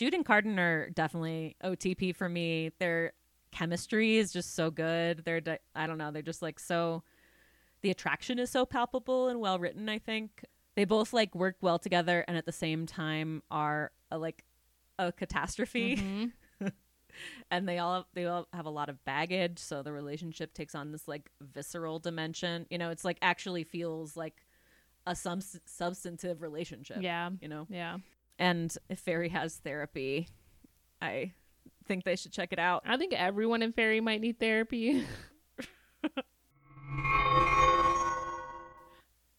Jude 0.00 0.14
and 0.14 0.24
Cardan 0.24 0.58
are 0.58 0.88
definitely 0.88 1.56
OTP 1.62 2.16
for 2.16 2.26
me. 2.26 2.70
Their 2.78 3.12
chemistry 3.52 4.16
is 4.16 4.32
just 4.32 4.54
so 4.54 4.70
good. 4.70 5.26
They're 5.26 5.42
di- 5.42 5.58
I 5.74 5.86
don't 5.86 5.98
know, 5.98 6.10
they're 6.10 6.22
just 6.22 6.40
like 6.40 6.58
so 6.58 7.02
the 7.82 7.90
attraction 7.90 8.38
is 8.38 8.48
so 8.48 8.64
palpable 8.64 9.28
and 9.28 9.40
well 9.40 9.58
written, 9.58 9.90
I 9.90 9.98
think. 9.98 10.42
They 10.74 10.86
both 10.86 11.12
like 11.12 11.34
work 11.34 11.56
well 11.60 11.78
together 11.78 12.24
and 12.26 12.38
at 12.38 12.46
the 12.46 12.52
same 12.52 12.86
time 12.86 13.42
are 13.50 13.90
a, 14.10 14.16
like 14.16 14.42
a 14.98 15.12
catastrophe 15.12 15.96
Mhm. 15.96 16.72
and 17.50 17.68
they 17.68 17.76
all 17.78 18.06
they 18.14 18.24
all 18.24 18.48
have 18.54 18.64
a 18.64 18.70
lot 18.70 18.88
of 18.88 19.04
baggage, 19.04 19.58
so 19.58 19.82
the 19.82 19.92
relationship 19.92 20.54
takes 20.54 20.74
on 20.74 20.92
this 20.92 21.06
like 21.06 21.28
visceral 21.42 21.98
dimension. 21.98 22.64
You 22.70 22.78
know, 22.78 22.88
it's 22.88 23.04
like 23.04 23.18
actually 23.20 23.64
feels 23.64 24.16
like 24.16 24.46
a 25.06 25.14
sub- 25.14 25.42
substantive 25.66 26.40
relationship, 26.40 27.02
Yeah. 27.02 27.28
you 27.42 27.48
know. 27.48 27.66
Yeah. 27.68 27.98
And 28.40 28.74
if 28.88 28.98
Faerie 28.98 29.28
has 29.28 29.56
therapy, 29.58 30.26
I 31.00 31.32
think 31.86 32.04
they 32.04 32.16
should 32.16 32.32
check 32.32 32.52
it 32.52 32.58
out. 32.58 32.82
I 32.86 32.96
think 32.96 33.12
everyone 33.12 33.62
in 33.62 33.72
Faerie 33.72 34.00
might 34.00 34.20
need 34.20 34.40
therapy. 34.40 35.04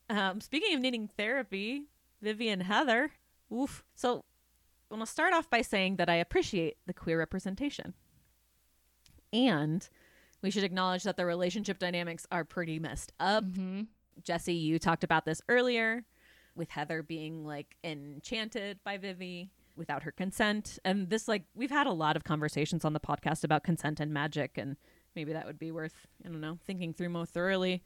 Um, 0.09 0.41
speaking 0.41 0.75
of 0.75 0.81
needing 0.81 1.07
therapy, 1.07 1.85
Vivian 2.21 2.59
Heather. 2.59 3.13
Oof. 3.49 3.81
So 3.95 4.25
I'm 4.91 4.97
going 4.97 5.05
to 5.05 5.09
start 5.09 5.33
off 5.33 5.49
by 5.49 5.61
saying 5.61 5.95
that 5.95 6.09
I 6.09 6.15
appreciate 6.15 6.75
the 6.85 6.93
queer 6.93 7.17
representation. 7.17 7.93
And 9.31 9.87
we 10.41 10.51
should 10.51 10.65
acknowledge 10.65 11.03
that 11.03 11.15
the 11.15 11.25
relationship 11.25 11.79
dynamics 11.79 12.27
are 12.29 12.43
pretty 12.43 12.77
messed 12.77 13.13
up. 13.21 13.45
hmm 13.45 13.83
Jessie, 14.21 14.53
you 14.53 14.77
talked 14.77 15.05
about 15.05 15.23
this 15.23 15.41
earlier 15.47 16.03
with 16.55 16.69
Heather 16.69 17.01
being 17.03 17.45
like 17.45 17.75
enchanted 17.83 18.79
by 18.83 18.97
Vivi 18.97 19.49
without 19.75 20.03
her 20.03 20.11
consent. 20.11 20.77
And 20.83 21.09
this, 21.09 21.27
like, 21.27 21.43
we've 21.55 21.71
had 21.71 21.87
a 21.87 21.93
lot 21.93 22.15
of 22.15 22.23
conversations 22.23 22.83
on 22.85 22.93
the 22.93 22.99
podcast 22.99 23.43
about 23.43 23.63
consent 23.63 23.99
and 23.99 24.13
magic, 24.13 24.57
and 24.57 24.75
maybe 25.15 25.31
that 25.33 25.45
would 25.45 25.57
be 25.59 25.71
worth, 25.71 26.07
I 26.25 26.27
don't 26.27 26.41
know, 26.41 26.59
thinking 26.65 26.93
through 26.93 27.09
more 27.09 27.25
thoroughly. 27.25 27.81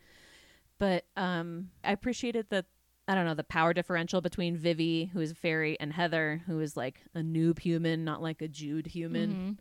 But 0.80 1.06
um, 1.15 1.69
I 1.84 1.91
appreciated 1.91 2.47
that, 2.49 2.65
I 3.08 3.13
don't 3.15 3.25
know, 3.25 3.36
the 3.36 3.43
power 3.43 3.71
differential 3.73 4.19
between 4.19 4.58
Vivi, 4.58 5.06
who 5.13 5.19
is 5.21 5.32
a 5.32 5.36
fairy, 5.36 5.80
and 5.80 5.93
Heather, 5.93 6.41
who 6.47 6.60
is 6.60 6.75
like 6.75 7.01
a 7.13 7.19
noob 7.19 7.60
human, 7.60 8.04
not 8.04 8.21
like 8.21 8.41
a 8.41 8.47
Jude 8.47 8.88
human 8.88 9.34
Mhm. 9.36 9.58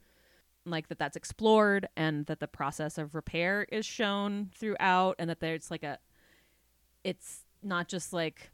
like 0.71 0.89
that 0.89 0.99
that's 0.99 1.15
explored 1.17 1.87
and 1.95 2.25
that 2.25 2.41
the 2.41 2.49
process 2.49 2.97
of 2.97 3.15
repair 3.15 3.67
is 3.71 3.85
shown 3.85 4.51
throughout 4.55 5.15
and 5.19 5.29
that 5.29 5.41
there's 5.41 5.71
like 5.71 5.83
a 5.83 5.99
it's 7.05 7.45
not 7.63 7.87
just 7.87 8.15
like 8.15 8.51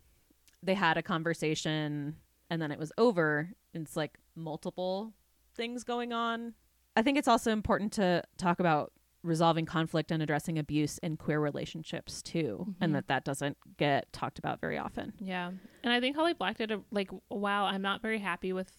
they 0.62 0.74
had 0.74 0.96
a 0.96 1.02
conversation 1.02 2.16
and 2.50 2.60
then 2.60 2.70
it 2.70 2.78
was 2.78 2.92
over 2.98 3.50
it's 3.74 3.96
like 3.96 4.18
multiple 4.34 5.12
things 5.54 5.84
going 5.84 6.12
on 6.12 6.54
i 6.96 7.02
think 7.02 7.16
it's 7.18 7.28
also 7.28 7.50
important 7.50 7.92
to 7.92 8.22
talk 8.36 8.60
about 8.60 8.92
resolving 9.22 9.66
conflict 9.66 10.10
and 10.10 10.22
addressing 10.22 10.58
abuse 10.58 10.98
in 10.98 11.16
queer 11.16 11.38
relationships 11.40 12.22
too 12.22 12.66
Mhm. 12.68 12.74
and 12.80 12.94
that 12.94 13.08
that 13.08 13.24
doesn't 13.24 13.56
get 13.76 14.10
talked 14.12 14.38
about 14.38 14.60
very 14.60 14.78
often 14.78 15.12
Yeah. 15.18 15.50
And 15.82 15.92
I 15.92 16.00
think 16.00 16.16
Holly 16.16 16.34
Black 16.34 16.56
did 16.58 16.70
a 16.70 16.80
like 16.90 17.10
wow, 17.30 17.64
I'm 17.64 17.82
not 17.82 18.00
very 18.02 18.18
happy 18.18 18.52
with 18.52 18.70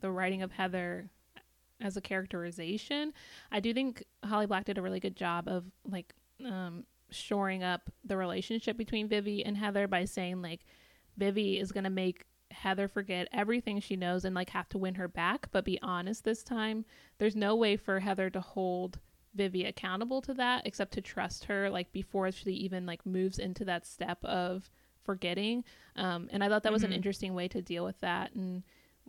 the 0.00 0.10
writing 0.10 0.42
of 0.42 0.52
Heather 0.52 1.10
as 1.80 1.96
a 1.96 2.00
characterization. 2.02 3.12
I 3.52 3.60
do 3.60 3.72
think 3.74 4.04
Holly 4.24 4.46
Black 4.46 4.64
did 4.66 4.78
a 4.78 4.82
really 4.82 5.00
good 5.00 5.16
job 5.16 5.48
of 5.48 5.64
like 5.84 6.14
um 6.44 6.84
shoring 7.10 7.62
up 7.62 7.90
the 8.04 8.16
relationship 8.16 8.76
between 8.76 9.08
Vivi 9.08 9.42
and 9.44 9.56
Heather 9.56 9.88
by 9.88 10.04
saying 10.04 10.42
like 10.42 10.64
Vivi 11.18 11.58
is 11.58 11.72
going 11.72 11.84
to 11.84 11.90
make 11.90 12.24
Heather 12.50 12.88
forget 12.88 13.28
everything 13.32 13.78
she 13.80 13.94
knows 13.96 14.24
and 14.24 14.34
like 14.34 14.48
have 14.50 14.68
to 14.70 14.78
win 14.78 14.94
her 14.94 15.08
back, 15.08 15.50
but 15.50 15.64
be 15.66 15.78
honest 15.82 16.24
this 16.24 16.42
time. 16.42 16.84
There's 17.18 17.36
no 17.36 17.54
way 17.54 17.76
for 17.76 18.00
Heather 18.00 18.30
to 18.30 18.40
hold 18.40 18.98
Vivi 19.34 19.64
accountable 19.66 20.22
to 20.22 20.32
that 20.34 20.66
except 20.66 20.92
to 20.92 21.02
trust 21.02 21.44
her 21.44 21.68
like 21.68 21.92
before 21.92 22.32
she 22.32 22.50
even 22.52 22.86
like 22.86 23.04
moves 23.04 23.38
into 23.38 23.64
that 23.66 23.86
step 23.86 24.24
of 24.24 24.70
forgetting. 25.04 25.64
Um, 25.96 26.28
and 26.32 26.42
I 26.42 26.48
thought 26.48 26.62
that 26.62 26.72
was 26.72 26.82
an 26.84 26.92
Mhm. 26.92 26.96
interesting 26.96 27.34
way 27.34 27.48
to 27.48 27.60
deal 27.60 27.84
with 27.84 28.00
that. 28.00 28.32
And 28.34 28.62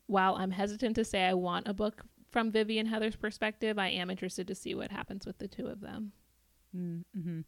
while 0.08 0.36
I'm 0.36 0.52
hesitant 0.52 0.96
to 0.98 1.06
say 1.06 1.26
I 1.26 1.34
want 1.36 1.68
a 1.68 1.74
book 1.74 2.06
from 2.32 2.52
Vivi 2.52 2.78
and 2.80 2.88
Heather's 2.90 3.16
perspective, 3.16 3.80
I 3.80 3.88
am 3.90 4.10
interested 4.10 4.48
to 4.48 4.56
see 4.56 4.76
what 4.76 4.92
happens 4.92 5.26
with 5.26 5.38
the 5.40 5.48
two 5.48 5.68
of 5.68 5.80
them. 5.80 6.12
Mm-hmm. 6.76 7.42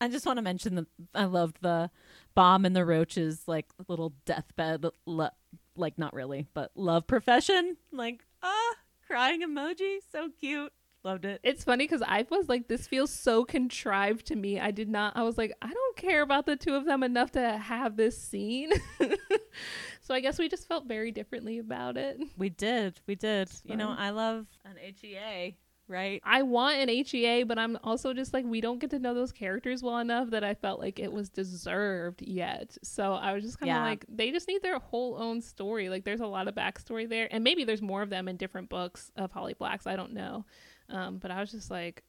I 0.00 0.08
just 0.08 0.26
want 0.26 0.38
to 0.38 0.42
mention 0.42 0.74
that 0.76 0.86
I 1.14 1.24
loved 1.24 1.58
the 1.60 1.90
bomb 2.34 2.64
and 2.64 2.74
the 2.74 2.84
Roach's 2.84 3.46
like 3.46 3.66
little 3.88 4.14
deathbed, 4.24 4.86
lo- 5.06 5.28
like 5.76 5.98
not 5.98 6.14
really, 6.14 6.46
but 6.54 6.70
love 6.74 7.06
profession. 7.06 7.76
Like 7.92 8.24
ah, 8.42 8.74
crying 9.06 9.42
emoji, 9.42 9.98
so 10.10 10.30
cute. 10.38 10.72
Loved 11.02 11.24
it. 11.24 11.40
It's 11.42 11.64
funny 11.64 11.84
because 11.84 12.02
I 12.06 12.26
was 12.28 12.48
like, 12.50 12.68
this 12.68 12.86
feels 12.86 13.10
so 13.10 13.42
contrived 13.44 14.26
to 14.26 14.36
me. 14.36 14.60
I 14.60 14.70
did 14.70 14.90
not, 14.90 15.16
I 15.16 15.22
was 15.22 15.38
like, 15.38 15.50
I 15.62 15.72
don't 15.72 15.96
care 15.96 16.20
about 16.20 16.44
the 16.44 16.56
two 16.56 16.74
of 16.74 16.84
them 16.84 17.02
enough 17.02 17.30
to 17.32 17.56
have 17.56 17.96
this 17.96 18.22
scene. 18.22 18.70
so 20.02 20.12
I 20.14 20.20
guess 20.20 20.38
we 20.38 20.50
just 20.50 20.68
felt 20.68 20.84
very 20.86 21.10
differently 21.10 21.58
about 21.58 21.96
it. 21.96 22.20
We 22.36 22.50
did. 22.50 23.00
We 23.06 23.14
did. 23.14 23.50
You 23.64 23.76
know, 23.76 23.94
I 23.96 24.10
love 24.10 24.46
an 24.66 24.76
HEA, 24.76 25.56
right? 25.90 26.22
I 26.24 26.42
want 26.42 26.76
an 26.78 26.88
HEA, 26.88 27.42
but 27.42 27.58
I'm 27.58 27.76
also 27.84 28.14
just 28.14 28.32
like, 28.32 28.44
we 28.46 28.60
don't 28.62 28.78
get 28.78 28.90
to 28.90 28.98
know 28.98 29.12
those 29.12 29.32
characters 29.32 29.82
well 29.82 29.98
enough 29.98 30.30
that 30.30 30.42
I 30.44 30.54
felt 30.54 30.80
like 30.80 30.98
it 30.98 31.12
was 31.12 31.28
deserved 31.28 32.22
yet. 32.22 32.78
So 32.82 33.12
I 33.12 33.32
was 33.34 33.42
just 33.44 33.58
kind 33.58 33.70
of 33.70 33.76
Yeah. 33.76 33.82
like, 33.82 34.04
they 34.08 34.30
just 34.30 34.48
need 34.48 34.62
their 34.62 34.78
whole 34.78 35.16
own 35.20 35.42
story. 35.42 35.88
Like, 35.90 36.04
there's 36.04 36.20
a 36.20 36.26
lot 36.26 36.48
of 36.48 36.54
backstory 36.54 37.08
there. 37.08 37.28
And 37.30 37.44
maybe 37.44 37.64
there's 37.64 37.82
more 37.82 38.00
of 38.02 38.08
them 38.10 38.28
in 38.28 38.36
different 38.36 38.68
books 38.70 39.10
of 39.16 39.32
Holly 39.32 39.54
Blacks. 39.54 39.86
I 39.86 39.96
don't 39.96 40.12
know. 40.14 40.46
Um, 40.88 41.18
but 41.18 41.30
I 41.30 41.40
was 41.40 41.50
just 41.50 41.70
like, 41.70 42.02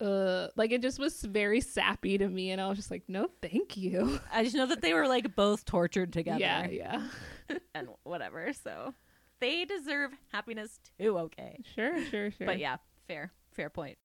uh, 0.00 0.48
like 0.56 0.72
it 0.72 0.82
just 0.82 0.98
was 0.98 1.22
very 1.22 1.60
sappy 1.60 2.18
to 2.18 2.28
me. 2.28 2.50
And 2.50 2.60
I 2.60 2.68
was 2.68 2.76
just 2.76 2.90
like, 2.90 3.04
no, 3.08 3.28
thank 3.40 3.76
you. 3.76 4.20
I 4.32 4.42
just 4.42 4.56
know 4.56 4.66
that 4.66 4.80
they 4.82 4.92
were 4.92 5.06
like 5.08 5.34
both 5.36 5.64
tortured 5.64 6.12
together. 6.12 6.40
Yeah, 6.40 6.66
yeah. 6.68 7.02
And 7.74 7.88
whatever. 8.04 8.52
So 8.54 8.94
they 9.40 9.64
deserve 9.66 10.12
happiness 10.32 10.80
too, 10.98 11.18
okay. 11.18 11.60
Sure, 11.74 12.02
sure, 12.06 12.30
sure. 12.30 12.46
But 12.46 12.58
yeah, 12.58 12.76
fair. 13.06 13.32
Fair 13.52 13.70
point. 13.70 13.98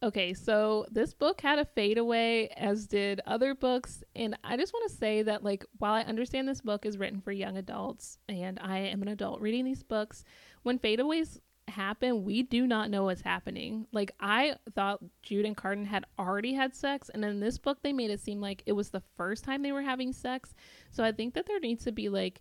Okay, 0.00 0.32
so 0.32 0.86
this 0.92 1.12
book 1.12 1.40
had 1.40 1.58
a 1.58 1.64
fadeaway, 1.64 2.46
as 2.56 2.86
did 2.86 3.20
other 3.26 3.52
books. 3.52 4.04
And 4.14 4.38
I 4.44 4.56
just 4.56 4.72
want 4.72 4.88
to 4.88 4.96
say 4.96 5.22
that, 5.24 5.42
like, 5.42 5.64
while 5.78 5.92
I 5.92 6.02
understand 6.02 6.46
this 6.46 6.60
book 6.60 6.86
is 6.86 6.98
written 6.98 7.20
for 7.20 7.32
young 7.32 7.56
adults, 7.56 8.16
and 8.28 8.60
I 8.60 8.78
am 8.78 9.02
an 9.02 9.08
adult 9.08 9.40
reading 9.40 9.64
these 9.64 9.82
books, 9.82 10.24
when 10.62 10.78
fadeaways 10.78 11.40
happen, 11.66 12.22
we 12.22 12.44
do 12.44 12.64
not 12.66 12.90
know 12.90 13.04
what's 13.04 13.22
happening. 13.22 13.88
Like, 13.90 14.12
I 14.20 14.54
thought 14.72 15.02
Jude 15.22 15.44
and 15.44 15.56
Cardan 15.56 15.84
had 15.84 16.06
already 16.16 16.54
had 16.54 16.76
sex, 16.76 17.10
and 17.12 17.24
in 17.24 17.40
this 17.40 17.58
book, 17.58 17.78
they 17.82 17.92
made 17.92 18.10
it 18.10 18.20
seem 18.20 18.40
like 18.40 18.62
it 18.66 18.72
was 18.72 18.90
the 18.90 19.02
first 19.16 19.42
time 19.42 19.62
they 19.62 19.72
were 19.72 19.82
having 19.82 20.12
sex. 20.12 20.54
So 20.92 21.02
I 21.02 21.10
think 21.10 21.34
that 21.34 21.46
there 21.46 21.58
needs 21.58 21.82
to 21.84 21.92
be, 21.92 22.08
like, 22.08 22.40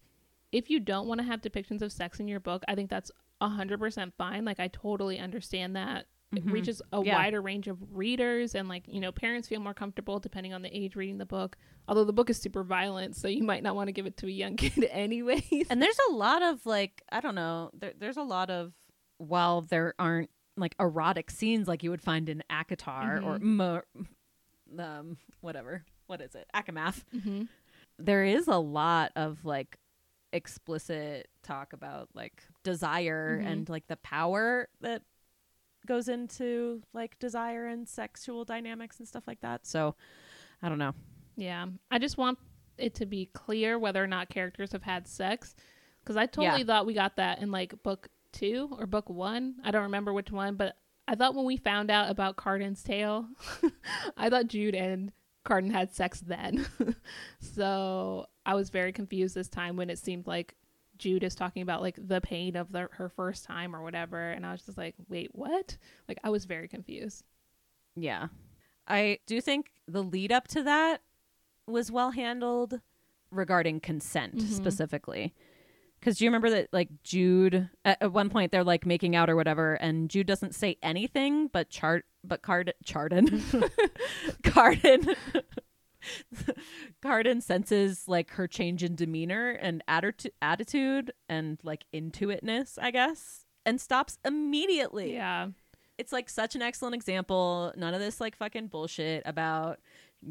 if 0.52 0.70
you 0.70 0.80
don't 0.80 1.08
want 1.08 1.22
to 1.22 1.26
have 1.28 1.41
depictions 1.41 1.82
of 1.82 1.91
sex 1.91 2.20
in 2.20 2.28
your 2.28 2.39
book, 2.39 2.64
I 2.68 2.76
think 2.76 2.91
that's 2.91 3.12
100% 3.42 4.14
fine. 4.18 4.46
Like, 4.46 4.60
I 4.60 4.68
totally 4.70 5.20
understand 5.20 5.76
that 5.76 6.08
it 6.36 6.46
Mhm. 6.46 6.52
reaches 6.52 6.82
a 6.92 7.02
Yeah. 7.04 7.16
wider 7.16 7.42
range 7.42 7.68
of 7.70 7.78
readers 7.96 8.54
and 8.54 8.68
like 8.68 8.84
you 8.86 9.00
know 9.00 9.14
parents 9.14 9.48
feel 9.48 9.62
more 9.62 9.74
comfortable 9.74 10.20
depending 10.20 10.54
on 10.54 10.62
the 10.62 10.78
age 10.78 10.98
reading 10.98 11.20
the 11.20 11.26
book 11.26 11.56
although 11.88 12.04
the 12.04 12.12
book 12.12 12.30
is 12.30 12.38
super 12.38 12.64
violent 12.66 13.16
so 13.16 13.30
you 13.30 13.44
might 13.44 13.64
not 13.64 13.78
want 13.78 13.88
to 13.88 13.94
give 13.94 14.06
it 14.06 14.18
to 14.18 14.28
a 14.28 14.30
young 14.30 14.58
kid 14.58 14.84
anyways 14.92 15.68
And 15.70 15.82
there's 15.82 15.98
a 16.10 16.12
lot 16.12 16.44
of 16.44 16.66
like 16.66 17.02
I 17.14 17.22
don't 17.22 17.34
know. 17.36 17.70
There, 17.74 17.94
there's 17.98 18.18
a 18.18 18.24
lot 18.24 18.50
of 18.50 18.74
while 19.20 19.62
there 19.62 19.94
aren't 19.98 20.30
like 20.58 20.76
erotic 20.82 21.32
scenes 21.32 21.66
like 21.66 21.82
you 21.82 21.92
would 21.92 22.02
find 22.02 22.28
in 22.28 22.44
ACOTAR 22.52 23.24
or 23.24 23.82
um 24.80 25.18
whatever 25.40 25.86
what 26.08 26.20
is 26.22 26.36
it 26.36 26.46
ACOMAF. 26.54 27.04
mm-hmm. 27.16 27.44
There 28.00 28.26
is 28.26 28.50
a 28.50 28.58
lot 28.60 29.12
of 29.16 29.46
like 29.46 29.78
explicit 30.34 31.30
talk 31.44 31.74
about 31.74 32.10
like 32.14 32.44
desire 32.64 33.40
Mhm. 33.42 33.48
and 33.48 33.70
like 33.70 33.88
the 33.88 33.96
power 33.98 34.68
that 34.82 35.02
goes 35.86 36.10
into 36.10 36.82
like 36.94 37.18
desire 37.20 37.66
and 37.68 37.88
sexual 37.88 38.44
dynamics 38.44 39.00
and 39.00 39.08
stuff 39.08 39.26
like 39.28 39.40
that. 39.42 39.66
So 39.66 39.96
I 40.62 40.70
don't 40.70 40.80
know. 40.80 40.94
yeah 41.38 41.68
i 41.92 42.00
just 42.00 42.18
want 42.18 42.40
it 42.80 42.96
to 42.96 43.06
be 43.06 43.28
clear 43.28 43.78
whether 43.78 44.04
or 44.04 44.08
not 44.08 44.28
characters 44.28 44.72
have 44.72 44.82
had 44.82 45.08
sex 45.08 45.56
because 46.04 46.18
i 46.18 46.26
totally 46.26 46.64
thought 46.64 46.86
we 46.88 46.96
got 46.96 47.16
that 47.18 47.40
in 47.40 47.52
like 47.52 47.82
book 47.84 48.10
two 48.34 48.68
or 48.80 48.88
book 48.88 49.08
one 49.08 49.54
i 49.64 49.70
don't 49.70 49.84
remember 49.84 50.12
which 50.14 50.32
one 50.32 50.56
but 50.56 50.76
i 51.08 51.14
thought 51.14 51.36
when 51.36 51.46
we 51.46 51.56
found 51.58 51.92
out 51.92 52.10
about 52.10 52.38
Cardan's 52.38 52.82
tail 52.82 53.28
i 54.18 54.30
thought 54.32 54.48
jude 54.48 54.74
and 54.74 55.12
carden 55.46 55.70
had 55.70 55.94
sex 55.94 56.22
then 56.22 56.66
so 57.40 58.26
i 58.48 58.56
was 58.56 58.72
very 58.72 58.91
confused 58.91 59.36
this 59.36 59.48
time 59.50 59.76
when 59.76 59.89
it 59.91 60.00
seemed 60.00 60.26
like 60.26 60.56
jude 60.98 61.24
is 61.24 61.36
talking 61.36 61.62
about 61.62 61.82
like 61.84 61.95
the 62.08 62.20
pain 62.22 62.56
of 62.56 62.72
the, 62.72 62.88
her 62.93 63.08
first 63.10 63.43
time 63.45 63.76
or 63.76 63.84
whatever 63.84 64.32
and 64.32 64.43
i 64.45 64.52
was 64.52 64.64
just 64.64 64.78
like 64.80 64.95
wait 65.10 65.30
what 65.34 65.78
like 66.08 66.18
i 66.24 66.30
was 66.32 66.45
very 66.45 66.68
confused 66.68 67.24
Yeah. 67.95 68.28
I 68.89 69.20
do 69.28 69.41
think 69.41 69.72
the 69.88 70.02
lead 70.02 70.32
up 70.32 70.48
to 70.50 70.64
that 70.64 71.02
was 71.68 71.91
well 71.91 72.12
handled 72.12 72.80
regarding 73.32 73.82
consent 73.82 74.38
Mhm. 74.38 74.48
specifically. 74.48 75.34
Because 76.00 76.18
do 76.18 76.24
you 76.24 76.30
remember 76.30 76.50
that, 76.52 76.70
like, 76.72 76.88
Jude, 77.04 77.70
at, 77.84 77.98
at 78.02 78.14
one 78.14 78.30
point 78.30 78.52
they're 78.54 78.64
like 78.64 78.86
making 78.86 79.14
out 79.16 79.30
or 79.30 79.36
whatever, 79.36 79.74
and 79.74 80.10
Jude 80.10 80.28
doesn't 80.28 80.56
say 80.56 80.78
anything, 80.82 81.48
but 81.50 81.70
Chart, 81.70 82.06
but 82.24 82.41
Card, 82.43 82.74
Chardon, 82.86 83.43
Cardan, 84.43 85.16
Cardan 87.01 87.41
senses 87.41 88.08
like 88.08 88.32
her 88.32 88.47
change 88.47 88.84
in 88.84 88.95
demeanor 88.95 89.51
and 89.51 89.84
attitude, 89.88 90.34
attitude 90.41 91.12
and 91.30 91.60
like 91.64 91.86
intuitiveness, 91.93 92.78
I 92.82 92.91
guess, 92.91 93.45
and 93.66 93.80
stops 93.82 94.18
immediately 94.26 95.14
yeah 95.14 95.49
it's 95.97 96.12
like 96.12 96.30
such 96.30 96.55
an 96.55 96.62
excellent 96.62 96.95
example. 96.95 97.74
None 97.76 97.93
of 97.93 97.99
this 97.99 98.22
like 98.22 98.36
fucking 98.38 98.68
bullshit 98.68 99.24
about 99.26 99.80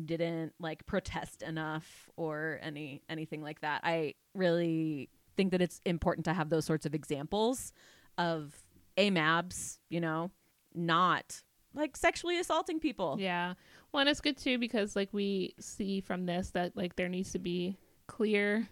didn't 0.05 0.53
like 0.59 0.87
protest 0.87 1.43
enough 1.43 2.09
or 2.16 2.59
any 2.62 3.03
anything 3.09 3.43
like 3.43 3.61
that. 3.61 3.81
I 3.85 4.14
really 4.35 5.09
think 5.37 5.53
that 5.53 5.61
it's 5.61 5.81
important 5.85 6.24
to 6.27 6.35
have 6.35 6.51
those 6.51 6.64
sorts 6.64 6.87
of 6.87 6.95
examples 6.95 7.72
of 8.16 8.55
AMABs, 8.97 9.79
you 9.89 10.01
know, 10.01 10.31
not 10.74 11.43
like 11.77 11.97
sexually 11.97 12.39
assaulting 12.39 12.81
people. 12.81 13.16
Yeah. 13.20 13.55
Well, 13.93 14.01
and 14.01 14.09
it's 14.09 14.20
good 14.20 14.37
too 14.37 14.59
because 14.59 14.97
like 14.97 15.11
we 15.12 15.55
see 15.61 16.01
from 16.01 16.27
this 16.27 16.51
that 16.51 16.77
like 16.77 16.97
there 16.97 17.09
needs 17.09 17.33
to 17.33 17.39
be 17.39 17.77
clear 18.07 18.68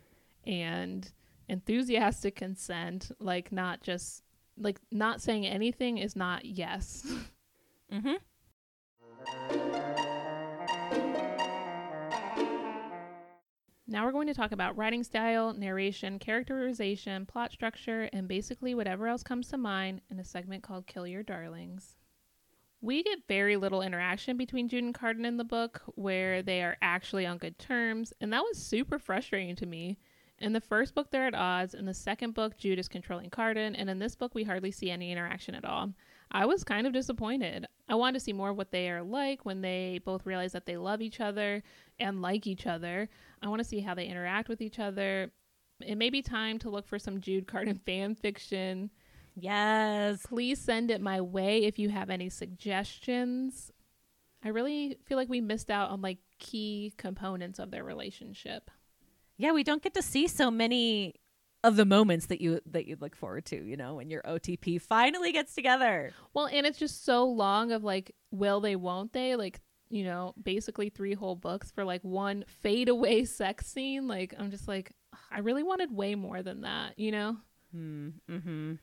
and 0.46 1.10
enthusiastic 1.48 2.36
consent, 2.36 3.10
like 3.20 3.52
not 3.52 3.82
just 3.82 4.22
like 4.56 4.80
not 4.90 5.20
saying 5.20 5.46
anything 5.46 5.98
is 5.98 6.16
not 6.16 6.44
yes. 6.44 7.06
Mm-hmm. 7.92 8.14
now 13.86 14.04
we're 14.04 14.12
going 14.12 14.26
to 14.26 14.34
talk 14.34 14.50
about 14.50 14.76
writing 14.76 15.04
style, 15.04 15.52
narration, 15.52 16.18
characterization, 16.18 17.26
plot 17.26 17.52
structure, 17.52 18.08
and 18.12 18.26
basically 18.26 18.74
whatever 18.74 19.06
else 19.06 19.22
comes 19.22 19.48
to 19.48 19.56
mind 19.56 20.00
in 20.10 20.18
a 20.18 20.24
segment 20.24 20.64
called 20.64 20.86
Kill 20.86 21.06
Your 21.06 21.22
Darlings. 21.22 21.94
We 22.84 23.02
get 23.02 23.26
very 23.26 23.56
little 23.56 23.80
interaction 23.80 24.36
between 24.36 24.68
Jude 24.68 24.84
and 24.84 24.92
Cardan 24.92 25.24
in 25.24 25.38
the 25.38 25.42
book 25.44 25.80
where 25.94 26.42
they 26.42 26.62
are 26.62 26.76
actually 26.82 27.24
on 27.24 27.38
good 27.38 27.58
terms, 27.58 28.12
and 28.20 28.30
that 28.34 28.42
was 28.42 28.58
super 28.58 28.98
frustrating 28.98 29.56
to 29.56 29.64
me. 29.64 29.96
In 30.38 30.52
the 30.52 30.60
first 30.60 30.94
book, 30.94 31.10
they're 31.10 31.26
at 31.26 31.34
odds. 31.34 31.72
In 31.72 31.86
the 31.86 31.94
second 31.94 32.34
book, 32.34 32.58
Jude 32.58 32.78
is 32.78 32.86
controlling 32.86 33.30
Cardan, 33.30 33.74
and 33.74 33.88
in 33.88 34.00
this 34.00 34.14
book, 34.14 34.34
we 34.34 34.44
hardly 34.44 34.70
see 34.70 34.90
any 34.90 35.10
interaction 35.10 35.54
at 35.54 35.64
all. 35.64 35.94
I 36.30 36.44
was 36.44 36.62
kind 36.62 36.86
of 36.86 36.92
disappointed. 36.92 37.66
I 37.88 37.94
wanted 37.94 38.18
to 38.18 38.24
see 38.24 38.34
more 38.34 38.50
of 38.50 38.58
what 38.58 38.70
they 38.70 38.90
are 38.90 39.02
like 39.02 39.46
when 39.46 39.62
they 39.62 40.02
both 40.04 40.26
realize 40.26 40.52
that 40.52 40.66
they 40.66 40.76
love 40.76 41.00
each 41.00 41.20
other 41.20 41.62
and 41.98 42.20
like 42.20 42.46
each 42.46 42.66
other. 42.66 43.08
I 43.40 43.48
want 43.48 43.60
to 43.60 43.68
see 43.68 43.80
how 43.80 43.94
they 43.94 44.08
interact 44.08 44.50
with 44.50 44.60
each 44.60 44.78
other. 44.78 45.30
It 45.80 45.96
may 45.96 46.10
be 46.10 46.20
time 46.20 46.58
to 46.58 46.68
look 46.68 46.86
for 46.86 46.98
some 46.98 47.22
Jude 47.22 47.46
Cardan 47.46 47.78
fan 47.86 48.14
fiction. 48.14 48.90
Yes. 49.34 50.24
Please 50.26 50.60
send 50.60 50.90
it 50.90 51.00
my 51.00 51.20
way 51.20 51.64
if 51.64 51.78
you 51.78 51.88
have 51.88 52.10
any 52.10 52.28
suggestions. 52.28 53.72
I 54.42 54.48
really 54.48 54.98
feel 55.06 55.16
like 55.16 55.28
we 55.28 55.40
missed 55.40 55.70
out 55.70 55.90
on 55.90 56.02
like 56.02 56.18
key 56.38 56.92
components 56.96 57.58
of 57.58 57.70
their 57.70 57.84
relationship. 57.84 58.70
Yeah, 59.36 59.52
we 59.52 59.64
don't 59.64 59.82
get 59.82 59.94
to 59.94 60.02
see 60.02 60.28
so 60.28 60.50
many 60.50 61.14
of 61.64 61.76
the 61.76 61.86
moments 61.86 62.26
that 62.26 62.42
you 62.42 62.60
that 62.66 62.86
you 62.86 62.96
look 63.00 63.16
forward 63.16 63.46
to, 63.46 63.56
you 63.56 63.76
know, 63.76 63.94
when 63.94 64.10
your 64.10 64.22
OTP 64.22 64.80
finally 64.80 65.32
gets 65.32 65.54
together. 65.54 66.12
Well, 66.34 66.46
and 66.46 66.66
it's 66.66 66.78
just 66.78 67.04
so 67.04 67.24
long 67.24 67.72
of 67.72 67.82
like, 67.82 68.14
will 68.30 68.60
they, 68.60 68.76
won't 68.76 69.12
they? 69.14 69.34
Like, 69.34 69.60
you 69.88 70.04
know, 70.04 70.34
basically 70.40 70.90
three 70.90 71.14
whole 71.14 71.36
books 71.36 71.70
for 71.70 71.84
like 71.84 72.02
one 72.02 72.44
fade 72.46 72.90
away 72.90 73.24
sex 73.24 73.66
scene. 73.66 74.06
Like, 74.06 74.34
I'm 74.38 74.50
just 74.50 74.68
like, 74.68 74.92
I 75.30 75.40
really 75.40 75.62
wanted 75.62 75.90
way 75.90 76.14
more 76.14 76.42
than 76.42 76.60
that, 76.60 76.98
you 76.98 77.10
know? 77.10 77.38
Hmm. 77.72 78.08
Mm-hmm. 78.30 78.74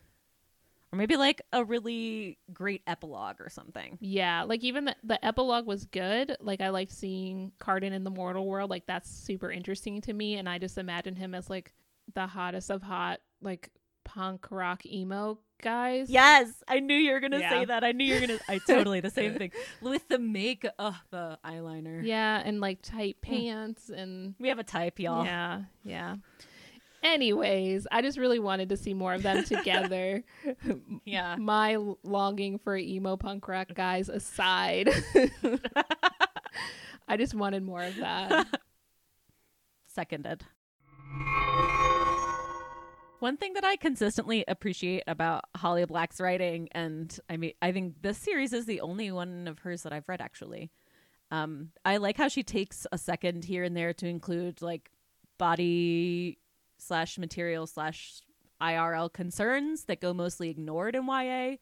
Or 0.93 0.97
maybe 0.97 1.15
like 1.15 1.41
a 1.53 1.63
really 1.63 2.37
great 2.53 2.81
epilogue 2.85 3.37
or 3.39 3.49
something. 3.49 3.97
Yeah, 4.01 4.43
like 4.43 4.61
even 4.63 4.85
the, 4.85 4.95
the 5.03 5.23
epilogue 5.25 5.65
was 5.65 5.85
good. 5.85 6.35
Like 6.41 6.59
I 6.59 6.69
liked 6.69 6.91
seeing 6.91 7.53
Cardan 7.59 7.93
in 7.93 8.03
the 8.03 8.09
mortal 8.09 8.45
world. 8.45 8.69
Like 8.69 8.85
that's 8.87 9.09
super 9.09 9.49
interesting 9.51 10.01
to 10.01 10.13
me, 10.13 10.35
and 10.35 10.49
I 10.49 10.57
just 10.57 10.77
imagine 10.77 11.15
him 11.15 11.33
as 11.33 11.49
like 11.49 11.71
the 12.13 12.27
hottest 12.27 12.69
of 12.69 12.81
hot, 12.81 13.21
like 13.41 13.69
punk 14.03 14.47
rock 14.51 14.85
emo 14.85 15.39
guys. 15.61 16.09
Yes, 16.09 16.51
I 16.67 16.79
knew 16.81 16.95
you 16.95 17.13
were 17.13 17.19
gonna 17.21 17.39
Yeah. 17.39 17.49
say 17.61 17.65
that. 17.65 17.85
I 17.85 17.93
knew 17.93 18.03
you 18.03 18.15
were 18.15 18.19
gonna. 18.27 18.39
I 18.49 18.57
totally 18.67 18.99
the 18.99 19.11
same 19.11 19.35
thing 19.35 19.51
with 19.79 20.05
the 20.09 20.19
make. 20.19 20.65
Oh, 20.77 20.97
the 21.11 21.39
eyeliner. 21.45 22.01
Yeah, 22.03 22.41
and 22.43 22.59
like 22.59 22.81
tight 22.81 23.17
Mm. 23.21 23.21
pants 23.21 23.89
and 23.89 24.35
We 24.39 24.49
have 24.49 24.59
a 24.59 24.63
type, 24.65 24.99
y'all. 24.99 25.23
yeah, 25.23 25.61
yeah. 25.83 26.17
Anyways, 27.03 27.87
I 27.91 28.01
just 28.01 28.17
really 28.17 28.39
wanted 28.39 28.69
to 28.69 28.77
see 28.77 28.93
more 28.93 29.13
of 29.13 29.23
them 29.23 29.43
together. 29.43 30.23
Yeah. 31.03 31.35
My 31.37 31.77
longing 32.03 32.59
for 32.59 32.77
emo 32.77 33.17
punk 33.17 33.47
rock 33.47 33.73
guys 33.73 34.07
aside, 34.07 34.89
I 37.07 37.17
just 37.17 37.33
wanted 37.33 37.63
more 37.63 37.83
of 37.83 37.95
that. 37.97 38.47
Seconded. 39.87 40.43
One 43.19 43.37
thing 43.37 43.53
that 43.53 43.65
I 43.65 43.75
consistently 43.75 44.43
appreciate 44.47 45.03
about 45.07 45.43
Holly 45.55 45.85
Black's 45.85 46.19
writing, 46.21 46.69
and 46.71 47.17
I 47.29 47.37
mean, 47.37 47.53
I 47.61 47.71
think 47.71 48.01
this 48.01 48.17
series 48.17 48.53
is 48.53 48.65
the 48.65 48.81
only 48.81 49.11
one 49.11 49.47
of 49.47 49.59
hers 49.59 49.83
that 49.83 49.93
I've 49.93 50.07
read 50.07 50.21
actually. 50.21 50.71
Um, 51.31 51.69
I 51.83 51.97
like 51.97 52.17
how 52.17 52.27
she 52.27 52.43
takes 52.43 52.85
a 52.91 52.97
second 52.97 53.45
here 53.45 53.63
and 53.63 53.75
there 53.75 53.93
to 53.93 54.07
include 54.07 54.61
like 54.61 54.91
body 55.37 56.37
slash 56.81 57.17
material 57.17 57.67
slash 57.67 58.21
IRL 58.61 59.11
concerns 59.11 59.85
that 59.85 60.01
go 60.01 60.13
mostly 60.13 60.49
ignored 60.49 60.95
in 60.95 61.05
YA. 61.07 61.55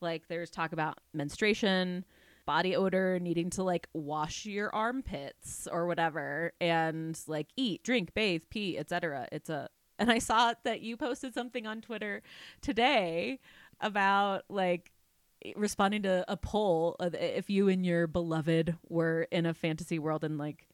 Like 0.00 0.28
there's 0.28 0.50
talk 0.50 0.72
about 0.72 0.98
menstruation, 1.12 2.04
body 2.46 2.76
odor, 2.76 3.18
needing 3.18 3.50
to 3.50 3.62
like 3.62 3.88
wash 3.94 4.44
your 4.44 4.74
armpits 4.74 5.66
or 5.70 5.86
whatever, 5.86 6.52
and 6.60 7.18
like 7.26 7.48
eat, 7.56 7.82
drink, 7.82 8.14
bathe, 8.14 8.42
pee, 8.50 8.78
etc. 8.78 9.28
It's 9.32 9.48
a 9.48 9.68
and 9.98 10.10
I 10.10 10.18
saw 10.18 10.54
that 10.64 10.80
you 10.80 10.96
posted 10.96 11.34
something 11.34 11.66
on 11.66 11.80
Twitter 11.80 12.22
today 12.60 13.38
about 13.80 14.42
like 14.48 14.90
responding 15.56 16.02
to 16.02 16.24
a 16.26 16.36
poll 16.36 16.96
of 16.98 17.14
if 17.14 17.48
you 17.50 17.68
and 17.68 17.84
your 17.84 18.06
beloved 18.06 18.76
were 18.88 19.28
in 19.30 19.46
a 19.46 19.54
fantasy 19.54 19.98
world 19.98 20.24
and 20.24 20.38
like 20.38 20.66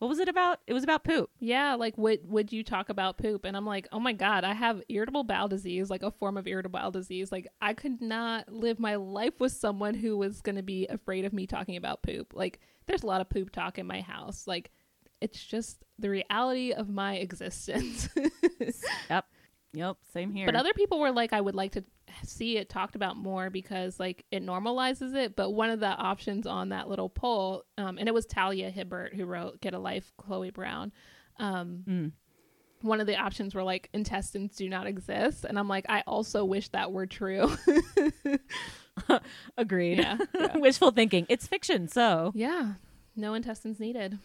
what 0.00 0.08
was 0.08 0.18
it 0.18 0.30
about? 0.30 0.60
It 0.66 0.72
was 0.72 0.82
about 0.82 1.04
poop. 1.04 1.30
Yeah, 1.40 1.74
like 1.74 1.96
would 1.98 2.20
would 2.26 2.52
you 2.52 2.64
talk 2.64 2.88
about 2.88 3.18
poop? 3.18 3.44
And 3.44 3.54
I'm 3.54 3.66
like, 3.66 3.86
oh 3.92 4.00
my 4.00 4.14
god, 4.14 4.44
I 4.44 4.54
have 4.54 4.82
irritable 4.88 5.24
bowel 5.24 5.46
disease, 5.46 5.90
like 5.90 6.02
a 6.02 6.10
form 6.10 6.38
of 6.38 6.46
irritable 6.46 6.80
bowel 6.80 6.90
disease. 6.90 7.30
Like 7.30 7.46
I 7.60 7.74
could 7.74 8.00
not 8.00 8.50
live 8.50 8.80
my 8.80 8.94
life 8.94 9.38
with 9.38 9.52
someone 9.52 9.92
who 9.92 10.16
was 10.16 10.40
going 10.40 10.56
to 10.56 10.62
be 10.62 10.86
afraid 10.86 11.26
of 11.26 11.34
me 11.34 11.46
talking 11.46 11.76
about 11.76 12.02
poop. 12.02 12.32
Like 12.34 12.60
there's 12.86 13.02
a 13.02 13.06
lot 13.06 13.20
of 13.20 13.28
poop 13.28 13.50
talk 13.50 13.78
in 13.78 13.86
my 13.86 14.00
house. 14.00 14.46
Like 14.46 14.70
it's 15.20 15.44
just 15.44 15.84
the 15.98 16.08
reality 16.08 16.72
of 16.72 16.88
my 16.88 17.16
existence. 17.16 18.08
Yep. 19.10 19.26
Yep. 19.72 19.96
Same 20.12 20.32
here. 20.32 20.46
But 20.46 20.56
other 20.56 20.72
people 20.72 20.98
were 20.98 21.12
like, 21.12 21.32
I 21.32 21.40
would 21.40 21.54
like 21.54 21.72
to 21.72 21.84
see 22.24 22.56
it 22.56 22.68
talked 22.68 22.96
about 22.96 23.16
more 23.16 23.50
because 23.50 24.00
like 24.00 24.24
it 24.32 24.44
normalizes 24.44 25.14
it. 25.14 25.36
But 25.36 25.50
one 25.50 25.70
of 25.70 25.78
the 25.80 25.86
options 25.88 26.46
on 26.46 26.70
that 26.70 26.88
little 26.88 27.08
poll, 27.08 27.62
um, 27.78 27.96
and 27.98 28.08
it 28.08 28.14
was 28.14 28.26
Talia 28.26 28.70
Hibbert 28.70 29.14
who 29.14 29.24
wrote 29.26 29.60
"Get 29.60 29.74
a 29.74 29.78
Life," 29.78 30.12
Chloe 30.16 30.50
Brown. 30.50 30.92
Um, 31.38 31.84
Mm. 31.86 32.12
One 32.82 32.98
of 33.00 33.06
the 33.06 33.16
options 33.16 33.54
were 33.54 33.62
like 33.62 33.90
intestines 33.92 34.56
do 34.56 34.66
not 34.68 34.86
exist, 34.86 35.44
and 35.44 35.58
I'm 35.58 35.68
like, 35.68 35.84
I 35.90 36.02
also 36.06 36.44
wish 36.46 36.68
that 36.70 36.90
were 36.92 37.06
true. 37.06 37.54
Agreed. 39.58 39.98
Yeah, 39.98 40.16
yeah. 40.34 40.56
Wishful 40.56 40.90
thinking. 40.90 41.26
It's 41.28 41.46
fiction, 41.46 41.88
so 41.88 42.32
yeah, 42.34 42.72
no 43.14 43.34
intestines 43.34 43.78
needed. 43.80 44.18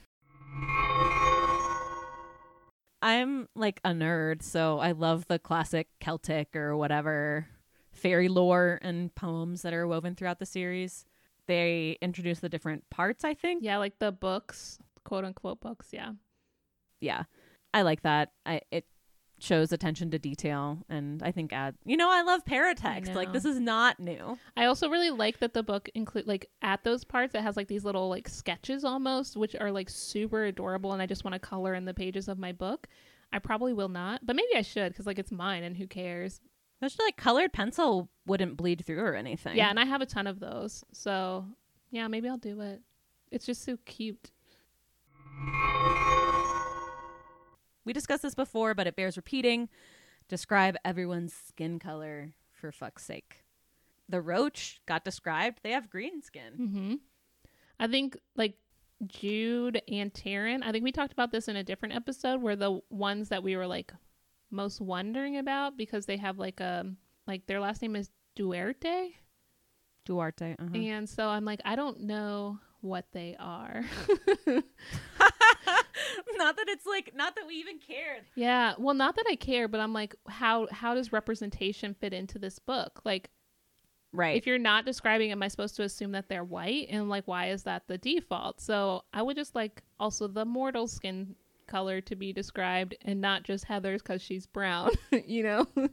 I'm 3.06 3.48
like 3.56 3.80
a 3.86 3.92
nerd, 3.92 4.42
so 4.42 4.80
I 4.80 4.94
love 4.94 5.28
the 5.28 5.38
classic 5.38 5.90
Celtic 6.00 6.56
or 6.56 6.76
whatever 6.76 7.46
fairy 7.92 8.28
lore 8.28 8.80
and 8.82 9.14
poems 9.14 9.62
that 9.62 9.76
are 9.76 9.88
woven 9.88 10.16
throughout 10.16 10.40
the 10.40 10.46
series. 10.48 11.06
They 11.46 12.00
introduce 12.02 12.40
the 12.40 12.50
different 12.50 12.90
parts, 12.90 13.24
I 13.24 13.36
think. 13.36 13.62
Yeah, 13.64 13.78
like 13.78 14.00
the 14.00 14.12
books, 14.12 14.80
quote 15.04 15.24
unquote 15.24 15.62
books. 15.62 15.90
Yeah. 15.92 16.14
Yeah. 17.00 17.26
I 17.76 17.84
like 17.84 18.02
that. 18.02 18.32
I 18.44 18.62
it 18.72 18.88
shows 19.38 19.72
attention 19.72 20.10
to 20.12 20.18
detail 20.18 20.80
and 20.90 21.22
I 21.22 21.32
think 21.32 21.52
add 21.52 21.76
you 21.84 21.98
know, 21.98 22.10
I 22.10 22.22
love 22.22 22.46
paratext. 22.46 23.14
Like 23.14 23.34
this 23.34 23.46
is 23.46 23.60
not 23.60 24.00
new. 24.00 24.38
I 24.56 24.66
also 24.66 24.90
really 24.90 25.10
like 25.10 25.40
that 25.40 25.54
the 25.54 25.64
book 25.64 25.90
include 25.94 26.28
like 26.28 26.50
at 26.62 26.84
those 26.84 27.04
parts 27.04 27.36
it 27.36 27.42
has 27.42 27.58
like 27.58 27.68
these 27.68 27.84
little 27.84 28.10
like 28.10 28.30
sketches 28.30 28.84
almost, 28.84 29.36
which 29.36 29.56
are 29.56 29.72
like 29.72 29.90
super 29.90 30.46
adorable, 30.46 30.94
and 30.94 31.02
I 31.02 31.06
just 31.06 31.24
want 31.24 31.34
to 31.34 31.40
color 31.40 31.74
in 31.74 31.86
the 31.86 31.94
pages 31.94 32.28
of 32.28 32.38
my 32.40 32.52
book. 32.52 32.88
I 33.34 33.40
probably 33.40 33.74
will 33.74 33.90
not, 33.90 34.26
but 34.26 34.36
maybe 34.36 34.56
I 34.56 34.62
should 34.62 34.94
because 34.94 35.06
like 35.06 35.20
it's 35.20 35.32
mine 35.32 35.64
and 35.64 35.76
who 35.76 35.88
cares? 35.88 36.40
Especially 36.82 37.06
like 37.06 37.18
colored 37.18 37.54
pencil 37.54 38.10
wouldn't 38.26 38.58
bleed 38.58 38.86
through 38.86 39.02
or 39.02 39.16
anything. 39.16 39.58
Yeah, 39.58 39.70
and 39.70 39.80
I 39.80 39.86
have 39.86 40.02
a 40.02 40.06
ton 40.06 40.28
of 40.28 40.40
those, 40.40 40.84
so 40.94 41.46
yeah, 41.92 42.08
maybe 42.08 42.30
I'll 42.30 42.38
do 42.38 42.62
it. 42.62 42.82
It's 43.32 43.46
just 43.46 43.64
so 43.64 43.78
cute. 43.86 44.32
We 47.86 47.94
discussed 47.94 48.24
this 48.24 48.36
before, 48.36 48.74
but 48.74 48.88
it 48.88 48.96
bears 48.96 49.16
repeating. 49.18 49.70
Describe 50.28 50.76
everyone's 50.84 51.34
skin 51.34 51.80
color 51.80 52.34
for 52.52 52.72
fuck's 52.72 53.04
sake. 53.06 53.44
The 54.10 54.22
roach 54.22 54.82
got 54.88 55.04
described. 55.04 55.60
They 55.64 55.72
have 55.72 55.90
green 55.90 56.22
skin. 56.22 56.54
Mm-hmm. 56.60 56.94
I 57.80 57.88
think 57.88 58.18
like 58.36 58.56
Jude 59.06 59.82
and 59.88 60.14
Taryn. 60.14 60.64
I 60.64 60.72
think 60.72 60.84
we 60.84 60.92
talked 60.92 61.14
about 61.14 61.32
this 61.32 61.48
in 61.48 61.56
a 61.56 61.64
different 61.64 61.96
episode 61.96 62.42
where 62.42 62.56
the 62.56 62.80
ones 62.90 63.30
that 63.30 63.44
we 63.44 63.56
were 63.56 63.68
like 63.68 63.94
most 64.52 64.80
wondering 64.82 65.38
about 65.38 65.78
because 65.78 66.06
they 66.06 66.18
have 66.18 66.40
like 66.40 66.60
a 66.60 66.86
like 67.28 67.46
their 67.48 67.60
last 67.60 67.82
name 67.82 67.96
is 67.96 68.10
Duarte. 68.36 69.16
Duarte. 70.06 70.56
uh-huh. 70.60 70.76
And 70.78 71.10
so 71.10 71.28
I'm 71.28 71.46
like, 71.46 71.62
I 71.66 71.76
don't 71.76 72.02
know 72.02 72.60
what 72.82 73.06
they 73.12 73.36
are. 73.40 73.84
not 76.38 76.56
that 76.58 76.66
it's 76.70 76.86
like, 76.86 77.14
not 77.16 77.36
that 77.36 77.48
we 77.48 77.56
even 77.56 77.80
cared. 77.80 78.24
yeah. 78.36 78.74
Well, 78.78 78.96
not 78.96 79.16
that 79.16 79.26
I 79.30 79.36
care, 79.36 79.68
but 79.68 79.80
I'm 79.80 79.94
like, 79.94 80.16
how 80.28 80.68
how 80.72 80.94
does 80.96 81.12
representation 81.14 81.94
fit 81.94 82.14
into 82.14 82.38
this 82.40 82.60
book? 82.60 83.02
Like, 83.06 83.30
Right. 84.14 84.38
if 84.38 84.48
you're 84.48 84.58
not 84.58 84.86
describing, 84.86 85.32
am 85.32 85.44
I 85.44 85.50
supposed 85.50 85.76
to 85.76 85.84
assume 85.84 86.12
that 86.14 86.30
they're 86.30 86.44
white? 86.44 86.88
And 86.90 87.10
like, 87.10 87.28
why 87.28 87.50
is 87.50 87.64
that 87.64 87.84
the 87.88 87.98
default? 87.98 88.62
So 88.62 89.04
I 89.14 89.22
would 89.22 89.36
just 89.36 89.56
like 89.56 89.84
also 90.00 90.28
the 90.28 90.46
mortal 90.46 90.88
skin 90.88 91.36
color 91.68 92.00
to 92.00 92.16
be 92.16 92.32
described 92.32 92.96
and 93.02 93.20
not 93.20 93.44
just 93.44 93.66
Heather's 93.66 94.02
because 94.02 94.22
she's 94.22 94.46
brown, 94.46 94.92
you 95.26 95.44
know? 95.44 95.68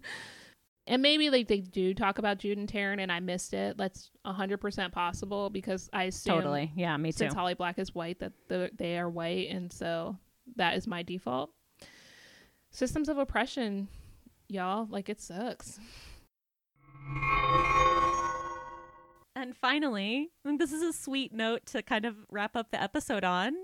and 0.87 1.01
maybe 1.01 1.31
like 1.31 1.49
they 1.49 1.61
do 1.61 1.95
talk 1.95 2.19
about 2.19 2.39
Jude 2.39 2.59
and 2.59 2.71
Taryn 2.71 3.01
and 3.01 3.13
I 3.13 3.21
missed 3.21 3.55
it. 3.55 3.77
That's 3.77 4.11
100% 4.27 4.93
possible 4.93 5.49
because 5.49 5.89
I 5.93 6.05
assume 6.05 6.37
totally. 6.37 6.73
Yeah, 6.75 6.97
me 6.97 7.13
too. 7.13 7.19
since 7.19 7.35
Holly 7.35 7.55
Black 7.55 7.79
is 7.79 7.95
white 7.95 8.19
that 8.21 8.33
the, 8.49 8.71
they 8.77 8.99
are 8.99 9.09
white. 9.09 9.49
And 9.51 9.73
so 9.73 10.17
that 10.57 10.77
is 10.77 10.87
my 10.87 11.03
default. 11.03 11.51
Systems 12.71 13.09
of 13.09 13.19
oppression, 13.19 13.89
y'all, 14.49 14.87
like 14.91 15.09
it 15.09 15.21
sucks. 15.21 15.79
And 19.37 19.57
finally, 19.57 20.31
I 20.45 20.49
think 20.49 20.61
this 20.61 20.73
is 20.73 20.83
a 20.83 20.93
sweet 20.93 21.33
note 21.33 21.67
to 21.67 21.83
kind 21.83 22.05
of 22.05 22.17
wrap 22.31 22.57
up 22.57 22.71
the 22.71 22.83
episode 22.83 23.25
on. 23.25 23.55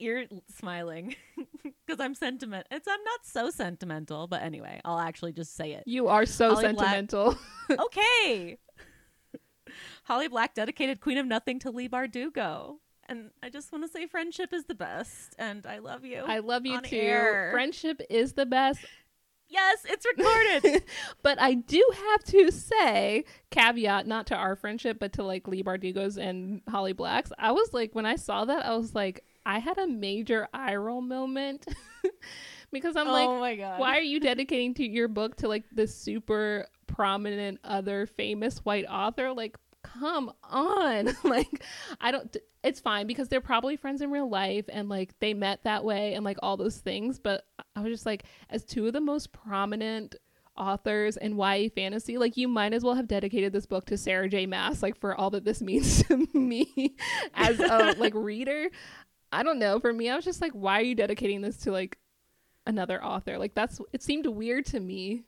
You're 0.00 0.24
smiling 0.58 1.14
because 1.62 2.00
I'm 2.00 2.14
sentiment. 2.14 2.66
It's 2.70 2.88
I'm 2.88 3.02
not 3.04 3.20
so 3.24 3.50
sentimental, 3.50 4.26
but 4.26 4.42
anyway, 4.42 4.80
I'll 4.84 4.98
actually 4.98 5.32
just 5.32 5.54
say 5.54 5.72
it. 5.72 5.84
You 5.86 6.08
are 6.08 6.26
so 6.26 6.54
Holly 6.54 6.72
Black- 6.72 6.86
sentimental. 6.86 7.38
okay. 7.70 8.58
Holly 10.04 10.28
Black 10.28 10.54
dedicated 10.54 11.00
Queen 11.00 11.18
of 11.18 11.26
Nothing 11.26 11.58
to 11.60 11.70
Leigh 11.70 11.88
Bardugo. 11.88 12.76
And 13.08 13.30
I 13.42 13.50
just 13.50 13.72
want 13.72 13.84
to 13.84 13.90
say 13.90 14.06
friendship 14.06 14.52
is 14.52 14.64
the 14.64 14.74
best 14.74 15.34
and 15.38 15.66
I 15.66 15.78
love 15.78 16.04
you. 16.04 16.22
I 16.26 16.38
love 16.38 16.64
you 16.64 16.80
too. 16.80 16.96
air. 16.96 17.50
Friendship 17.52 18.00
is 18.08 18.32
the 18.34 18.46
best. 18.46 18.80
yes, 19.48 19.78
it's 19.84 20.06
recorded. 20.16 20.84
but 21.22 21.40
I 21.40 21.54
do 21.54 21.84
have 22.10 22.24
to 22.24 22.50
say, 22.52 23.24
caveat 23.50 24.06
not 24.06 24.26
to 24.28 24.36
our 24.36 24.54
friendship, 24.54 24.98
but 25.00 25.12
to 25.14 25.24
like 25.24 25.48
Leigh 25.48 25.64
Bardugo's 25.64 26.18
and 26.18 26.62
Holly 26.68 26.92
Black's. 26.92 27.32
I 27.38 27.50
was 27.52 27.72
like, 27.72 27.94
when 27.94 28.06
I 28.06 28.14
saw 28.16 28.44
that, 28.44 28.64
I 28.64 28.76
was 28.76 28.94
like, 28.94 29.24
I 29.50 29.58
had 29.58 29.78
a 29.78 29.86
major 29.88 30.46
eye 30.54 30.76
roll 30.76 31.00
moment 31.00 31.66
because 32.72 32.94
I'm 32.94 33.08
oh 33.08 33.12
like, 33.12 33.28
my 33.28 33.56
god. 33.56 33.80
why 33.80 33.98
are 33.98 34.02
you 34.02 34.20
dedicating 34.20 34.74
to 34.74 34.88
your 34.88 35.08
book 35.08 35.34
to 35.38 35.48
like 35.48 35.64
the 35.72 35.88
super 35.88 36.68
prominent 36.86 37.58
other 37.64 38.06
famous 38.06 38.58
white 38.58 38.84
author? 38.88 39.32
Like, 39.32 39.56
come 39.82 40.32
on. 40.44 41.16
like, 41.24 41.64
I 42.00 42.12
don't. 42.12 42.36
It's 42.62 42.78
fine 42.78 43.08
because 43.08 43.26
they're 43.28 43.40
probably 43.40 43.74
friends 43.74 44.02
in 44.02 44.12
real 44.12 44.30
life 44.30 44.66
and 44.68 44.88
like 44.88 45.18
they 45.18 45.34
met 45.34 45.64
that 45.64 45.82
way 45.84 46.14
and 46.14 46.24
like 46.24 46.36
all 46.44 46.56
those 46.56 46.76
things. 46.76 47.18
But 47.18 47.44
I 47.74 47.80
was 47.80 47.92
just 47.92 48.06
like, 48.06 48.22
as 48.50 48.64
two 48.64 48.86
of 48.86 48.92
the 48.92 49.00
most 49.00 49.32
prominent 49.32 50.14
authors 50.56 51.16
in 51.16 51.36
YA 51.36 51.70
fantasy, 51.74 52.18
like 52.18 52.36
you 52.36 52.46
might 52.46 52.72
as 52.72 52.84
well 52.84 52.94
have 52.94 53.08
dedicated 53.08 53.52
this 53.52 53.66
book 53.66 53.86
to 53.86 53.96
Sarah 53.96 54.28
J. 54.28 54.46
Maas, 54.46 54.80
like 54.80 55.00
for 55.00 55.14
all 55.16 55.30
that 55.30 55.44
this 55.44 55.60
means 55.60 56.04
to 56.08 56.28
me 56.34 56.94
as 57.34 57.58
a 57.58 57.96
like 57.98 58.14
reader. 58.14 58.70
I 59.32 59.42
don't 59.42 59.58
know. 59.58 59.78
For 59.80 59.92
me, 59.92 60.08
I 60.10 60.16
was 60.16 60.24
just 60.24 60.40
like, 60.40 60.52
why 60.52 60.80
are 60.80 60.84
you 60.84 60.94
dedicating 60.94 61.40
this 61.40 61.58
to 61.58 61.72
like 61.72 61.98
another 62.66 63.02
author? 63.02 63.38
Like 63.38 63.54
that's 63.54 63.80
it 63.92 64.02
seemed 64.02 64.26
weird 64.26 64.66
to 64.66 64.80
me. 64.80 65.24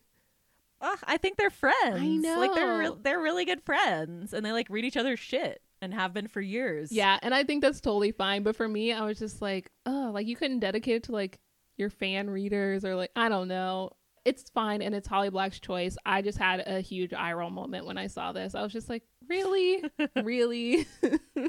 Ugh, 0.81 0.99
I 1.05 1.17
think 1.17 1.37
they're 1.37 1.49
friends. 1.49 2.01
I 2.01 2.07
know, 2.07 2.39
Like 2.39 2.53
they're 2.55 2.77
re- 2.77 2.97
they're 3.01 3.21
really 3.21 3.45
good 3.45 3.61
friends, 3.63 4.33
and 4.33 4.45
they 4.45 4.51
like 4.51 4.67
read 4.69 4.83
each 4.85 4.97
other's 4.97 5.19
shit 5.19 5.61
and 5.81 5.93
have 5.93 6.13
been 6.13 6.27
for 6.27 6.41
years. 6.41 6.91
Yeah, 6.91 7.17
and 7.21 7.33
I 7.33 7.43
think 7.43 7.61
that's 7.61 7.79
totally 7.79 8.11
fine. 8.11 8.43
But 8.43 8.55
for 8.55 8.67
me, 8.67 8.91
I 8.91 9.05
was 9.05 9.17
just 9.19 9.41
like, 9.41 9.71
oh, 9.85 10.11
like 10.13 10.27
you 10.27 10.35
couldn't 10.35 10.59
dedicate 10.59 10.95
it 10.97 11.03
to 11.03 11.11
like 11.13 11.39
your 11.77 11.89
fan 11.89 12.29
readers 12.29 12.83
or 12.83 12.95
like 12.95 13.11
I 13.15 13.29
don't 13.29 13.47
know. 13.47 13.91
It's 14.25 14.49
fine 14.51 14.81
and 14.81 14.95
it's 14.95 15.07
Holly 15.07 15.29
Black's 15.29 15.59
choice. 15.59 15.97
I 16.05 16.21
just 16.21 16.37
had 16.37 16.63
a 16.65 16.79
huge 16.79 17.13
eye 17.13 17.33
roll 17.33 17.49
moment 17.49 17.85
when 17.85 17.97
I 17.97 18.07
saw 18.07 18.31
this. 18.31 18.55
I 18.55 18.61
was 18.61 18.71
just 18.71 18.87
like, 18.87 19.03
really, 19.27 19.83
really. 20.23 20.85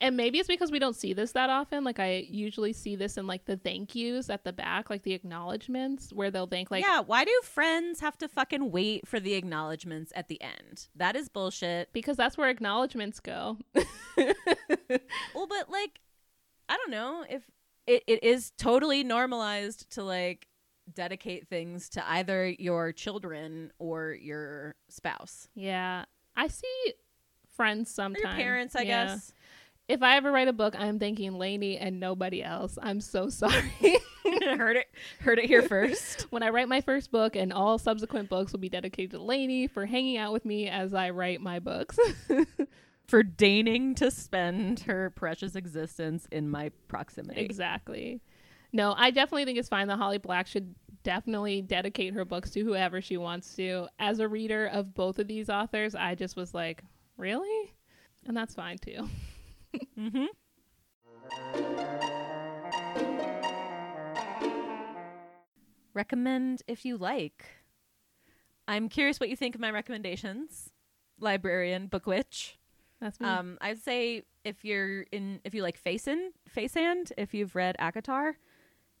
and 0.00 0.16
maybe 0.16 0.38
it's 0.38 0.48
because 0.48 0.70
we 0.72 0.78
don't 0.78 0.96
see 0.96 1.12
this 1.12 1.32
that 1.32 1.50
often. 1.50 1.84
Like 1.84 1.98
I 1.98 2.26
usually 2.28 2.72
see 2.72 2.96
this 2.96 3.16
in 3.16 3.26
like 3.26 3.44
the 3.44 3.56
thank 3.56 3.94
yous 3.94 4.30
at 4.30 4.44
the 4.44 4.52
back, 4.52 4.88
like 4.90 5.02
the 5.02 5.12
acknowledgments 5.12 6.12
where 6.12 6.30
they'll 6.30 6.46
thank 6.46 6.70
like 6.70 6.82
yeah. 6.84 7.00
Why 7.00 7.24
do 7.24 7.32
friends 7.44 8.00
have 8.00 8.16
to 8.18 8.28
fucking 8.28 8.70
wait 8.70 9.06
for 9.06 9.20
the 9.20 9.34
acknowledgments 9.34 10.12
at 10.16 10.28
the 10.28 10.40
end? 10.42 10.88
That 10.96 11.16
is 11.16 11.28
bullshit. 11.28 11.92
because 11.92 12.16
that's 12.16 12.36
where 12.38 12.48
acknowledgments 12.48 13.20
go. 13.20 13.58
Well, 15.34 15.46
but 15.46 15.70
like, 15.70 16.00
I 16.68 16.76
don't 16.76 16.90
know 16.90 17.24
if 17.28 17.42
it, 17.86 18.02
it 18.06 18.22
is 18.24 18.52
totally 18.58 19.02
normalized 19.04 19.90
to 19.92 20.02
like 20.02 20.46
dedicate 20.92 21.48
things 21.48 21.88
to 21.90 22.10
either 22.10 22.48
your 22.48 22.92
children 22.92 23.70
or 23.78 24.12
your 24.20 24.74
spouse 24.88 25.46
yeah. 25.54 26.04
I 26.36 26.48
see 26.48 26.92
friends 27.54 27.90
or 27.90 27.94
sometimes. 27.94 28.22
your 28.24 28.32
parents, 28.34 28.74
I 28.76 28.80
Yeah. 28.82 29.06
guess. 29.06 29.32
If 29.90 30.04
I 30.04 30.16
ever 30.16 30.30
write 30.30 30.46
a 30.46 30.52
book, 30.52 30.76
I'm 30.78 31.00
thanking 31.00 31.32
Lainey 31.36 31.76
and 31.76 31.98
nobody 31.98 32.44
else. 32.44 32.78
I'm 32.80 33.00
so 33.00 33.28
sorry. 33.30 33.72
heard 34.44 34.76
it, 34.76 34.86
heard 35.18 35.40
it 35.40 35.46
here 35.46 35.62
first. 35.62 36.22
when 36.30 36.44
I 36.44 36.50
write 36.50 36.68
my 36.68 36.80
first 36.80 37.10
book, 37.10 37.34
and 37.34 37.52
all 37.52 37.76
subsequent 37.76 38.28
books 38.28 38.52
will 38.52 38.60
be 38.60 38.68
dedicated 38.68 39.10
to 39.10 39.18
Lainey 39.20 39.66
for 39.66 39.86
hanging 39.86 40.16
out 40.16 40.32
with 40.32 40.44
me 40.44 40.68
as 40.68 40.94
I 40.94 41.10
write 41.10 41.40
my 41.40 41.58
books. 41.58 41.98
For 43.08 43.24
deigning 43.24 43.96
to 43.96 44.12
spend 44.12 44.78
her 44.80 45.10
precious 45.10 45.56
existence 45.56 46.28
in 46.30 46.48
my 46.48 46.70
proximity. 46.86 47.40
exactly. 47.40 48.20
No, 48.72 48.94
I 48.96 49.10
definitely 49.10 49.44
think 49.44 49.58
it's 49.58 49.68
fine 49.68 49.88
that 49.88 49.98
Holly 49.98 50.18
Black 50.18 50.46
should 50.46 50.72
definitely 51.02 51.62
dedicate 51.62 52.14
her 52.14 52.24
books 52.24 52.50
to 52.50 52.62
whoever 52.62 53.00
she 53.00 53.16
wants 53.16 53.56
to. 53.56 53.88
As 53.98 54.20
a 54.20 54.28
reader 54.28 54.66
of 54.66 54.94
both 54.94 55.18
of 55.18 55.26
these 55.26 55.50
authors, 55.50 55.96
I 55.96 56.14
just 56.14 56.36
was 56.36 56.54
like, 56.54 56.84
really? 57.16 57.74
And 58.26 58.36
that's 58.36 58.54
fine 58.54 58.78
too. 58.78 59.08
Mm-hmm. 59.98 60.26
Recommend 65.92 66.62
if 66.66 66.84
you 66.84 66.96
like. 66.96 67.44
I'm 68.68 68.88
curious 68.88 69.18
what 69.20 69.28
you 69.28 69.36
think 69.36 69.54
of 69.54 69.60
my 69.60 69.70
recommendations. 69.70 70.70
Librarian, 71.18 71.88
Book 71.88 72.06
Witch. 72.06 72.58
That's 73.00 73.20
me. 73.20 73.28
Um, 73.28 73.58
I'd 73.60 73.78
say 73.78 74.24
if 74.44 74.64
you're 74.64 75.02
in, 75.12 75.40
if 75.44 75.54
you 75.54 75.62
like 75.62 75.82
Facein, 75.82 76.28
Faceand, 76.54 77.12
if 77.18 77.34
you've 77.34 77.54
read 77.54 77.76
ACOTAR, 77.78 78.34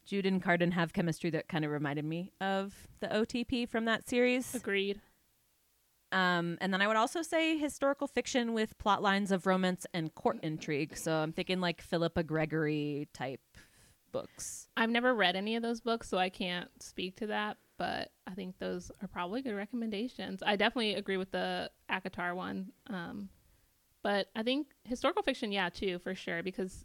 Jude 0.04 0.26
and 0.26 0.42
Cardan 0.42 0.72
have 0.72 0.92
chemistry 0.92 1.30
that 1.30 1.48
kind 1.48 1.64
of 1.64 1.70
reminded 1.70 2.04
me 2.04 2.32
of 2.40 2.74
the 3.00 3.06
OTP 3.08 3.68
from 3.68 3.84
that 3.84 4.08
series. 4.08 4.54
Agreed. 4.54 5.00
Um, 6.12 6.58
and 6.60 6.72
then 6.72 6.82
I 6.82 6.88
would 6.88 6.96
also 6.96 7.22
say 7.22 7.56
historical 7.56 8.06
fiction 8.06 8.52
with 8.52 8.76
plot 8.78 9.02
lines 9.02 9.30
of 9.30 9.46
romance 9.46 9.86
and 9.94 10.14
court 10.14 10.38
intrigue. 10.42 10.96
So 10.96 11.12
I'm 11.12 11.32
thinking 11.32 11.60
like 11.60 11.80
Philippa 11.80 12.22
Gregory 12.24 13.08
type 13.12 13.40
books. 14.12 14.68
I've 14.76 14.90
never 14.90 15.14
read 15.14 15.36
any 15.36 15.56
of 15.56 15.62
those 15.62 15.80
books, 15.80 16.08
so 16.08 16.18
I 16.18 16.28
can't 16.28 16.68
speak 16.80 17.16
to 17.16 17.28
that. 17.28 17.58
But 17.78 18.10
I 18.26 18.32
think 18.32 18.58
those 18.58 18.90
are 19.00 19.08
probably 19.08 19.40
good 19.40 19.54
recommendations. 19.54 20.42
I 20.44 20.56
definitely 20.56 20.94
agree 20.94 21.16
with 21.16 21.30
the 21.30 21.70
ACOTAR 21.90 22.34
one. 22.34 22.72
Um, 22.88 23.28
but 24.02 24.28
I 24.36 24.42
think 24.42 24.66
historical 24.84 25.22
fiction, 25.22 25.52
yeah, 25.52 25.68
too, 25.70 25.98
for 26.00 26.14
sure. 26.14 26.42
Because 26.42 26.84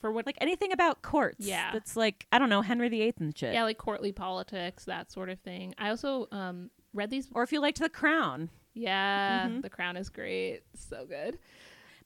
for 0.00 0.12
what, 0.12 0.26
Like 0.26 0.38
anything 0.40 0.72
about 0.72 1.02
courts. 1.02 1.46
Yeah. 1.46 1.70
That's 1.72 1.96
like, 1.96 2.26
I 2.32 2.38
don't 2.38 2.48
know, 2.48 2.62
Henry 2.62 2.88
VIII 2.88 3.14
and 3.20 3.36
shit. 3.36 3.54
yeah, 3.54 3.64
like 3.64 3.78
courtly 3.78 4.12
politics, 4.12 4.84
that 4.86 5.10
sort 5.12 5.28
of 5.30 5.38
thing. 5.40 5.74
I 5.78 5.88
also 5.90 6.26
um, 6.32 6.70
read 6.92 7.10
these. 7.10 7.28
Or 7.34 7.42
if 7.42 7.52
you 7.52 7.60
liked 7.60 7.78
The 7.80 7.88
Crown. 7.88 8.50
Yeah, 8.74 9.48
Mhm. 9.48 9.62
The 9.62 9.70
Crown 9.70 9.96
is 9.96 10.08
great. 10.08 10.62
So 10.74 11.04
good. 11.06 11.38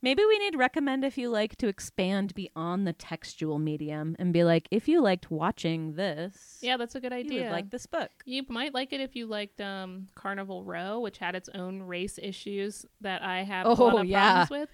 Maybe 0.03 0.23
we 0.27 0.39
need 0.39 0.57
recommend 0.57 1.03
if 1.03 1.17
you 1.17 1.31
like 1.31 1.57
to 1.57 1.69
expand 1.69 2.35
beyond 2.35 2.87
the 2.87 2.93
textual 2.93 3.59
medium 3.59 4.17
and 4.19 4.35
be 4.35 4.45
like, 4.45 4.69
if 4.71 4.87
you 4.87 5.01
liked 5.01 5.31
watching 5.31 5.95
this, 5.95 6.59
Yeah, 6.63 6.77
that's 6.77 6.95
a 6.95 7.01
good 7.01 7.13
you 7.13 7.19
idea. 7.21 7.43
would 7.45 7.51
like 7.53 7.71
this 7.71 7.87
book. 7.87 8.11
You 8.27 8.45
might 8.49 8.75
like 8.75 8.93
it 8.93 9.01
if 9.01 9.17
you 9.17 9.25
liked 9.27 9.63
um, 9.63 10.09
Carnival 10.15 10.63
Row, 10.63 11.01
which 11.01 11.17
had 11.19 11.35
its 11.35 11.49
own 11.55 11.81
race 11.83 12.19
issues 12.23 12.85
that 13.01 13.23
I 13.23 13.45
have 13.45 13.67
a 13.67 13.71
Oh, 13.71 13.85
lot 13.85 14.01
of 14.01 14.07
yeah. 14.07 14.45
problems 14.45 14.51
with, 14.51 14.69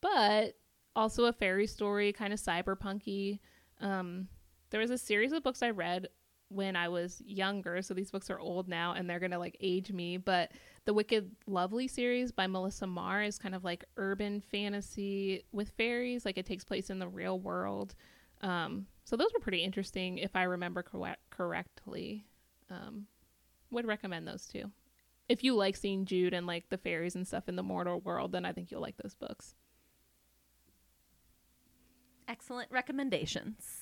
but 0.00 0.56
also 0.96 1.24
a 1.26 1.32
fairy 1.34 1.66
story, 1.66 2.12
kind 2.14 2.32
of 2.32 2.40
cyberpunky. 2.40 3.40
Um, 3.80 4.28
there 4.70 4.80
was 4.80 4.90
a 4.90 4.96
series 4.98 5.32
of 5.32 5.42
books 5.42 5.62
I 5.62 5.68
read 5.70 6.08
when 6.52 6.76
I 6.76 6.88
was 6.88 7.22
younger, 7.24 7.82
so 7.82 7.94
these 7.94 8.10
books 8.10 8.30
are 8.30 8.38
old 8.38 8.68
now 8.68 8.92
and 8.92 9.08
they're 9.08 9.20
gonna 9.20 9.38
like 9.38 9.56
age 9.60 9.92
me. 9.92 10.16
But 10.16 10.52
the 10.84 10.94
Wicked 10.94 11.30
Lovely 11.46 11.88
series 11.88 12.32
by 12.32 12.46
Melissa 12.46 12.86
Marr 12.86 13.22
is 13.22 13.38
kind 13.38 13.54
of 13.54 13.64
like 13.64 13.84
urban 13.96 14.40
fantasy 14.40 15.44
with 15.52 15.70
fairies, 15.70 16.24
like 16.24 16.38
it 16.38 16.46
takes 16.46 16.64
place 16.64 16.90
in 16.90 16.98
the 16.98 17.08
real 17.08 17.38
world. 17.38 17.94
Um, 18.40 18.86
so 19.04 19.16
those 19.16 19.32
were 19.32 19.40
pretty 19.40 19.62
interesting 19.62 20.18
if 20.18 20.34
I 20.34 20.44
remember 20.44 20.82
correct- 20.82 21.30
correctly. 21.30 22.26
Um, 22.70 23.06
would 23.70 23.86
recommend 23.86 24.28
those 24.28 24.46
two. 24.46 24.70
If 25.28 25.42
you 25.42 25.54
like 25.54 25.76
seeing 25.76 26.04
Jude 26.04 26.34
and 26.34 26.46
like 26.46 26.68
the 26.68 26.78
fairies 26.78 27.16
and 27.16 27.26
stuff 27.26 27.48
in 27.48 27.56
the 27.56 27.62
mortal 27.62 28.00
world, 28.00 28.32
then 28.32 28.44
I 28.44 28.52
think 28.52 28.70
you'll 28.70 28.82
like 28.82 28.96
those 28.96 29.14
books. 29.14 29.54
Excellent 32.28 32.70
recommendations. 32.70 33.81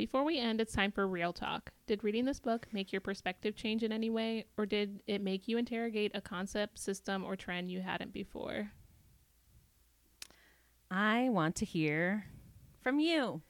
Before 0.00 0.24
we 0.24 0.38
end, 0.38 0.62
it's 0.62 0.72
time 0.72 0.92
for 0.92 1.06
real 1.06 1.34
talk. 1.34 1.72
Did 1.86 2.02
reading 2.02 2.24
this 2.24 2.40
book 2.40 2.66
make 2.72 2.90
your 2.90 3.02
perspective 3.02 3.54
change 3.54 3.82
in 3.82 3.92
any 3.92 4.08
way, 4.08 4.46
or 4.56 4.64
did 4.64 5.02
it 5.06 5.20
make 5.20 5.46
you 5.46 5.58
interrogate 5.58 6.12
a 6.14 6.22
concept, 6.22 6.78
system, 6.78 7.22
or 7.22 7.36
trend 7.36 7.70
you 7.70 7.82
hadn't 7.82 8.14
before? 8.14 8.70
I 10.90 11.28
want 11.28 11.54
to 11.56 11.66
hear 11.66 12.24
from 12.82 12.98
you. 12.98 13.42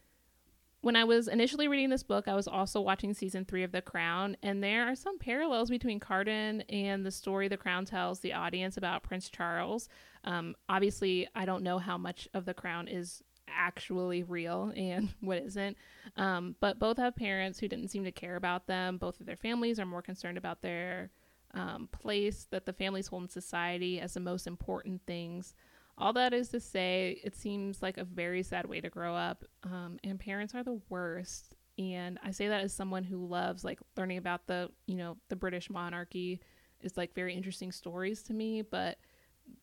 When 0.81 0.97
I 0.97 1.05
was 1.05 1.29
initially 1.29 1.69
reading 1.69 1.91
this 1.91 2.03
book, 2.03 2.27
I 2.27 2.35
was 2.35 2.49
also 2.49 2.81
watching 2.81 3.15
season 3.15 3.45
three 3.45 3.63
of 3.63 3.71
The 3.71 3.81
Crown, 3.81 4.37
and 4.43 4.61
there 4.61 4.89
are 4.89 4.97
some 4.97 5.21
parallels 5.21 5.71
between 5.71 6.01
Cardan 6.01 6.63
and 6.63 7.07
the 7.07 7.13
story 7.13 7.47
The 7.47 7.59
Crown 7.59 7.85
tells 7.85 8.19
the 8.19 8.33
audience 8.33 8.77
about 8.77 9.05
Prince 9.05 9.31
Charles. 9.31 9.89
Um, 10.25 10.57
obviously, 10.69 11.29
I 11.33 11.45
don't 11.45 11.63
know 11.63 11.79
how 11.79 11.97
much 11.97 12.27
of 12.35 12.45
The 12.45 12.55
Crown 12.55 12.89
is 12.89 13.23
actually 13.57 14.23
real 14.23 14.73
and 14.77 15.09
what 15.21 15.39
isn't, 15.39 15.77
um, 16.17 16.57
but 16.61 16.79
both 16.79 16.97
have 16.99 17.17
parents 17.17 17.59
who 17.59 17.69
didn't 17.69 17.89
seem 17.89 18.05
to 18.05 18.13
care 18.13 18.37
about 18.37 18.67
them. 18.67 18.99
Both 18.99 19.21
of 19.21 19.27
their 19.27 19.37
families 19.37 19.79
are 19.79 19.87
more 19.87 20.03
concerned 20.03 20.39
about 20.39 20.63
their 20.63 21.11
um, 21.55 21.89
place 21.93 22.47
that 22.51 22.67
the 22.67 22.73
families 22.73 23.09
hold 23.09 23.23
in 23.23 23.29
society 23.29 24.01
as 24.01 24.15
the 24.15 24.21
most 24.21 24.47
important 24.47 25.03
things. 25.07 25.55
All 25.99 26.13
that 26.15 26.33
is 26.33 26.49
to 26.51 26.61
say, 26.61 27.21
it 27.23 27.37
seems 27.37 27.83
like 27.83 27.99
a 27.99 28.05
very 28.05 28.43
sad 28.43 28.67
way 28.67 28.81
to 28.81 28.89
grow 28.89 29.15
up, 29.15 29.45
um, 29.65 29.99
and 30.03 30.19
parents 30.19 30.55
are 30.55 30.63
the 30.63 30.81
worst. 30.89 31.55
And 31.79 32.19
I 32.23 32.31
say 32.31 32.49
that 32.49 32.63
as 32.63 32.73
someone 32.73 33.05
who 33.05 33.27
loves 33.27 33.65
like 33.65 33.81
learning 33.97 34.19
about 34.19 34.47
the, 34.47 34.71
you 34.87 34.97
know, 34.97 35.17
the 35.29 35.37
British 35.37 35.71
monarchy 35.71 36.41
is 36.83 36.97
like 36.97 37.15
very 37.15 37.35
interesting 37.35 37.73
stories 37.73 38.23
to 38.25 38.35
me. 38.35 38.63
But 38.63 38.99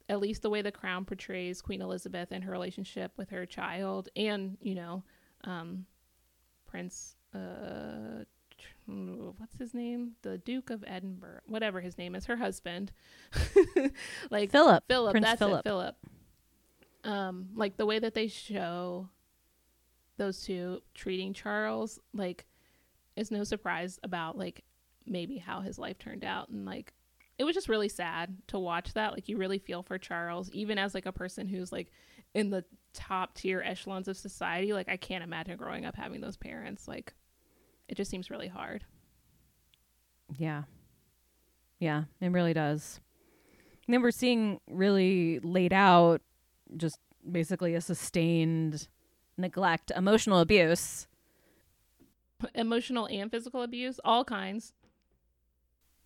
at 0.10 0.20
least 0.20 0.42
the 0.42 0.50
way 0.50 0.62
the 0.62 0.72
Crown 0.72 1.06
portrays 1.06 1.62
Queen 1.62 1.82
Elizabeth 1.82 2.30
and 2.32 2.44
her 2.44 2.52
relationship 2.52 3.12
with 3.18 3.30
her 3.30 3.46
child, 3.46 4.10
and 4.16 4.58
you 4.62 4.76
know, 4.76 5.04
um, 5.44 5.86
Prince, 6.66 7.16
uh, 7.34 8.24
what's 8.86 9.58
his 9.58 9.74
name? 9.74 10.14
The 10.22 10.38
Duke 10.38 10.70
of 10.70 10.84
Edinburgh, 10.88 11.42
whatever 11.46 11.82
his 11.82 11.98
name 11.98 12.16
is, 12.16 12.26
her 12.26 12.38
husband, 12.38 12.92
like 14.32 14.52
Philip. 14.52 14.84
Philip, 14.88 15.12
Prince 15.12 15.26
that's 15.26 15.40
Philip. 15.40 15.60
it, 15.60 15.70
Philip. 15.70 15.96
Um, 17.04 17.50
like 17.56 17.78
the 17.78 17.86
way 17.86 18.00
that 18.00 18.14
they 18.14 18.28
show 18.28 19.10
those 20.18 20.42
two 20.44 20.82
treating 20.94 21.34
Charles, 21.34 22.00
like, 22.14 22.46
is 23.16 23.32
no 23.32 23.44
surprise 23.44 24.00
about 24.04 24.38
like 24.38 24.64
maybe 25.06 25.38
how 25.38 25.62
his 25.62 25.78
life 25.78 25.98
turned 26.00 26.24
out, 26.24 26.50
and 26.50 26.66
like 26.66 26.94
it 27.38 27.44
was 27.44 27.54
just 27.54 27.70
really 27.70 27.90
sad 27.90 28.36
to 28.48 28.60
watch 28.60 28.94
that. 28.94 29.14
Like 29.14 29.30
you 29.30 29.38
really 29.38 29.60
feel 29.60 29.84
for 29.84 29.98
Charles, 29.98 30.50
even 30.52 30.78
as 30.78 30.94
like 30.94 31.06
a 31.06 31.12
person 31.12 31.48
who's 31.48 31.72
like 31.72 31.92
in 32.34 32.50
the 32.50 32.64
top 32.94 33.36
tier 33.36 33.62
echelons 33.64 34.08
of 34.08 34.18
society. 34.18 34.74
Like 34.74 34.90
I 34.90 34.98
can't 34.98 35.24
imagine 35.24 35.58
growing 35.58 35.86
up 35.86 35.96
having 35.96 36.22
those 36.22 36.38
parents. 36.38 36.88
Like 36.88 37.14
it 37.88 37.96
just 37.96 38.12
seems 38.12 38.30
really 38.30 38.48
hard. 38.48 38.84
Yeah. 40.36 40.64
Yeah, 41.80 42.06
it 42.20 42.32
really 42.32 42.54
does. 42.54 43.00
And 43.86 43.94
then 43.94 44.02
we're 44.02 44.12
seeing 44.12 44.60
really 44.70 45.40
laid 45.40 45.72
out 45.72 46.22
just 46.76 47.00
basically 47.30 47.76
a 47.76 47.82
sustained 47.82 48.88
neglect, 49.38 49.92
emotional 49.96 50.40
abuse. 50.40 51.08
Emotional 52.54 53.08
and 53.08 53.32
physical 53.32 53.62
abuse, 53.62 54.00
all 54.04 54.26
kinds. 54.26 54.74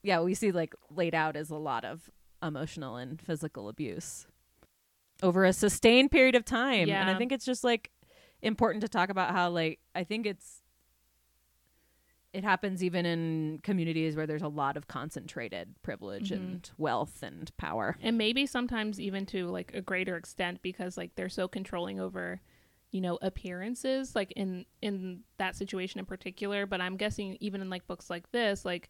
Yeah, 0.04 0.22
we 0.22 0.34
see 0.34 0.52
like 0.52 0.74
laid 0.89 1.14
out 1.16 1.36
as 1.36 1.49
a 1.49 1.56
lot 1.58 1.86
of 1.86 2.10
emotional 2.43 2.95
and 2.97 3.22
physical 3.22 3.70
abuse 3.70 4.26
over 5.22 5.45
a 5.45 5.54
sustained 5.54 6.10
period 6.12 6.34
of 6.36 6.43
time. 6.43 6.89
And 6.89 7.10
I 7.10 7.18
think 7.18 7.32
it's 7.32 7.45
just 7.45 7.64
like 7.64 7.91
important 8.41 8.82
to 8.82 8.88
talk 8.88 9.10
about 9.10 9.32
how 9.32 9.49
like 9.52 9.80
I 9.93 10.04
think 10.04 10.26
it's 10.26 10.64
it 12.34 12.43
happens 12.45 12.82
even 12.82 13.06
in 13.06 13.60
communities 13.62 14.16
where 14.16 14.26
there's 14.26 14.41
a 14.41 14.47
lot 14.47 14.78
of 14.78 14.88
concentrated 14.88 15.76
privilege 15.84 16.30
Mhm. 16.30 16.36
and 16.38 16.72
wealth 16.78 17.22
and 17.24 17.56
power. 17.58 17.97
and 18.02 18.18
maybe 18.18 18.45
sometimes 18.45 18.99
even 19.02 19.26
to 19.28 19.47
like 19.47 19.74
a 19.74 19.82
greater 19.82 20.16
extent 20.16 20.62
because 20.62 20.95
like 20.97 21.14
they're 21.16 21.28
so 21.30 21.47
controlling 21.49 21.99
over 21.99 22.39
you 22.91 23.02
know 23.02 23.20
appearances 23.22 24.16
like 24.16 24.32
in 24.34 24.66
in 24.82 25.24
that 25.38 25.56
situation 25.58 25.99
in 25.99 26.06
particular 26.06 26.66
but 26.66 26.80
i'm 26.82 26.95
guessing 26.97 27.38
even 27.41 27.62
in 27.62 27.70
like 27.70 27.86
books 27.88 28.10
like 28.10 28.30
this 28.32 28.64
like 28.66 28.89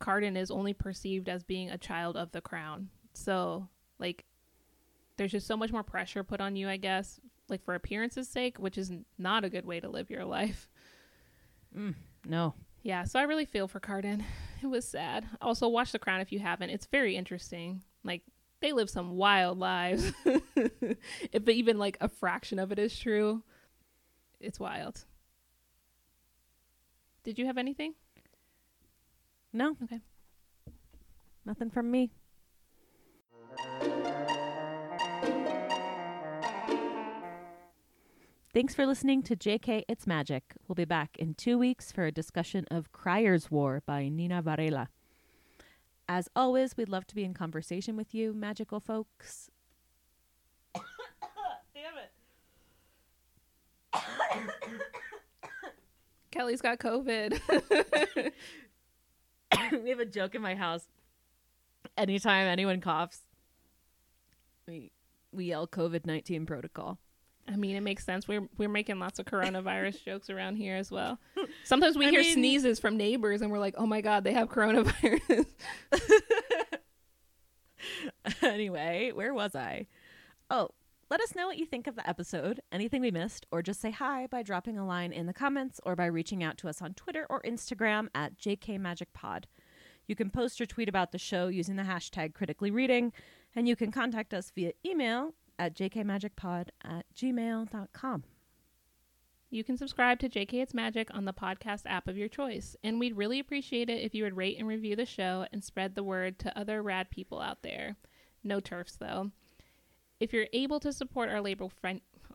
Cardan 0.00 0.36
is 0.36 0.50
only 0.50 0.72
perceived 0.72 1.28
as 1.28 1.42
being 1.42 1.70
a 1.70 1.78
child 1.78 2.16
of 2.16 2.32
the 2.32 2.40
crown 2.40 2.88
so 3.12 3.68
like 3.98 4.24
there's 5.16 5.32
just 5.32 5.46
so 5.46 5.56
much 5.56 5.70
more 5.72 5.82
pressure 5.84 6.24
put 6.24 6.40
on 6.40 6.56
you 6.56 6.68
i 6.68 6.76
guess 6.76 7.20
like 7.48 7.62
for 7.64 7.74
appearances 7.74 8.28
sake 8.28 8.58
which 8.58 8.76
is 8.76 8.92
not 9.18 9.44
a 9.44 9.48
good 9.50 9.64
way 9.64 9.78
to 9.80 9.88
live 9.88 10.10
your 10.10 10.24
life 10.38 10.68
mm, 11.76 11.94
No. 12.26 12.54
yeah, 12.82 13.04
so 13.04 13.18
I 13.18 13.22
really 13.24 13.44
feel 13.46 13.68
for 13.68 13.80
Cardan. 13.80 14.24
It 14.62 14.68
was 14.68 14.88
sad. 14.88 15.26
Also, 15.42 15.68
watch 15.68 15.92
The 15.92 15.98
Crown 15.98 16.22
if 16.22 16.32
you 16.32 16.38
haven't. 16.38 16.70
It's 16.70 16.86
very 16.86 17.16
interesting. 17.16 17.82
Like 18.02 18.22
they 18.60 18.72
live 18.72 18.88
some 18.88 19.10
wild 19.16 19.58
lives. 19.58 20.10
if 20.24 21.46
even 21.46 21.76
like 21.78 21.98
a 22.00 22.08
fraction 22.08 22.58
of 22.58 22.72
it 22.72 22.78
is 22.78 22.98
true, 22.98 23.42
it's 24.40 24.58
wild. 24.58 25.04
Did 27.24 27.38
you 27.38 27.44
have 27.44 27.58
anything? 27.58 27.92
No. 29.54 29.76
Okay. 29.84 30.00
Nothing 31.46 31.70
from 31.70 31.88
me. 31.88 32.10
Thanks 38.52 38.74
for 38.74 38.84
listening 38.84 39.22
to 39.22 39.36
JK 39.36 39.84
It's 39.88 40.08
Magic. 40.08 40.42
We'll 40.66 40.74
be 40.74 40.84
back 40.84 41.16
in 41.18 41.34
two 41.34 41.56
weeks 41.56 41.92
for 41.92 42.04
a 42.04 42.10
discussion 42.10 42.66
of 42.68 42.90
Crier's 42.90 43.48
War 43.48 43.80
by 43.86 44.08
Nina 44.08 44.42
Varela. 44.42 44.88
As 46.08 46.28
always, 46.34 46.76
we'd 46.76 46.88
love 46.88 47.06
to 47.06 47.14
be 47.14 47.22
in 47.22 47.32
conversation 47.32 47.96
with 47.96 48.12
you, 48.12 48.34
magical 48.34 48.80
folks. 48.80 49.50
Damn 50.74 51.94
it. 52.02 52.10
Kelly's 56.32 56.60
got 56.60 56.78
COVID. 56.80 57.40
we 59.82 59.90
have 59.90 60.00
a 60.00 60.04
joke 60.06 60.34
in 60.34 60.42
my 60.42 60.54
house. 60.54 60.86
Anytime 61.96 62.46
anyone 62.46 62.80
coughs, 62.80 63.20
we 64.66 64.90
we 65.32 65.46
yell 65.46 65.66
COVID 65.66 66.06
nineteen 66.06 66.46
protocol. 66.46 66.98
I 67.46 67.56
mean, 67.56 67.76
it 67.76 67.82
makes 67.82 68.04
sense. 68.04 68.26
We're 68.26 68.48
we're 68.56 68.68
making 68.70 68.98
lots 68.98 69.18
of 69.18 69.26
coronavirus 69.26 70.02
jokes 70.04 70.30
around 70.30 70.56
here 70.56 70.76
as 70.76 70.90
well. 70.90 71.18
Sometimes 71.64 71.96
we 71.96 72.06
I 72.06 72.10
hear 72.10 72.20
mean- 72.22 72.34
sneezes 72.34 72.80
from 72.80 72.96
neighbors, 72.96 73.42
and 73.42 73.50
we're 73.50 73.58
like, 73.58 73.74
"Oh 73.76 73.86
my 73.86 74.00
god, 74.00 74.24
they 74.24 74.32
have 74.32 74.48
coronavirus." 74.48 75.46
anyway, 78.42 79.12
where 79.14 79.34
was 79.34 79.54
I? 79.54 79.86
Oh, 80.50 80.70
let 81.10 81.20
us 81.20 81.34
know 81.34 81.46
what 81.46 81.58
you 81.58 81.66
think 81.66 81.86
of 81.86 81.96
the 81.96 82.08
episode, 82.08 82.60
anything 82.72 83.00
we 83.00 83.10
missed, 83.10 83.46
or 83.50 83.62
just 83.62 83.80
say 83.80 83.90
hi 83.90 84.26
by 84.26 84.42
dropping 84.42 84.78
a 84.78 84.86
line 84.86 85.12
in 85.12 85.26
the 85.26 85.34
comments 85.34 85.80
or 85.84 85.94
by 85.94 86.06
reaching 86.06 86.42
out 86.42 86.56
to 86.58 86.68
us 86.68 86.80
on 86.80 86.94
Twitter 86.94 87.26
or 87.28 87.42
Instagram 87.42 88.08
at 88.14 88.38
JKMagicPod. 88.38 89.44
You 90.06 90.14
can 90.14 90.30
post 90.30 90.60
or 90.60 90.66
tweet 90.66 90.88
about 90.88 91.12
the 91.12 91.18
show 91.18 91.48
using 91.48 91.76
the 91.76 91.82
hashtag 91.82 92.34
critically 92.34 92.70
reading, 92.70 93.12
and 93.54 93.68
you 93.68 93.76
can 93.76 93.90
contact 93.90 94.34
us 94.34 94.50
via 94.54 94.72
email 94.84 95.34
at 95.58 95.74
jkmagicpod 95.74 96.68
at 96.84 97.06
gmail.com. 97.14 98.24
You 99.50 99.62
can 99.62 99.76
subscribe 99.76 100.18
to 100.18 100.28
JK 100.28 100.54
It's 100.54 100.74
Magic 100.74 101.14
on 101.14 101.26
the 101.26 101.32
podcast 101.32 101.82
app 101.86 102.08
of 102.08 102.16
your 102.16 102.28
choice, 102.28 102.76
and 102.82 102.98
we'd 102.98 103.16
really 103.16 103.38
appreciate 103.38 103.88
it 103.88 104.02
if 104.02 104.14
you 104.14 104.24
would 104.24 104.36
rate 104.36 104.58
and 104.58 104.66
review 104.66 104.96
the 104.96 105.06
show 105.06 105.46
and 105.52 105.62
spread 105.62 105.94
the 105.94 106.02
word 106.02 106.38
to 106.40 106.58
other 106.58 106.82
rad 106.82 107.10
people 107.10 107.40
out 107.40 107.62
there. 107.62 107.96
No 108.42 108.58
TERFs 108.60 108.98
though. 108.98 109.30
If 110.24 110.32
you're 110.32 110.46
able 110.54 110.80
to 110.80 110.90
support 110.90 111.28
our 111.28 111.42
labor 111.42 111.68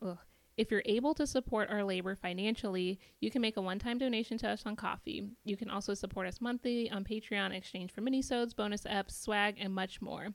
ugh. 0.00 0.18
if 0.56 0.70
you're 0.70 0.82
able 0.84 1.12
to 1.14 1.26
support 1.26 1.70
our 1.70 1.82
labor 1.82 2.14
financially, 2.14 3.00
you 3.18 3.32
can 3.32 3.42
make 3.42 3.56
a 3.56 3.60
one-time 3.60 3.98
donation 3.98 4.38
to 4.38 4.48
us 4.48 4.62
on 4.64 4.76
Ko-fi. 4.76 5.24
You 5.42 5.56
can 5.56 5.68
also 5.68 5.94
support 5.94 6.28
us 6.28 6.40
monthly 6.40 6.88
on 6.88 7.02
Patreon 7.02 7.52
exchange 7.52 7.90
for 7.90 8.00
minisodes, 8.00 8.54
bonus 8.54 8.82
eps, 8.82 9.20
swag, 9.20 9.56
and 9.58 9.74
much 9.74 10.00
more. 10.00 10.28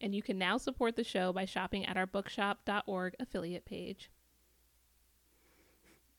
And 0.00 0.14
you 0.14 0.22
can 0.22 0.38
now 0.38 0.56
support 0.56 0.96
the 0.96 1.04
show 1.04 1.34
by 1.34 1.44
shopping 1.44 1.84
at 1.84 1.98
our 1.98 2.06
bookshop.org 2.06 3.14
affiliate 3.20 3.66
page. 3.66 4.10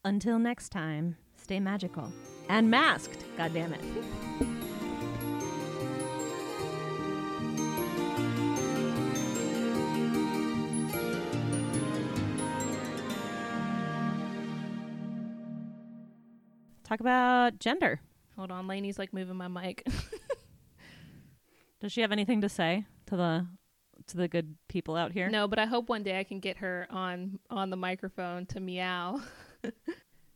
Until 0.05 0.38
next 0.38 0.69
time, 0.69 1.17
stay 1.38 1.59
magical 1.59 2.13
and 2.49 2.69
masked, 2.69 3.25
goddammit. 3.36 4.57
Talk 16.88 17.01
about 17.01 17.59
gender. 17.59 17.99
Hold 18.38 18.49
on, 18.49 18.65
Lainey's 18.65 18.97
like 18.97 19.11
moving 19.11 19.35
my 19.35 19.49
mic. 19.49 19.85
Does 21.81 21.91
she 21.91 21.99
have 21.99 22.13
anything 22.13 22.39
to 22.41 22.49
say 22.49 22.85
to 23.07 23.17
the 23.17 23.47
to 24.07 24.17
the 24.17 24.29
good 24.29 24.55
people 24.69 24.95
out 24.95 25.11
here? 25.11 25.27
No, 25.29 25.49
but 25.49 25.59
I 25.59 25.65
hope 25.65 25.89
one 25.89 26.03
day 26.03 26.17
I 26.17 26.23
can 26.23 26.39
get 26.39 26.57
her 26.57 26.88
on 26.89 27.39
on 27.49 27.71
the 27.71 27.75
microphone 27.75 28.45
to 28.47 28.61
meow. 28.61 29.21